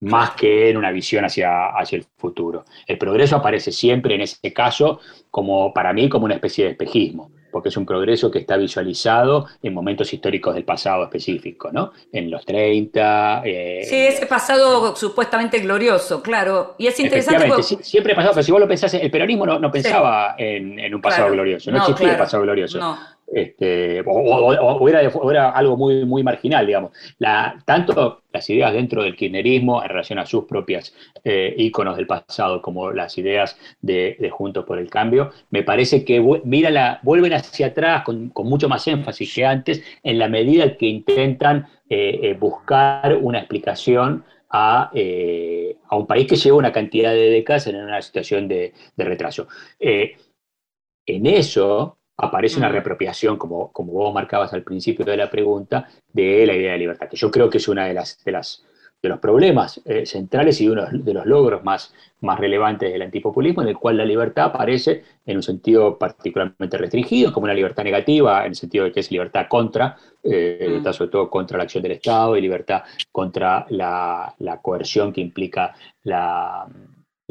más 0.00 0.30
que 0.30 0.70
en 0.70 0.76
una 0.76 0.90
visión 0.90 1.24
hacia, 1.24 1.66
hacia 1.66 1.96
el 1.96 2.04
futuro. 2.16 2.64
El 2.86 2.98
progreso 2.98 3.36
aparece 3.36 3.70
siempre 3.70 4.14
en 4.14 4.22
ese 4.22 4.52
caso 4.52 5.00
como, 5.30 5.72
para 5.72 5.92
mí, 5.92 6.08
como 6.08 6.24
una 6.24 6.34
especie 6.34 6.64
de 6.64 6.70
espejismo, 6.70 7.30
porque 7.50 7.68
es 7.68 7.76
un 7.76 7.86
progreso 7.86 8.30
que 8.30 8.38
está 8.38 8.56
visualizado 8.56 9.46
en 9.62 9.74
momentos 9.74 10.12
históricos 10.12 10.54
del 10.54 10.64
pasado 10.64 11.04
específico, 11.04 11.70
¿no? 11.72 11.92
En 12.12 12.30
los 12.30 12.44
30. 12.44 13.42
Eh, 13.44 13.86
sí, 13.88 13.96
ese 13.96 14.26
pasado 14.26 14.94
supuestamente 14.96 15.58
glorioso, 15.58 16.22
claro. 16.22 16.74
Y 16.78 16.86
es 16.86 16.98
interesante. 17.00 17.46
Porque... 17.46 17.62
siempre 17.62 18.14
pasado, 18.14 18.34
pero 18.34 18.44
si 18.44 18.52
vos 18.52 18.60
lo 18.60 18.68
pensás, 18.68 18.94
el 18.94 19.10
peronismo 19.10 19.46
no, 19.46 19.70
pensaba 19.70 20.34
en, 20.38 20.94
un 20.94 21.00
pasado 21.00 21.30
glorioso, 21.30 21.70
no, 21.70 21.78
existía 21.78 22.12
el 22.12 22.18
pasado 22.18 22.42
glorioso. 22.42 22.78
No. 22.78 22.98
Este, 23.32 24.02
o, 24.06 24.88
era, 25.30 25.50
algo 25.50 25.76
muy, 25.76 26.04
muy 26.04 26.22
marginal, 26.24 26.66
digamos. 26.66 26.92
La, 27.18 27.62
tanto 27.64 28.22
las 28.32 28.50
ideas 28.50 28.72
dentro 28.72 29.04
del 29.04 29.14
kirchnerismo 29.14 29.82
en 29.82 29.88
relación 29.88 30.18
a 30.18 30.26
sus 30.26 30.44
propias 30.44 30.92
eh, 31.22 31.54
íconos 31.56 31.96
del 31.96 32.06
pasado, 32.06 32.60
como 32.60 32.90
las 32.90 33.16
ideas 33.18 33.56
de, 33.80 34.30
Juntos 34.32 34.64
por 34.64 34.78
el 34.78 34.90
Cambio, 34.90 35.30
me 35.50 35.62
parece 35.62 36.04
que 36.04 36.20
mira 36.44 37.00
vuelven 37.02 37.32
hacia 37.32 37.68
atrás 37.68 38.02
con, 38.04 38.32
mucho 38.34 38.68
más 38.68 38.86
énfasis 38.88 39.34
que 39.34 39.44
antes, 39.44 39.82
en 40.02 40.18
la 40.18 40.28
medida 40.28 40.76
que 40.76 40.86
intentan 40.86 41.66
eh, 41.88 42.18
eh, 42.22 42.34
buscar 42.34 43.16
una 43.20 43.38
explicación 43.38 44.24
a, 44.50 44.90
un 44.92 46.06
país 46.06 46.26
que 46.26 46.36
lleva 46.36 46.56
una 46.56 46.72
cantidad 46.72 47.12
de 47.12 47.30
décadas 47.30 47.68
en 47.68 47.76
una 47.76 48.02
situación 48.02 48.48
de 48.48 48.72
retraso. 48.96 49.46
en 49.78 51.26
eso, 51.26 51.99
aparece 52.22 52.58
una 52.58 52.68
reapropiación, 52.68 53.36
como, 53.36 53.72
como 53.72 53.92
vos 53.92 54.14
marcabas 54.14 54.52
al 54.52 54.62
principio 54.62 55.04
de 55.04 55.16
la 55.16 55.30
pregunta, 55.30 55.88
de 56.12 56.46
la 56.46 56.54
idea 56.54 56.72
de 56.72 56.78
libertad, 56.78 57.08
que 57.08 57.16
yo 57.16 57.30
creo 57.30 57.48
que 57.48 57.58
es 57.58 57.68
uno 57.68 57.82
de, 57.84 57.94
las, 57.94 58.22
de, 58.24 58.32
las, 58.32 58.64
de 59.02 59.08
los 59.08 59.18
problemas 59.18 59.80
eh, 59.84 60.04
centrales 60.06 60.60
y 60.60 60.68
uno 60.68 60.86
de 60.90 61.14
los 61.14 61.26
logros 61.26 61.64
más, 61.64 61.94
más 62.20 62.38
relevantes 62.38 62.92
del 62.92 63.02
antipopulismo, 63.02 63.62
en 63.62 63.68
el 63.68 63.78
cual 63.78 63.96
la 63.96 64.04
libertad 64.04 64.46
aparece 64.46 65.04
en 65.24 65.36
un 65.36 65.42
sentido 65.42 65.96
particularmente 65.98 66.76
restringido, 66.76 67.32
como 67.32 67.44
una 67.44 67.54
libertad 67.54 67.84
negativa, 67.84 68.40
en 68.40 68.48
el 68.48 68.56
sentido 68.56 68.84
de 68.84 68.92
que 68.92 69.00
es 69.00 69.10
libertad 69.10 69.46
contra, 69.48 69.96
eh, 70.22 70.58
libertad 70.60 70.92
sobre 70.92 71.10
todo 71.10 71.30
contra 71.30 71.56
la 71.56 71.64
acción 71.64 71.82
del 71.82 71.92
Estado 71.92 72.36
y 72.36 72.40
libertad 72.40 72.82
contra 73.10 73.66
la, 73.70 74.34
coerción 74.62 75.12
que 75.12 75.20
implica 75.20 75.74
la, 76.02 76.66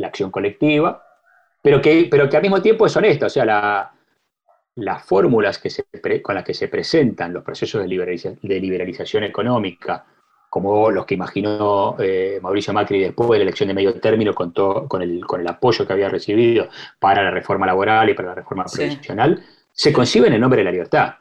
acción 0.04 0.32
colectiva, 0.32 1.04
pero 1.62 1.82
que, 1.82 2.08
pero 2.10 2.30
que 2.30 2.38
al 2.38 2.42
mismo 2.42 2.62
tiempo 2.62 2.86
es 2.86 2.96
honesto, 2.96 3.26
o 3.26 3.30
sea, 3.30 3.46
la, 3.46 3.92
las 4.76 5.04
fórmulas 5.04 5.58
que 5.58 5.70
se 5.70 5.86
con 6.22 6.36
las 6.36 6.44
que 6.44 6.54
se 6.54 6.68
presentan 6.68 7.34
los 7.34 7.44
procesos 7.44 7.82
de, 7.82 7.88
liberalización 7.88 9.24
económica, 9.24 10.06
como 10.50 10.90
los 10.90 11.06
que 11.06 11.16
imaginó 11.16 11.96
eh, 12.00 12.40
Mauricio 12.42 12.74
Macri 12.74 13.00
después 13.00 13.30
de 13.30 13.38
la 13.38 13.44
elección 13.44 13.68
de 13.68 13.74
medio 13.74 14.00
término 14.00 14.34
con, 14.34 14.52
con, 14.52 15.02
el, 15.02 15.26
con 15.26 15.42
el 15.42 15.48
apoyo 15.48 15.86
que 15.86 15.94
había 15.94 16.10
recibido 16.10 16.70
para 17.00 17.24
la 17.24 17.32
reforma 17.32 17.66
laboral 17.66 18.10
y 18.10 18.14
para 18.14 18.30
la 18.30 18.36
reforma 18.36 18.66
profesional, 18.66 19.44
se 19.72 19.94
conciben 19.94 20.34
en 20.34 20.42
nombre 20.42 20.60
de 20.60 20.66
la 20.66 20.72
libertad. 20.72 21.16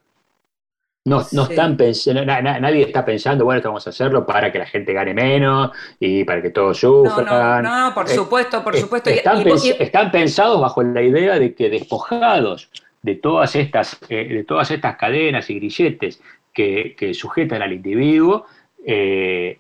No, 1.05 1.25
no 1.33 1.45
están 1.45 1.77
pensando, 1.77 2.25
nadie 2.25 2.83
está 2.83 3.03
pensando, 3.03 3.45
bueno, 3.45 3.59
esto 3.59 3.71
vamos 3.71 3.87
a 3.87 3.91
hacerlo 3.91 4.27
para 4.27 4.53
que 4.53 4.59
la 4.59 4.67
gente 4.67 4.93
gane 4.93 5.15
menos 5.15 5.71
y 5.99 6.23
para 6.25 6.43
que 6.43 6.51
todos 6.51 6.79
sufran. 6.79 7.65
No, 7.65 7.87
no, 7.87 7.95
por 7.95 8.11
eh, 8.11 8.15
supuesto, 8.15 8.63
por 8.63 8.77
supuesto. 8.77 9.09
están 9.09 10.11
pensados 10.11 10.61
bajo 10.61 10.83
la 10.83 11.01
idea 11.01 11.39
de 11.39 11.55
que 11.55 11.71
despojados 11.71 12.71
de 13.03 13.15
todas 13.17 13.55
estas, 13.57 13.99
eh, 14.09 14.29
de 14.29 14.45
todas 14.45 14.71
estas 14.71 14.97
cadenas 14.97 15.49
y 15.51 15.55
grilletes 15.55 16.21
que, 16.53 17.13
sujetan 17.15 17.63
al 17.63 17.73
individuo, 17.73 18.47
eh, 18.85 19.59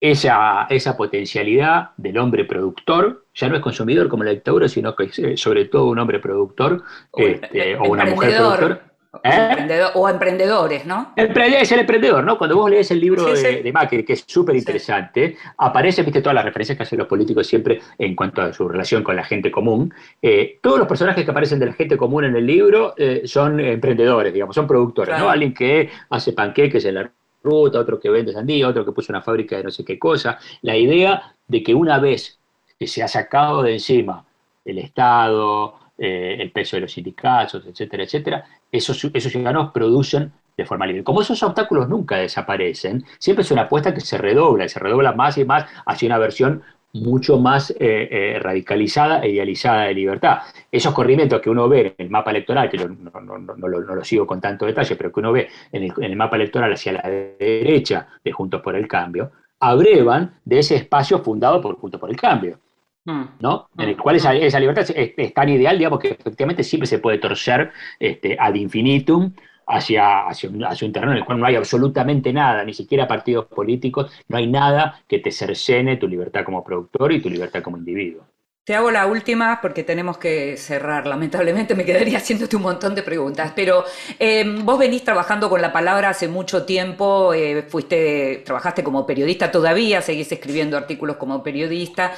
esa, 0.00 0.66
esa, 0.70 0.96
potencialidad 0.96 1.90
del 1.96 2.18
hombre 2.18 2.44
productor, 2.44 3.26
ya 3.34 3.48
no 3.48 3.56
es 3.56 3.62
consumidor 3.62 4.08
como 4.08 4.24
la 4.24 4.30
dictadura, 4.30 4.68
sino 4.68 4.94
que 4.96 5.04
es 5.04 5.18
eh, 5.18 5.36
sobre 5.36 5.66
todo 5.66 5.86
un 5.86 5.98
hombre 5.98 6.18
productor 6.18 6.82
o 7.10 7.20
este, 7.20 7.76
una 7.76 8.06
mujer 8.06 8.36
productora 8.36 8.93
¿Eh? 9.22 9.82
O 9.94 10.08
emprendedores, 10.08 10.86
¿no? 10.86 11.12
Es 11.16 11.72
el 11.72 11.80
emprendedor, 11.80 12.24
¿no? 12.24 12.36
Cuando 12.36 12.56
vos 12.56 12.70
lees 12.70 12.90
el 12.90 13.00
libro 13.00 13.24
de, 13.24 13.70
Macri, 13.72 14.04
que 14.04 14.14
es 14.14 14.24
súper 14.26 14.56
interesante, 14.56 15.36
aparece, 15.58 16.02
viste, 16.02 16.20
todas 16.20 16.34
las 16.34 16.44
referencias 16.44 16.76
que 16.76 16.82
hacen 16.82 16.98
los 16.98 17.08
políticos 17.08 17.46
siempre 17.46 17.80
en 17.98 18.14
cuanto 18.14 18.42
a 18.42 18.52
su 18.52 18.68
relación 18.68 19.02
con 19.02 19.16
la 19.16 19.24
gente 19.24 19.50
común. 19.50 19.92
Eh, 20.20 20.58
todos 20.60 20.78
los 20.78 20.88
personajes 20.88 21.24
que 21.24 21.30
aparecen 21.30 21.58
de 21.58 21.66
la 21.66 21.72
gente 21.72 21.96
común 21.96 22.24
en 22.24 22.36
el 22.36 22.46
libro 22.46 22.94
eh, 22.96 23.22
son 23.24 23.60
emprendedores, 23.60 24.32
digamos, 24.32 24.54
son 24.54 24.66
productores, 24.66 25.18
¿no? 25.18 25.28
Alguien 25.28 25.54
que 25.54 25.90
hace 26.10 26.32
panqueques 26.32 26.84
en 26.84 26.94
la 26.96 27.10
ruta, 27.42 27.78
otro 27.78 28.00
que 28.00 28.10
vende 28.10 28.32
sandía, 28.32 28.68
otro 28.68 28.84
que 28.84 28.92
puso 28.92 29.12
una 29.12 29.22
fábrica 29.22 29.56
de 29.56 29.64
no 29.64 29.70
sé 29.70 29.84
qué 29.84 29.98
cosa. 29.98 30.38
La 30.62 30.76
idea 30.76 31.34
de 31.46 31.62
que 31.62 31.74
una 31.74 31.98
vez 31.98 32.38
que 32.78 32.86
se 32.86 33.02
ha 33.02 33.08
sacado 33.08 33.62
de 33.62 33.74
encima 33.74 34.24
el 34.64 34.78
Estado, 34.78 35.74
el 35.96 36.50
peso 36.50 36.76
de 36.76 36.80
los 36.80 36.92
sindicatos, 36.92 37.64
etcétera, 37.66 38.02
etcétera, 38.02 38.44
esos, 38.76 39.04
esos 39.12 39.32
ciudadanos 39.32 39.70
producen 39.72 40.32
de 40.56 40.64
forma 40.64 40.86
libre. 40.86 41.04
Como 41.04 41.22
esos 41.22 41.42
obstáculos 41.42 41.88
nunca 41.88 42.16
desaparecen, 42.16 43.04
siempre 43.18 43.42
es 43.42 43.50
una 43.50 43.62
apuesta 43.62 43.94
que 43.94 44.00
se 44.00 44.18
redobla 44.18 44.64
y 44.64 44.68
se 44.68 44.78
redobla 44.78 45.12
más 45.12 45.38
y 45.38 45.44
más 45.44 45.66
hacia 45.86 46.06
una 46.06 46.18
versión 46.18 46.62
mucho 46.94 47.38
más 47.38 47.70
eh, 47.72 47.76
eh, 47.80 48.38
radicalizada 48.40 49.20
e 49.20 49.30
idealizada 49.30 49.82
de 49.82 49.94
libertad. 49.94 50.38
Esos 50.70 50.94
corrimientos 50.94 51.40
que 51.40 51.50
uno 51.50 51.68
ve 51.68 51.94
en 51.98 52.06
el 52.06 52.10
mapa 52.10 52.30
electoral, 52.30 52.70
que 52.70 52.78
no, 52.78 53.68
lo, 53.68 54.04
sigo 54.04 54.26
con 54.26 54.40
tanto 54.40 54.64
detalle, 54.64 54.94
pero 54.94 55.12
que 55.12 55.20
uno 55.20 55.32
ve 55.32 55.48
en 55.72 55.92
el, 56.02 56.16
mapa 56.16 56.36
electoral 56.36 56.72
hacia 56.72 56.92
la 56.92 57.02
derecha 57.02 58.06
de 58.22 58.32
Juntos 58.32 58.62
por 58.62 58.76
el 58.76 58.86
Cambio, 58.86 59.32
abrevan 59.58 60.34
de 60.44 60.60
ese 60.60 60.76
espacio 60.76 61.18
fundado 61.18 61.60
por 61.60 61.76
Juntos 61.76 62.00
por 62.00 62.10
el 62.10 62.16
Cambio. 62.16 62.60
Mm. 63.04 63.24
¿no? 63.40 63.68
En 63.76 63.88
el 63.90 63.96
mm. 63.96 63.98
cual 63.98 64.16
esa, 64.16 64.34
esa 64.34 64.60
libertad 64.60 64.86
es, 64.94 65.34
tan 65.34 65.48
ideal, 65.48 65.76
digamos, 65.76 65.98
que 65.98 66.08
efectivamente 66.08 66.64
siempre 66.64 66.86
se 66.86 66.98
puede 66.98 67.18
torcer 67.18 67.70
este, 67.98 68.36
ad 68.38 68.54
infinitum 68.54 69.32
hacia, 69.66 70.26
hacia, 70.26 70.48
un, 70.48 70.92
terreno 70.92 71.12
en 71.12 71.18
el 71.18 71.24
cual 71.24 71.38
no 71.38 71.46
hay 71.46 71.56
absolutamente 71.56 72.32
nada, 72.32 72.64
ni 72.64 72.74
siquiera 72.74 73.06
partidos 73.06 73.46
políticos, 73.46 74.12
no 74.28 74.36
hay 74.36 74.46
nada 74.46 75.02
que 75.08 75.18
te 75.18 75.30
cercene 75.30 75.96
tu 75.96 76.08
libertad 76.08 76.44
como 76.44 76.64
productor 76.64 77.12
y 77.12 77.20
tu 77.20 77.28
libertad 77.28 77.62
como 77.62 77.76
individuo. 77.76 78.24
Te 78.64 78.74
hago 78.74 78.90
la 78.90 79.04
última 79.04 79.60
porque 79.60 79.84
tenemos 79.84 80.16
que 80.16 80.56
cerrar. 80.56 81.06
Lamentablemente 81.06 81.74
me 81.74 81.84
quedaría 81.84 82.16
haciéndote 82.16 82.56
un 82.56 82.62
montón 82.62 82.94
de 82.94 83.02
preguntas. 83.02 83.52
Pero 83.54 83.84
em, 84.18 84.64
vos 84.64 84.78
venís 84.78 85.04
trabajando 85.04 85.50
con 85.50 85.60
la 85.60 85.70
palabra 85.70 86.08
hace 86.08 86.28
mucho 86.28 86.64
tiempo, 86.64 87.34
eh, 87.34 87.66
fuiste, 87.68 88.42
trabajaste 88.46 88.82
como 88.82 89.04
periodista 89.04 89.50
todavía, 89.50 90.00
seguís 90.00 90.32
escribiendo 90.32 90.78
artículos 90.78 91.16
como 91.16 91.42
periodista. 91.42 92.14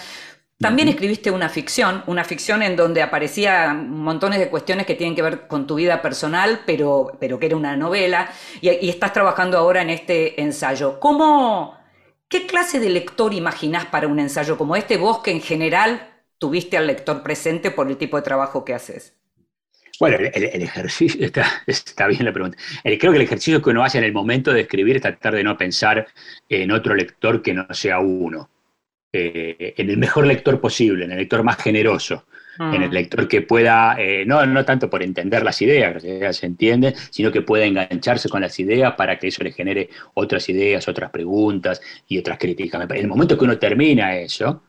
También 0.58 0.88
escribiste 0.88 1.30
una 1.30 1.50
ficción, 1.50 2.02
una 2.06 2.24
ficción 2.24 2.62
en 2.62 2.76
donde 2.76 3.02
aparecían 3.02 3.90
montones 3.90 4.38
de 4.38 4.48
cuestiones 4.48 4.86
que 4.86 4.94
tienen 4.94 5.14
que 5.14 5.20
ver 5.20 5.46
con 5.46 5.66
tu 5.66 5.74
vida 5.74 6.00
personal, 6.00 6.60
pero, 6.64 7.12
pero 7.20 7.38
que 7.38 7.46
era 7.46 7.56
una 7.56 7.76
novela, 7.76 8.32
y, 8.62 8.88
estás 8.88 9.12
trabajando 9.12 9.58
ahora 9.58 9.82
en 9.82 9.90
este 9.90 10.40
ensayo. 10.40 10.98
¿Cómo, 10.98 11.76
¿Qué 12.28 12.46
clase 12.46 12.80
de 12.80 12.88
lector 12.88 13.34
imaginás 13.34 13.84
para 13.84 14.08
un 14.08 14.18
ensayo 14.18 14.56
como 14.56 14.76
este? 14.76 14.96
Vos 14.96 15.18
que 15.18 15.30
en 15.30 15.42
general 15.42 16.08
tuviste 16.38 16.78
al 16.78 16.86
lector 16.86 17.22
presente 17.22 17.70
por 17.70 17.88
el 17.88 17.98
tipo 17.98 18.16
de 18.16 18.22
trabajo 18.22 18.64
que 18.64 18.72
haces. 18.72 19.14
Bueno, 20.00 20.16
el, 20.16 20.62
ejercicio, 20.62 21.26
está, 21.66 22.06
bien 22.06 22.24
la 22.24 22.32
pregunta. 22.32 22.58
creo 22.82 23.12
que 23.12 23.18
el 23.18 23.22
ejercicio 23.22 23.60
que 23.60 23.70
uno 23.70 23.84
hace 23.84 23.98
en 23.98 24.04
el 24.04 24.12
momento 24.12 24.52
de 24.52 24.62
escribir 24.62 24.96
es 24.96 25.02
tratar 25.02 25.34
de 25.34 25.44
no 25.44 25.56
pensar 25.56 26.06
en 26.48 26.70
otro 26.70 26.94
lector 26.94 27.42
que 27.42 27.52
no 27.52 27.66
sea 27.72 28.00
uno. 28.00 28.48
Eh, 29.18 29.74
en 29.78 29.88
el 29.88 29.96
mejor 29.96 30.26
lector 30.26 30.60
posible, 30.60 31.06
en 31.06 31.12
el 31.12 31.18
lector 31.18 31.42
más 31.42 31.56
generoso, 31.56 32.26
en 32.58 32.82
el 32.82 32.90
mm. 32.90 32.92
lector 32.92 33.28
que 33.28 33.40
pueda, 33.40 33.96
eh, 33.98 34.24
no, 34.26 34.44
no 34.44 34.64
tanto 34.64 34.90
por 34.90 35.02
entender 35.02 35.42
las 35.42 35.60
ideas, 35.62 36.02
que 36.02 36.32
se 36.34 36.46
entiende, 36.46 36.94
sino 37.10 37.32
que 37.32 37.40
pueda 37.40 37.64
engancharse 37.64 38.28
con 38.28 38.42
las 38.42 38.58
ideas 38.60 38.94
para 38.94 39.18
que 39.18 39.28
eso 39.28 39.42
le 39.42 39.52
genere 39.52 39.88
otras 40.14 40.48
ideas, 40.50 40.86
otras 40.86 41.10
preguntas 41.10 41.80
y 42.08 42.18
otras 42.18 42.38
críticas. 42.38 42.82
En 42.90 42.96
el 42.96 43.08
momento 43.08 43.38
que 43.38 43.44
uno 43.44 43.58
termina 43.58 44.16
eso, 44.16 44.62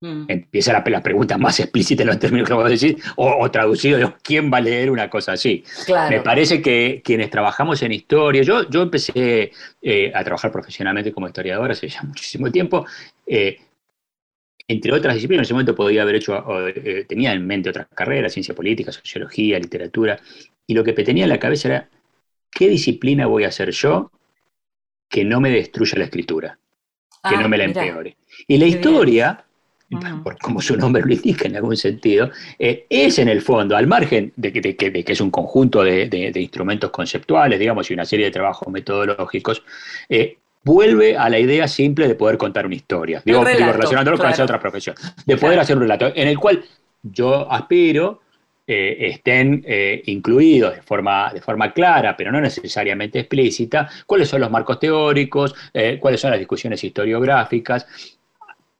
Mm. 0.00 0.26
Empieza 0.28 0.72
la, 0.72 0.84
la, 0.86 1.02
pregunta 1.02 1.36
más 1.38 1.58
explícita 1.60 2.02
en 2.04 2.08
los 2.08 2.18
términos 2.20 2.46
que 2.46 2.54
vamos 2.54 2.68
a 2.68 2.70
decir, 2.70 2.98
o, 3.16 3.50
traducido, 3.50 4.14
¿quién 4.22 4.52
va 4.52 4.58
a 4.58 4.60
leer 4.60 4.90
una 4.90 5.10
cosa 5.10 5.32
así? 5.32 5.64
Me 6.08 6.20
parece 6.20 6.62
que 6.62 7.02
quienes 7.04 7.30
trabajamos 7.30 7.82
en 7.82 7.92
historia, 7.92 8.42
yo, 8.42 8.68
yo 8.68 8.82
empecé 8.82 9.50
eh, 9.82 10.12
a 10.14 10.22
trabajar 10.22 10.52
profesionalmente 10.52 11.12
como 11.12 11.26
historiador 11.26 11.72
hace 11.72 11.88
ya 11.88 12.02
muchísimo 12.02 12.50
tiempo, 12.50 12.86
eh, 13.28 13.58
entre 14.66 14.92
otras 14.92 15.14
disciplinas, 15.14 15.42
en 15.42 15.44
ese 15.44 15.54
momento 15.54 15.74
podía 15.74 16.02
haber 16.02 16.16
hecho, 16.16 16.44
eh, 16.68 17.04
tenía 17.08 17.32
en 17.32 17.46
mente 17.46 17.70
otras 17.70 17.86
carreras, 17.94 18.32
ciencia 18.32 18.54
política, 18.54 18.92
sociología, 18.92 19.58
literatura, 19.58 20.18
y 20.66 20.74
lo 20.74 20.84
que 20.84 20.92
tenía 20.92 21.24
en 21.24 21.30
la 21.30 21.38
cabeza 21.38 21.68
era, 21.68 21.88
¿qué 22.50 22.68
disciplina 22.68 23.26
voy 23.26 23.44
a 23.44 23.48
hacer 23.48 23.70
yo 23.70 24.10
que 25.08 25.24
no 25.24 25.40
me 25.40 25.50
destruya 25.50 25.98
la 25.98 26.04
escritura? 26.04 26.58
Que 27.28 27.36
no 27.36 27.46
ah, 27.46 27.48
me 27.48 27.58
la 27.58 27.64
empeore. 27.64 28.16
Y 28.46 28.58
la 28.58 28.66
historia 28.66 29.44
como 30.42 30.60
su 30.60 30.76
nombre 30.76 31.02
lo 31.04 31.12
indica 31.12 31.48
en 31.48 31.56
algún 31.56 31.76
sentido, 31.76 32.30
eh, 32.58 32.86
es 32.88 33.18
en 33.18 33.28
el 33.28 33.40
fondo, 33.40 33.76
al 33.76 33.86
margen 33.86 34.32
de 34.36 34.52
que, 34.52 34.76
que 34.76 35.12
es 35.12 35.20
un 35.20 35.30
conjunto 35.30 35.82
de, 35.82 36.30
instrumentos 36.36 36.90
conceptuales, 36.90 37.58
digamos, 37.58 37.90
y 37.90 37.94
una 37.94 38.04
serie 38.04 38.26
de 38.26 38.32
trabajos 38.32 38.68
metodológicos, 38.68 39.62
eh, 40.08 40.38
vuelve 40.68 41.16
a 41.16 41.30
la 41.30 41.38
idea 41.38 41.66
simple 41.66 42.06
de 42.06 42.14
poder 42.14 42.36
contar 42.36 42.66
una 42.66 42.74
historia, 42.74 43.22
digo, 43.24 43.42
relacionándolo 43.42 44.18
con 44.18 44.28
esa 44.28 44.44
otra 44.44 44.60
profesión, 44.60 44.94
de 45.24 45.36
poder 45.38 45.58
hacer 45.58 45.76
un 45.76 45.82
relato 45.82 46.12
en 46.14 46.28
el 46.28 46.38
cual 46.38 46.62
yo 47.02 47.50
aspiro 47.50 48.20
eh, 48.66 49.12
estén 49.12 49.64
incluidos 50.04 50.74
de 50.74 50.82
forma, 50.82 51.32
de 51.32 51.40
forma 51.40 51.72
clara, 51.72 52.14
pero 52.14 52.30
no 52.30 52.38
necesariamente 52.40 53.20
explícita, 53.20 53.88
cuáles 54.04 54.28
son 54.28 54.42
los 54.42 54.50
marcos 54.50 54.78
teóricos, 54.78 55.54
cuáles 56.00 56.20
son 56.20 56.32
las 56.32 56.38
discusiones 56.38 56.84
historiográficas, 56.84 57.86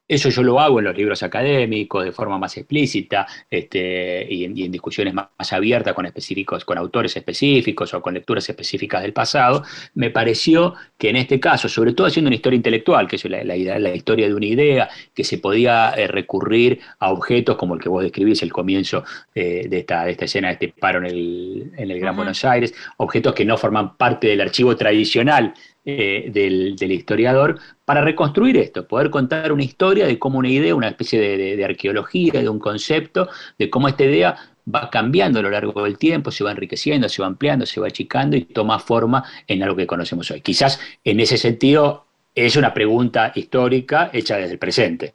eso 0.09 0.31
yo 0.31 0.43
lo 0.43 0.59
hago 0.59 0.79
en 0.79 0.87
los 0.87 0.97
libros 0.97 1.23
académicos 1.23 2.03
de 2.03 2.13
forma 2.13 2.39
más 2.39 2.57
explícita 2.57 3.27
este, 3.51 4.27
y, 4.29 4.45
en, 4.45 4.73
discusiones 4.73 5.13
más, 5.13 5.29
abiertas 5.53 5.93
con, 5.93 6.07
específicos, 6.07 6.65
con 6.65 6.79
autores 6.79 7.15
específicos 7.17 7.93
o 7.93 8.01
con 8.01 8.15
lecturas 8.15 8.49
específicas 8.49 9.03
del 9.03 9.13
pasado. 9.13 9.63
Me 9.95 10.09
pareció 10.11 10.75
que 10.97 11.11
en 11.11 11.17
este 11.17 11.39
caso, 11.39 11.69
sobre 11.69 11.93
todo 11.93 12.07
haciendo 12.07 12.29
una 12.29 12.37
historia 12.37 12.57
intelectual, 12.57 13.07
que 13.07 13.17
es 13.17 13.25
la, 13.27 13.45
la, 13.45 13.95
historia 13.95 14.27
de 14.27 14.35
una 14.35 14.47
idea, 14.47 14.89
que 15.15 15.25
se 15.25 15.39
podía 15.39 15.91
eh, 15.91 16.07
recurrir 16.07 16.81
a 16.99 17.13
objetos 17.13 17.57
como 17.57 17.75
el 17.75 17.81
que 17.81 17.91
vos 17.91 18.03
describís, 18.03 18.43
el 18.43 18.53
comienzo 18.53 19.05
eh, 19.35 19.67
de, 19.69 19.79
esta, 19.79 20.05
de 20.05 20.13
esta 20.13 20.25
escena 20.25 20.49
de 20.49 20.55
este 20.55 20.69
paro 20.69 21.01
en 21.01 21.07
el, 21.07 21.73
en 21.77 21.91
el 21.91 22.01
Gran 22.01 22.17
Buenos 22.17 22.45
Aires, 22.47 22.75
objetos 22.97 23.35
que 23.35 23.45
no 23.45 23.59
forman 23.59 23.97
parte 23.97 24.29
del 24.29 24.41
archivo 24.41 24.75
tradicional 24.75 25.53
eh, 25.91 26.29
del, 26.31 26.93
historiador 26.93 27.59
para 27.87 28.03
reconstruir 28.03 28.59
esto, 28.59 28.87
poder 28.87 29.09
contar 29.09 29.51
una 29.53 29.63
historia 29.63 30.07
de 30.07 30.19
cómo 30.19 30.39
una 30.39 30.51
idea, 30.51 30.75
una 30.75 30.89
especie 30.89 31.19
de, 31.19 31.65
arqueología, 31.65 32.43
de 32.43 32.49
un 32.51 32.59
concepto, 32.59 33.31
de 33.59 33.71
cómo 33.71 33.89
esta 33.89 34.05
idea 34.05 34.37
va 34.73 34.91
cambiando 34.91 35.39
a 35.39 35.43
lo 35.43 35.49
largo 35.49 35.83
del 35.83 35.97
tiempo, 35.97 36.31
se 36.31 36.45
va 36.45 36.51
enriqueciendo, 36.51 37.09
se 37.09 37.23
va 37.23 37.29
ampliando, 37.29 37.65
se 37.65 37.81
va 37.81 37.87
achicando 37.87 38.37
y 38.37 38.43
toma 38.45 38.79
forma 38.79 39.25
en 39.47 39.63
algo 39.63 39.77
que 39.77 39.87
conocemos 39.87 40.31
hoy. 40.31 40.43
Quizás 40.43 40.79
en 41.03 41.21
ese 41.21 41.39
sentido 41.39 42.05
es 42.35 42.55
una 42.57 42.75
pregunta 42.75 43.33
histórica 43.35 44.11
hecha 44.13 44.37
desde 44.37 44.53
el 44.53 44.59
presente. 44.59 45.15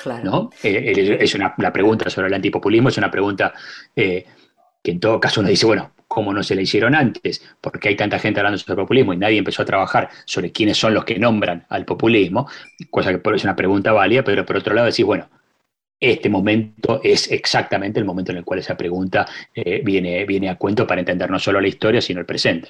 Claro. 0.00 0.50
Eh, 0.62 0.92
eh, 0.96 1.18
es 1.20 1.34
una, 1.34 1.56
la 1.58 1.72
pregunta 1.72 2.08
sobre 2.08 2.28
el 2.28 2.34
antipopulismo, 2.34 2.88
es 2.88 2.98
una 2.98 3.10
pregunta 3.10 3.52
que 3.96 4.26
en 4.84 5.00
todo 5.00 5.18
caso 5.18 5.40
uno 5.40 5.48
dice, 5.48 5.66
bueno, 5.66 5.90
como 6.14 6.32
no 6.32 6.42
se 6.42 6.54
le 6.54 6.62
hicieron 6.62 6.94
antes, 6.94 7.44
porque 7.60 7.88
hay 7.88 7.96
tanta 7.96 8.18
gente 8.18 8.40
hablando 8.40 8.58
sobre 8.58 8.80
el 8.80 8.84
populismo 8.86 9.12
y 9.12 9.16
nadie 9.16 9.38
empezó 9.38 9.62
a 9.62 9.64
trabajar 9.64 10.08
sobre 10.24 10.52
quiénes 10.52 10.78
son 10.78 10.94
los 10.94 11.04
que 11.04 11.18
nombran 11.18 11.66
al 11.68 11.84
populismo, 11.84 12.48
cosa 12.90 13.10
que 13.12 13.34
es 13.34 13.44
una 13.44 13.56
pregunta 13.56 13.92
válida, 13.92 14.22
pero 14.22 14.46
por 14.46 14.56
otro 14.56 14.74
lado 14.74 14.86
decir, 14.86 15.04
bueno, 15.04 15.28
este 16.00 16.28
momento 16.28 17.00
es 17.02 17.30
exactamente 17.30 17.98
el 17.98 18.04
momento 18.04 18.30
en 18.32 18.38
el 18.38 18.44
cual 18.44 18.60
esa 18.60 18.76
pregunta 18.76 19.26
eh, 19.54 19.82
viene, 19.84 20.24
viene 20.24 20.48
a 20.48 20.56
cuento 20.56 20.86
para 20.86 21.00
entender 21.00 21.30
no 21.30 21.38
solo 21.38 21.60
la 21.60 21.68
historia, 21.68 22.00
sino 22.00 22.20
el 22.20 22.26
presente. 22.26 22.68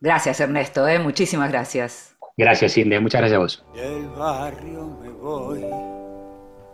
Gracias, 0.00 0.40
Ernesto, 0.40 0.86
¿eh? 0.88 0.98
muchísimas 0.98 1.50
gracias. 1.50 2.16
Gracias, 2.36 2.74
Cindy, 2.74 2.98
muchas 3.00 3.20
gracias 3.20 3.36
a 3.36 3.40
vos. 3.40 3.64
Del 3.74 4.06
barrio 4.08 4.98
me 5.02 5.08
voy, 5.10 5.64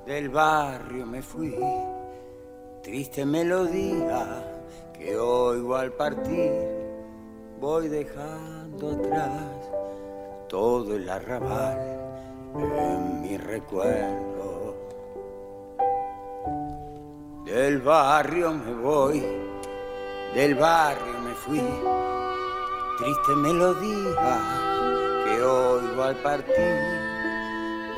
del 0.07 0.29
barrio 0.29 1.07
me 1.07 1.23
fui, 1.23 1.55
triste 2.83 3.25
melodía 3.25 4.54
que 4.99 5.17
oigo 5.17 5.77
al 5.77 5.93
partir, 5.93 6.53
voy 7.61 7.89
dejando 7.89 8.93
atrás 8.93 9.75
todo 10.49 10.95
el 10.97 11.09
arrabal 11.09 11.79
en 12.55 13.23
mi 13.23 13.37
recuerdo. 13.37 14.77
Del 17.45 17.81
barrio 17.81 18.53
me 18.53 18.73
voy, 18.75 19.25
del 20.35 20.55
barrio 20.55 21.19
me 21.25 21.35
fui, 21.35 21.63
triste 22.99 23.37
melodía 23.37 24.39
que 25.25 25.43
oigo 25.43 26.03
al 26.03 26.17
partir, 26.17 26.77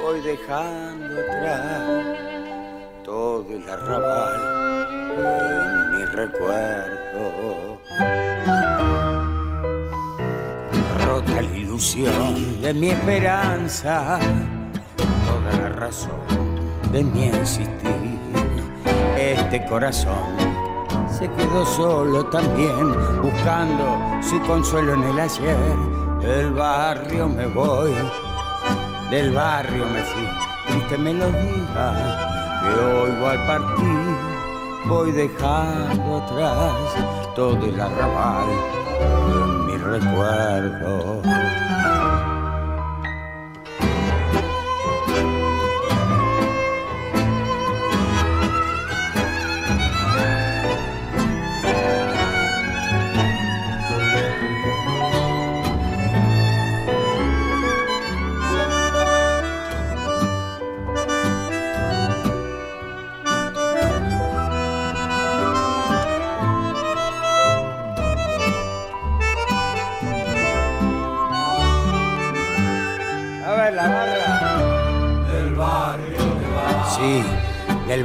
voy 0.02 0.20
dejando 0.20 1.20
atrás 1.20 2.26
todo 3.04 3.46
el 3.48 3.68
arrabal 3.68 4.56
en 5.18 5.75
recuerdo. 6.16 7.78
Rota 11.04 11.42
la 11.42 11.56
ilusión 11.56 12.62
de 12.62 12.72
mi 12.72 12.88
esperanza, 12.88 14.18
toda 14.96 15.62
la 15.62 15.68
razón 15.68 16.10
de 16.90 17.04
mi 17.04 17.24
existir. 17.28 18.18
Este 19.18 19.64
corazón 19.66 20.36
se 21.10 21.28
quedó 21.32 21.66
solo 21.66 22.24
también, 22.26 22.94
buscando 23.20 23.84
su 24.22 24.40
consuelo 24.42 24.94
en 24.94 25.02
el 25.04 25.20
ayer. 25.20 25.76
Del 26.20 26.50
barrio 26.52 27.28
me 27.28 27.46
voy, 27.46 27.92
del 29.10 29.32
barrio 29.32 29.84
me 29.86 30.02
fui, 30.02 30.28
triste 30.66 30.98
melodía 30.98 32.62
que 32.62 32.80
oigo 32.80 33.26
al 33.28 33.46
partir 33.46 34.05
voy 34.88 35.10
dejando 35.10 36.16
atrás 36.16 36.74
todo 37.34 37.64
el 37.66 37.80
arrabal 37.80 38.48
en 39.28 39.66
mi 39.66 39.76
recuerdo. 39.76 41.22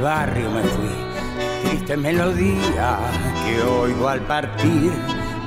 Barrio 0.02 0.50
me 0.50 0.62
fui. 0.62 0.90
Triste 1.62 1.96
melodía 1.96 2.98
que 3.44 3.62
oigo 3.62 4.08
al 4.08 4.20
partir, 4.22 4.92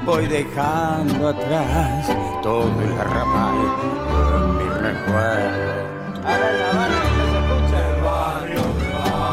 voy 0.05 0.27
dejando 0.27 1.29
atrás 1.29 2.07
todo 2.41 2.71
el 2.81 2.97
arrabal 2.97 3.55
en 4.35 4.57
mi 4.57 4.63
recuerdo. 4.87 5.75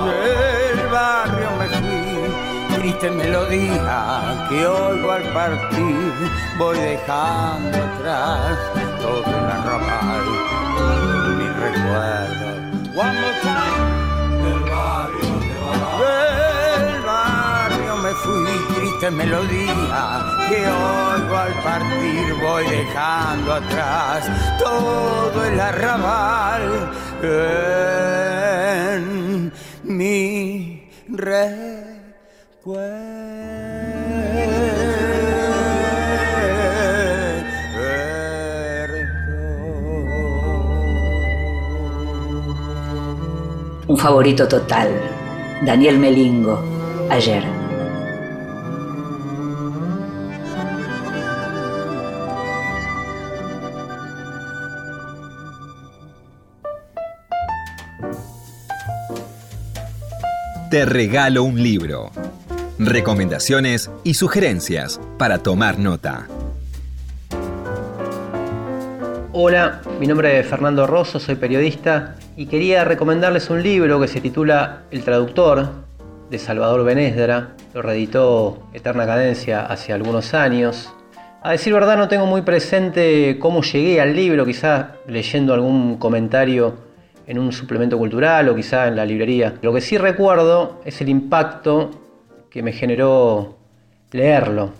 Del 0.05 0.89
barrio 0.91 1.49
me 1.59 1.67
fui, 1.79 2.77
triste 2.77 3.11
melodía 3.11 4.47
que 4.49 4.67
oigo 4.67 5.13
al 5.13 5.23
partir, 5.33 6.13
voy 6.59 6.79
dejando 6.79 7.79
atrás 7.79 8.59
todo 9.01 9.25
el 9.25 9.33
en 11.25 11.39
mi 11.39 11.47
recuerdo. 11.47 12.53
One 12.95 13.21
more 13.21 13.41
time. 13.41 14.12
Me 18.13 18.19
fui, 18.19 18.53
triste 18.75 19.11
melodía 19.11 20.23
que 20.49 20.57
oigo 20.57 21.37
al 21.37 21.53
partir, 21.63 22.35
voy 22.43 22.67
dejando 22.67 23.53
atrás 23.55 24.29
todo 24.59 25.45
el 25.45 25.61
arrabal 25.61 26.91
en 27.23 29.53
mi 29.85 30.91
recuerdo. 31.09 31.93
favorito 43.99 44.49
total, 44.49 44.91
Daniel 45.65 45.97
Melingo, 45.97 46.61
ayer. 47.09 47.62
Te 60.73 60.87
regalo 60.87 61.45
un 61.45 61.63
libro. 61.63 62.11
Recomendaciones 62.79 63.91
y 64.05 64.15
sugerencias 64.15 64.99
para 65.19 65.37
tomar 65.37 65.79
nota. 65.79 66.29
Hola, 69.35 69.83
mi 70.01 70.07
nombre 70.07 70.41
es 70.41 70.47
Fernando 70.47 70.87
Rosso, 70.87 71.21
soy 71.21 71.35
periodista 71.35 72.15
y 72.39 72.47
quería 72.47 72.85
recomendarles 72.85 73.51
un 73.51 73.63
libro 73.63 74.01
que 74.01 74.09
se 74.09 74.23
titula 74.23 74.85
El 74.91 75.05
Traductor 75.05 75.69
de 76.31 76.39
Salvador 76.39 76.87
Benesdra. 76.87 77.51
Lo 77.75 77.83
reeditó 77.83 78.67
Eterna 78.73 79.05
Cadencia 79.05 79.67
hace 79.67 79.93
algunos 79.93 80.33
años. 80.33 80.91
A 81.43 81.51
decir 81.51 81.75
verdad 81.75 81.99
no 81.99 82.09
tengo 82.09 82.25
muy 82.25 82.41
presente 82.41 83.37
cómo 83.39 83.61
llegué 83.61 84.01
al 84.01 84.17
libro, 84.17 84.47
quizás 84.47 84.87
leyendo 85.07 85.53
algún 85.53 85.99
comentario 85.99 86.92
en 87.27 87.39
un 87.39 87.53
suplemento 87.53 87.99
cultural 87.99 88.49
o 88.49 88.55
quizá 88.55 88.89
en 88.89 88.97
la 88.97 89.05
librería. 89.05 89.55
Lo 89.63 89.73
que 89.73 89.81
sí 89.81 89.99
recuerdo 89.99 90.81
es 90.85 91.01
el 91.01 91.09
impacto 91.09 91.91
que 92.51 92.63
me 92.63 92.73
generó 92.73 93.57
leerlo. 94.11 94.71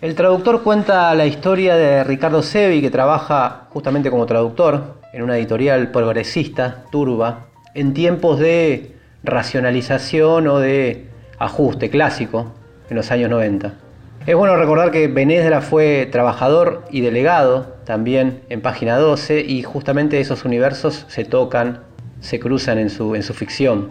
El 0.00 0.14
traductor 0.14 0.62
cuenta 0.62 1.14
la 1.14 1.26
historia 1.26 1.74
de 1.74 2.04
Ricardo 2.04 2.42
Sevi, 2.42 2.80
que 2.80 2.90
trabaja 2.90 3.66
justamente 3.70 4.10
como 4.10 4.26
traductor 4.26 4.98
en 5.12 5.22
una 5.22 5.36
editorial 5.36 5.90
progresista, 5.90 6.84
turba, 6.92 7.46
en 7.74 7.94
tiempos 7.94 8.38
de 8.38 8.94
racionalización 9.24 10.46
o 10.46 10.58
de 10.60 11.08
ajuste 11.38 11.90
clásico 11.90 12.52
en 12.88 12.96
los 12.96 13.10
años 13.10 13.30
90. 13.30 13.87
Es 14.28 14.36
bueno 14.36 14.56
recordar 14.56 14.90
que 14.90 15.08
Benedra 15.08 15.62
fue 15.62 16.06
trabajador 16.12 16.84
y 16.90 17.00
delegado 17.00 17.78
también 17.86 18.42
en 18.50 18.60
página 18.60 18.98
12 18.98 19.40
y 19.40 19.62
justamente 19.62 20.20
esos 20.20 20.44
universos 20.44 21.06
se 21.08 21.24
tocan, 21.24 21.84
se 22.20 22.38
cruzan 22.38 22.76
en 22.76 22.90
su, 22.90 23.14
en 23.14 23.22
su 23.22 23.32
ficción. 23.32 23.90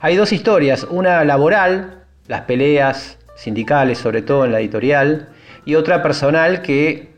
Hay 0.00 0.16
dos 0.16 0.32
historias, 0.32 0.86
una 0.88 1.22
laboral, 1.24 2.04
las 2.28 2.40
peleas 2.40 3.18
sindicales 3.36 3.98
sobre 3.98 4.22
todo 4.22 4.46
en 4.46 4.52
la 4.52 4.60
editorial, 4.60 5.28
y 5.66 5.74
otra 5.74 6.02
personal 6.02 6.62
que 6.62 7.10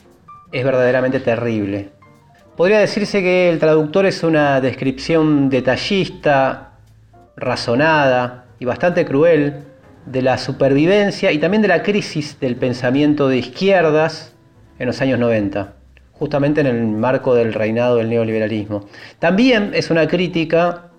es 0.51 0.65
verdaderamente 0.65 1.21
terrible. 1.21 1.91
Podría 2.57 2.81
decirse 2.81 3.23
que 3.23 3.49
el 3.49 3.61
traductor 3.61 4.07
es 4.07 4.25
una 4.25 4.61
descripción 4.61 5.51
detallista, 5.51 6.73
razonada 7.37 8.47
y 8.59 8.65
bastante 8.65 9.05
cruel 9.05 9.63
de 10.07 10.23
la 10.23 10.39
supervivencia 10.39 11.33
y 11.33 11.39
también 11.39 11.63
de 11.63 11.69
la 11.69 11.83
crisis 11.83 12.39
del 12.41 12.57
pensamiento 12.57 13.29
de 13.29 13.39
izquierdas 13.39 14.35
en 14.79 14.87
los 14.87 15.01
años 15.01 15.19
90, 15.19 15.75
justamente 16.13 16.61
en 16.61 16.67
el 16.69 16.87
marco 16.87 17.35
del 17.35 17.53
reinado 17.53 17.97
del 17.97 18.09
neoliberalismo. 18.09 18.87
También 19.19 19.73
es 19.75 19.91
una 19.91 20.07
crítica 20.09 20.91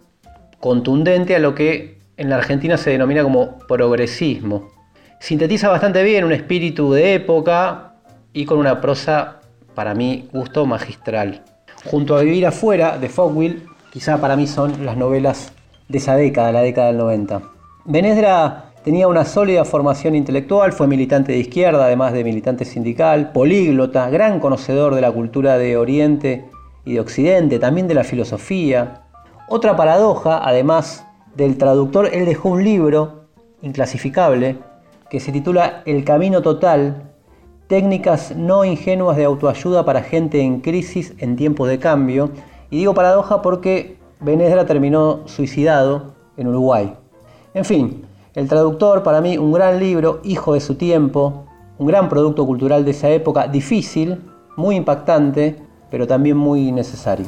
contundente 0.60 1.36
a 1.36 1.40
lo 1.40 1.56
que 1.56 1.98
en 2.18 2.30
la 2.30 2.38
Argentina 2.38 2.78
se 2.78 2.92
denomina 2.92 3.24
como 3.24 3.58
progresismo, 3.68 4.78
Sintetiza 5.20 5.70
bastante 5.70 6.04
bien 6.04 6.26
un 6.26 6.32
espíritu 6.32 6.94
de 6.94 7.16
época 7.16 7.94
y 8.34 8.46
con 8.46 8.60
una 8.60 8.80
prosa, 8.80 9.40
para 9.74 9.96
mí, 9.96 10.30
gusto 10.32 10.66
magistral. 10.66 11.44
Junto 11.86 12.16
a 12.16 12.22
Vivir 12.22 12.46
afuera, 12.46 13.00
de 13.00 13.10
Fogwill, 13.10 13.66
quizá 13.92 14.22
para 14.22 14.36
mí 14.36 14.46
son 14.46 14.86
las 14.86 14.96
novelas 14.96 15.54
de 15.90 15.98
esa 15.98 16.16
década, 16.16 16.52
la 16.52 16.62
década 16.62 16.88
del 16.88 16.98
90. 16.98 17.42
Benesdra 17.86 18.66
tenía 18.88 19.10
una 19.10 19.26
sólida 19.26 19.66
formación 19.66 20.16
intelectual, 20.16 20.72
fue 20.72 20.88
militante 20.88 21.34
de 21.34 21.40
izquierda, 21.40 21.88
además 21.88 22.14
de 22.14 22.24
militante 22.24 22.64
sindical, 22.64 23.34
políglota, 23.34 24.10
gran 24.10 24.40
conocedor 24.40 24.96
de 24.96 25.02
la 25.02 25.12
cultura 25.12 25.58
de 25.58 25.76
Oriente 25.76 26.50
y 26.86 26.94
de 26.94 27.02
Occidente, 27.02 27.60
también 27.60 27.90
de 27.90 27.96
la 27.96 28.06
filosofía. 28.06 29.04
Otra 29.50 29.76
paradoja, 29.76 30.40
además 30.42 31.06
del 31.36 31.58
traductor, 31.58 32.10
él 32.14 32.26
dejó 32.26 32.48
un 32.48 32.64
libro 32.64 33.26
inclasificable 33.62 34.56
que 35.10 35.20
se 35.20 35.34
titula 35.34 35.84
El 35.86 36.06
Camino 36.06 36.42
Total, 36.42 37.12
técnicas 37.68 38.38
no 38.38 38.64
ingenuas 38.64 39.18
de 39.18 39.26
autoayuda 39.26 39.84
para 39.84 40.02
gente 40.02 40.40
en 40.40 40.62
crisis 40.62 41.14
en 41.18 41.36
tiempos 41.36 41.68
de 41.68 41.78
cambio. 41.78 42.30
Y 42.70 42.78
digo 42.78 42.94
paradoja 42.94 43.42
porque 43.42 43.98
Benedra 44.22 44.66
terminó 44.66 45.28
suicidado 45.28 46.14
en 46.38 46.48
Uruguay. 46.48 46.94
En 47.54 47.66
fin, 47.66 48.07
el 48.38 48.48
traductor 48.48 49.02
para 49.02 49.20
mí 49.20 49.36
un 49.40 49.52
gran 49.52 49.80
libro, 49.80 50.22
hijo 50.24 50.54
de 50.54 50.62
su 50.62 50.76
tiempo, 50.76 51.48
un 51.80 51.88
gran 51.88 52.08
producto 52.08 52.46
cultural 52.46 52.86
de 52.86 52.92
esa 52.92 53.10
época, 53.10 53.48
difícil, 53.48 54.22
muy 54.56 54.76
impactante, 54.76 55.56
pero 55.90 56.06
también 56.06 56.38
muy 56.38 56.72
necesario. 56.72 57.26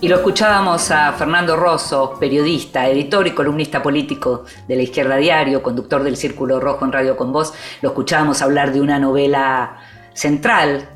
Y 0.00 0.06
lo 0.06 0.14
escuchábamos 0.14 0.88
a 0.92 1.14
Fernando 1.14 1.56
Rosso, 1.56 2.14
periodista, 2.20 2.88
editor 2.88 3.26
y 3.26 3.32
columnista 3.32 3.82
político 3.82 4.44
de 4.68 4.76
la 4.76 4.82
Izquierda 4.82 5.16
Diario, 5.16 5.64
conductor 5.64 6.04
del 6.04 6.16
Círculo 6.16 6.60
Rojo 6.60 6.84
en 6.84 6.92
Radio 6.92 7.16
con 7.16 7.32
Voz. 7.32 7.52
Lo 7.82 7.88
escuchábamos 7.88 8.40
hablar 8.40 8.72
de 8.72 8.80
una 8.80 9.00
novela 9.00 9.78
central 10.12 10.90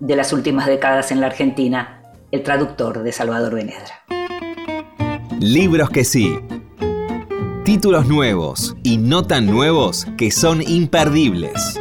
de 0.00 0.16
las 0.16 0.32
últimas 0.32 0.66
décadas 0.66 1.12
en 1.12 1.20
la 1.20 1.28
Argentina, 1.28 2.02
El 2.32 2.42
traductor 2.42 3.04
de 3.04 3.12
Salvador 3.12 3.54
Benedra. 3.54 4.17
Libros 5.40 5.90
que 5.90 6.04
sí. 6.04 6.36
Títulos 7.64 8.08
nuevos 8.08 8.76
y 8.82 8.96
no 8.96 9.24
tan 9.24 9.46
nuevos 9.46 10.04
que 10.16 10.32
son 10.32 10.62
imperdibles. 10.62 11.78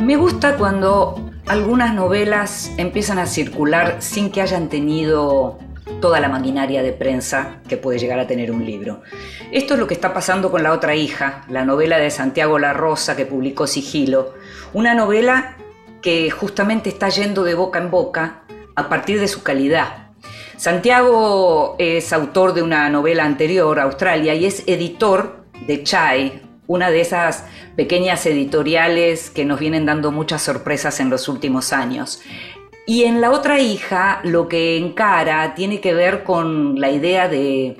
Me 0.00 0.16
gusta 0.16 0.56
cuando 0.56 1.30
algunas 1.46 1.94
novelas 1.94 2.72
empiezan 2.78 3.18
a 3.18 3.26
circular 3.26 3.96
sin 3.98 4.30
que 4.30 4.40
hayan 4.40 4.70
tenido 4.70 5.58
toda 6.00 6.20
la 6.20 6.30
maquinaria 6.30 6.82
de 6.82 6.92
prensa 6.92 7.60
que 7.68 7.76
puede 7.76 7.98
llegar 7.98 8.18
a 8.18 8.26
tener 8.26 8.50
un 8.50 8.64
libro. 8.64 9.02
Esto 9.50 9.74
es 9.74 9.80
lo 9.80 9.86
que 9.86 9.94
está 9.94 10.14
pasando 10.14 10.50
con 10.50 10.62
La 10.62 10.72
otra 10.72 10.94
hija, 10.94 11.44
la 11.50 11.66
novela 11.66 11.98
de 11.98 12.10
Santiago 12.10 12.58
La 12.58 12.72
Rosa 12.72 13.14
que 13.14 13.26
publicó 13.26 13.66
Sigilo, 13.66 14.32
una 14.72 14.94
novela 14.94 15.58
que 16.00 16.30
justamente 16.30 16.88
está 16.88 17.10
yendo 17.10 17.44
de 17.44 17.54
boca 17.54 17.78
en 17.78 17.90
boca 17.90 18.40
a 18.74 18.88
partir 18.88 19.20
de 19.20 19.28
su 19.28 19.42
calidad. 19.42 20.01
Santiago 20.62 21.74
es 21.80 22.12
autor 22.12 22.54
de 22.54 22.62
una 22.62 22.88
novela 22.88 23.24
anterior, 23.24 23.80
Australia, 23.80 24.36
y 24.36 24.46
es 24.46 24.62
editor 24.68 25.44
de 25.66 25.82
Chai, 25.82 26.40
una 26.68 26.88
de 26.92 27.00
esas 27.00 27.44
pequeñas 27.74 28.24
editoriales 28.26 29.28
que 29.28 29.44
nos 29.44 29.58
vienen 29.58 29.86
dando 29.86 30.12
muchas 30.12 30.40
sorpresas 30.40 31.00
en 31.00 31.10
los 31.10 31.28
últimos 31.28 31.72
años. 31.72 32.22
Y 32.86 33.02
en 33.02 33.20
la 33.20 33.32
otra 33.32 33.58
hija 33.58 34.20
lo 34.22 34.46
que 34.46 34.76
encara 34.76 35.56
tiene 35.56 35.80
que 35.80 35.94
ver 35.94 36.22
con 36.22 36.80
la 36.80 36.92
idea 36.92 37.26
de, 37.26 37.76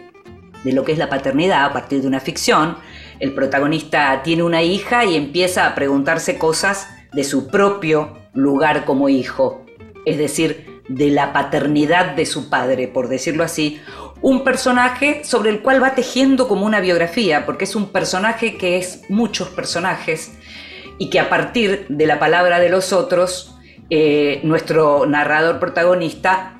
lo 0.64 0.82
que 0.82 0.90
es 0.90 0.98
la 0.98 1.08
paternidad 1.08 1.66
a 1.66 1.72
partir 1.72 2.02
de 2.02 2.08
una 2.08 2.18
ficción. 2.18 2.78
El 3.20 3.32
protagonista 3.32 4.24
tiene 4.24 4.42
una 4.42 4.62
hija 4.64 5.04
y 5.04 5.14
empieza 5.14 5.68
a 5.68 5.76
preguntarse 5.76 6.36
cosas 6.36 6.88
de 7.12 7.22
su 7.22 7.46
propio 7.46 8.18
lugar 8.34 8.84
como 8.84 9.08
hijo, 9.08 9.64
es 10.04 10.18
decir, 10.18 10.71
de 10.94 11.10
la 11.10 11.32
paternidad 11.32 12.14
de 12.14 12.26
su 12.26 12.48
padre, 12.48 12.88
por 12.88 13.08
decirlo 13.08 13.44
así, 13.44 13.80
un 14.20 14.44
personaje 14.44 15.24
sobre 15.24 15.50
el 15.50 15.62
cual 15.62 15.82
va 15.82 15.94
tejiendo 15.94 16.48
como 16.48 16.66
una 16.66 16.80
biografía, 16.80 17.46
porque 17.46 17.64
es 17.64 17.74
un 17.74 17.88
personaje 17.88 18.56
que 18.56 18.76
es 18.78 19.02
muchos 19.08 19.48
personajes 19.48 20.32
y 20.98 21.10
que 21.10 21.18
a 21.18 21.28
partir 21.28 21.86
de 21.88 22.06
la 22.06 22.18
palabra 22.18 22.60
de 22.60 22.68
los 22.68 22.92
otros, 22.92 23.56
eh, 23.90 24.40
nuestro 24.44 25.06
narrador 25.06 25.58
protagonista 25.58 26.58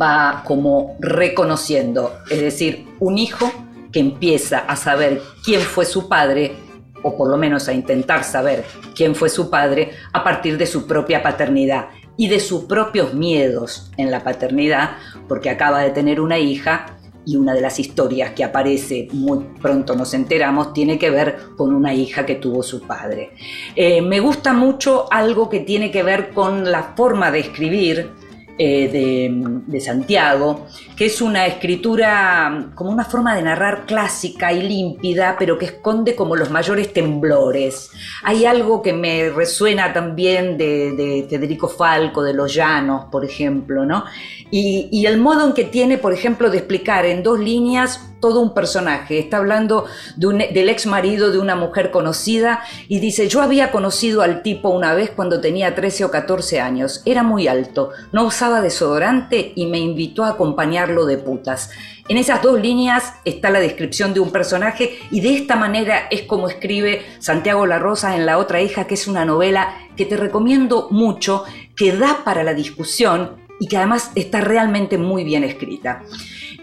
va 0.00 0.42
como 0.46 0.96
reconociendo, 1.00 2.14
es 2.30 2.40
decir, 2.40 2.86
un 3.00 3.18
hijo 3.18 3.52
que 3.92 4.00
empieza 4.00 4.58
a 4.60 4.76
saber 4.76 5.20
quién 5.44 5.60
fue 5.60 5.84
su 5.84 6.08
padre, 6.08 6.54
o 7.02 7.16
por 7.16 7.28
lo 7.28 7.36
menos 7.36 7.68
a 7.68 7.72
intentar 7.74 8.24
saber 8.24 8.64
quién 8.94 9.14
fue 9.14 9.28
su 9.28 9.50
padre, 9.50 9.90
a 10.12 10.24
partir 10.24 10.56
de 10.56 10.66
su 10.66 10.86
propia 10.86 11.22
paternidad 11.22 11.88
y 12.16 12.28
de 12.28 12.40
sus 12.40 12.64
propios 12.64 13.14
miedos 13.14 13.90
en 13.96 14.10
la 14.10 14.22
paternidad, 14.22 14.90
porque 15.28 15.50
acaba 15.50 15.80
de 15.82 15.90
tener 15.90 16.20
una 16.20 16.38
hija 16.38 16.98
y 17.24 17.36
una 17.36 17.54
de 17.54 17.60
las 17.60 17.78
historias 17.78 18.32
que 18.32 18.44
aparece 18.44 19.08
muy 19.12 19.44
pronto 19.60 19.94
nos 19.94 20.12
enteramos 20.14 20.72
tiene 20.72 20.98
que 20.98 21.10
ver 21.10 21.38
con 21.56 21.74
una 21.74 21.94
hija 21.94 22.26
que 22.26 22.34
tuvo 22.34 22.62
su 22.62 22.82
padre. 22.82 23.30
Eh, 23.76 24.02
me 24.02 24.20
gusta 24.20 24.52
mucho 24.52 25.06
algo 25.10 25.48
que 25.48 25.60
tiene 25.60 25.90
que 25.90 26.02
ver 26.02 26.30
con 26.30 26.70
la 26.70 26.94
forma 26.96 27.30
de 27.30 27.40
escribir 27.40 28.10
eh, 28.58 29.62
de, 29.66 29.80
Santiago, 29.80 30.66
que 30.96 31.06
es 31.06 31.22
una 31.22 31.46
escritura 31.46 32.70
como 32.74 32.90
una 32.90 33.04
forma 33.04 33.34
de 33.34 33.42
narrar 33.42 33.86
clásica 33.86 34.52
y 34.52 34.62
límpida, 34.62 35.36
pero 35.38 35.58
que 35.58 35.64
esconde 35.64 36.14
como 36.14 36.36
los 36.36 36.50
mayores 36.50 36.92
temblores. 36.92 37.90
Hay 38.22 38.44
algo 38.44 38.82
que 38.82 38.92
me 38.92 39.30
resuena 39.30 39.92
también 39.92 40.58
de, 40.58 41.26
Federico 41.28 41.66
Falco, 41.66 42.22
de 42.22 42.34
Los 42.34 42.54
Llanos, 42.54 43.06
por 43.10 43.24
ejemplo, 43.24 43.86
¿no? 43.86 44.04
Y, 44.50 45.04
el 45.06 45.18
modo 45.18 45.46
en 45.46 45.54
que 45.54 45.64
tiene, 45.64 45.98
por 45.98 46.12
ejemplo, 46.12 46.50
de 46.50 46.58
explicar 46.58 47.06
en 47.06 47.22
dos 47.22 47.40
líneas 47.40 48.11
todo 48.22 48.40
un 48.40 48.54
personaje. 48.54 49.18
Está 49.18 49.38
hablando 49.38 49.84
del 50.16 50.68
ex 50.70 50.86
marido 50.86 51.32
de 51.32 51.38
una 51.38 51.56
mujer 51.56 51.90
conocida 51.90 52.62
y 52.88 53.00
dice, 53.00 53.28
yo 53.28 53.42
había 53.42 53.72
conocido 53.72 54.22
al 54.22 54.42
tipo 54.42 54.70
una 54.70 54.94
vez 54.94 55.10
cuando 55.10 55.40
tenía 55.40 55.74
13 55.74 56.06
o 56.06 56.10
14 56.10 56.60
años. 56.60 57.02
Era 57.04 57.24
muy 57.24 57.48
alto, 57.48 57.90
no 58.12 58.24
usaba 58.24 58.62
desodorante 58.62 59.52
y 59.56 59.66
me 59.66 59.78
invitó 59.78 60.24
a 60.24 60.30
acompañarlo 60.30 61.04
de 61.04 61.18
putas. 61.18 61.70
En 62.08 62.16
esas 62.16 62.42
dos 62.42 62.60
líneas 62.60 63.12
está 63.24 63.50
la 63.50 63.60
descripción 63.60 64.14
de 64.14 64.20
un 64.20 64.30
personaje 64.30 64.98
y 65.10 65.20
de 65.20 65.34
esta 65.34 65.56
manera 65.56 66.06
es 66.10 66.22
como 66.22 66.48
escribe 66.48 67.02
Santiago 67.18 67.66
La 67.66 67.80
Rosa 67.80 68.14
en 68.14 68.24
La 68.24 68.38
otra 68.38 68.60
hija, 68.60 68.86
que 68.86 68.94
es 68.94 69.08
una 69.08 69.24
novela 69.24 69.74
que 69.96 70.06
te 70.06 70.16
recomiendo 70.16 70.88
mucho, 70.90 71.44
que 71.76 71.96
da 71.96 72.22
para 72.24 72.44
la 72.44 72.54
discusión 72.54 73.42
y 73.58 73.66
que 73.66 73.76
además 73.76 74.10
está 74.14 74.40
realmente 74.40 74.98
muy 74.98 75.24
bien 75.24 75.44
escrita. 75.44 76.02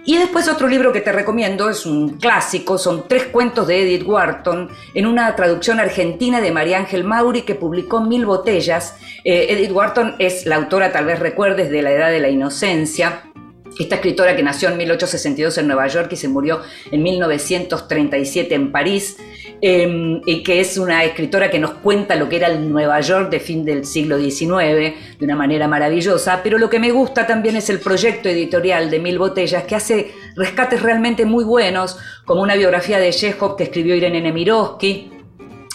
Y 0.05 0.17
después 0.17 0.47
otro 0.47 0.67
libro 0.67 0.91
que 0.91 1.01
te 1.01 1.11
recomiendo, 1.11 1.69
es 1.69 1.85
un 1.85 2.17
clásico, 2.17 2.77
son 2.77 3.07
tres 3.07 3.25
cuentos 3.25 3.67
de 3.67 3.81
Edith 3.81 4.07
Wharton, 4.07 4.69
en 4.93 5.05
una 5.05 5.35
traducción 5.35 5.79
argentina 5.79 6.41
de 6.41 6.51
María 6.51 6.77
Ángel 6.77 7.03
Mauri 7.03 7.43
que 7.43 7.55
publicó 7.55 8.01
Mil 8.01 8.25
Botellas. 8.25 8.95
Eh, 9.23 9.47
Edith 9.49 9.71
Wharton 9.71 10.15
es 10.17 10.45
la 10.45 10.55
autora, 10.55 10.91
tal 10.91 11.05
vez 11.05 11.19
recuerdes, 11.19 11.69
de 11.69 11.81
La 11.81 11.91
Edad 11.91 12.11
de 12.11 12.19
la 12.21 12.29
Inocencia, 12.29 13.23
esta 13.77 13.95
escritora 13.95 14.35
que 14.35 14.43
nació 14.43 14.69
en 14.69 14.77
1862 14.77 15.57
en 15.57 15.67
Nueva 15.67 15.87
York 15.87 16.09
y 16.11 16.15
se 16.15 16.27
murió 16.27 16.61
en 16.91 17.03
1937 17.03 18.55
en 18.55 18.71
París, 18.71 19.17
y 19.61 20.43
que 20.43 20.59
es 20.59 20.77
una 20.77 21.03
escritora 21.03 21.49
que 21.49 21.59
nos 21.59 21.71
cuenta 21.75 22.15
lo 22.15 22.29
que 22.29 22.37
era 22.37 22.47
el 22.47 22.69
Nueva 22.69 22.99
York 23.01 23.29
de 23.29 23.39
fin 23.39 23.65
del 23.65 23.85
siglo 23.85 24.17
XIX 24.17 24.49
de 24.49 24.95
una 25.21 25.35
manera 25.35 25.67
maravillosa, 25.67 26.41
pero 26.43 26.57
lo 26.57 26.69
que 26.69 26.79
me 26.79 26.91
gusta 26.91 27.27
también 27.27 27.55
es 27.55 27.69
el 27.69 27.79
proyecto 27.79 28.29
editorial 28.29 28.89
de 28.89 28.99
Mil 28.99 29.19
Botellas, 29.19 29.63
que 29.63 29.75
hace 29.75 30.11
rescates 30.35 30.81
realmente 30.81 31.25
muy 31.25 31.43
buenos, 31.43 31.97
como 32.25 32.41
una 32.41 32.55
biografía 32.55 32.99
de 32.99 33.11
Chekhov 33.11 33.55
que 33.57 33.63
escribió 33.63 33.95
Irene 33.95 34.21
Nemirovsky, 34.21 35.18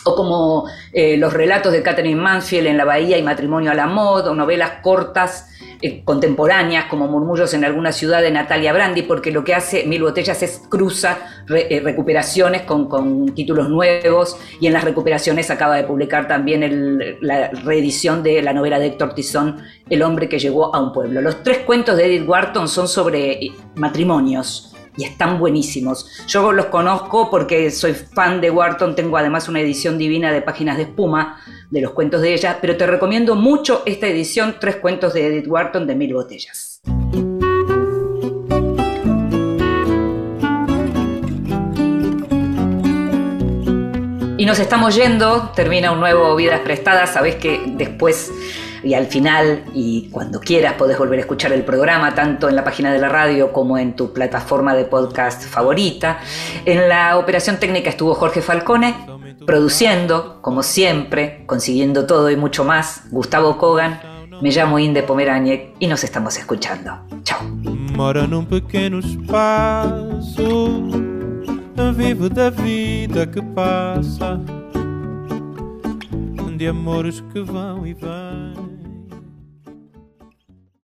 o 0.05 0.15
como 0.15 0.69
eh, 0.93 1.17
los 1.17 1.33
relatos 1.33 1.73
de 1.73 1.83
Catherine 1.83 2.21
Mansfield 2.21 2.67
en 2.67 2.77
La 2.77 2.85
Bahía 2.85 3.19
y 3.19 3.23
Matrimonio 3.23 3.71
a 3.71 3.75
la 3.75 3.87
Moda, 3.87 4.31
o 4.31 4.35
novelas 4.35 4.73
cortas 4.83 5.49
eh, 5.81 6.03
contemporáneas 6.05 6.87
como 6.87 7.09
Murmullos 7.09 7.53
en 7.55 7.65
alguna 7.65 7.93
ciudad 7.93 8.23
de 8.23 8.31
Natalia 8.31 8.73
Brandi, 8.73 9.03
porque 9.03 9.31
lo 9.31 9.45
que 9.45 9.55
hace 9.55 9.85
Mil 9.85 10.03
Botellas 10.03 10.43
es 10.43 10.63
cruza 10.69 11.19
eh, 11.49 11.81
recuperaciones 11.83 12.63
con, 12.63 13.35
títulos 13.35 13.69
nuevos 13.69 14.39
y 14.61 14.67
en 14.67 14.73
las 14.73 14.85
recuperaciones 14.85 15.51
acaba 15.51 15.77
de 15.77 15.85
publicar 15.85 16.29
también 16.29 17.19
la 17.21 17.49
reedición 17.51 18.23
de 18.23 18.43
la 18.43 18.53
novela 18.53 18.79
de 18.79 18.87
Héctor 18.87 19.15
Tizón, 19.15 19.63
El 19.89 20.03
hombre 20.03 20.29
que 20.29 20.39
llegó 20.39 20.75
a 20.75 20.81
un 20.81 20.93
pueblo. 20.93 21.21
Los 21.21 21.43
tres 21.43 21.59
cuentos 21.59 21.97
de 21.97 22.07
Edith 22.07 22.29
Wharton 22.29 22.69
son 22.69 22.89
sobre 22.89 23.41
matrimonios 23.75 24.74
y 24.97 25.05
están 25.05 25.39
buenísimos. 25.39 26.25
Yo 26.27 26.53
los 26.53 26.67
conozco 26.67 27.31
porque 27.31 27.71
soy 27.71 27.95
fan 27.95 28.41
de 28.41 28.51
Wharton, 28.51 28.95
tengo 28.95 29.17
además 29.17 29.49
una 29.49 29.61
edición 29.61 29.99
divina 29.99 30.33
de 30.33 30.43
Páginas 30.43 30.77
de 30.77 30.85
Espuma 30.85 31.41
de 31.71 31.81
los 31.81 31.93
cuentos 31.93 32.23
de 32.23 32.35
ella, 32.35 32.59
pero 32.61 32.77
te 32.77 32.87
recomiendo 32.87 33.35
mucho 33.35 33.83
esta 33.87 34.07
edición, 34.07 34.57
Tres 34.61 34.77
cuentos 34.77 35.15
de 35.15 35.27
Edith 35.27 35.49
Wharton 35.49 35.87
de 35.87 35.95
Mil 35.95 36.15
Botellas. 36.15 36.81
Y 44.37 44.47
nos 44.47 44.59
estamos 44.59 44.95
yendo, 44.95 45.53
termina 45.57 45.91
un 45.91 46.01
nuevo 46.01 46.37
Vidas 46.37 46.61
Prestadas, 46.61 47.15
sabes 47.15 47.37
que 47.37 47.63
después 47.67 48.31
y 48.85 48.95
al 48.95 49.07
final 49.07 49.65
y 49.73 50.09
cuando 50.11 50.41
quieras 50.41 50.75
podés 50.75 50.99
volver 50.99 51.19
a 51.19 51.23
escuchar 51.23 51.53
el 51.53 51.65
programa, 51.65 52.15
tanto 52.15 52.49
en 52.49 52.57
la 52.57 52.65
página 52.65 52.93
de 52.93 52.99
la 52.99 53.09
radio 53.09 53.53
como 53.53 53.79
en 53.79 53.97
tu 53.97 54.13
plataforma 54.13 54.75
de 54.75 54.85
podcast 54.85 55.45
favorita. 55.45 56.19
En 56.65 56.89
la 56.89 57.19
operación 57.19 57.59
técnica 57.59 57.91
estuvo 57.91 58.15
Jorge 58.15 58.43
Falcone, 58.43 58.95
produciendo, 59.47 60.39
como 60.43 60.63
siempre, 60.63 61.45
consiguiendo 61.47 62.07
todo 62.07 62.31
y 62.31 62.37
mucho 62.37 62.65
más, 62.65 63.03
Gustavo 63.11 63.59
Kogan. 63.59 64.01
Me 64.43 64.51
llamo 64.51 64.79
Inde 64.79 65.03
Pomeraniec 65.03 65.75
y 65.79 65.87
nos 65.87 66.03
estamos 66.05 66.37
escuchando. 66.37 66.99
Chao. 67.23 67.41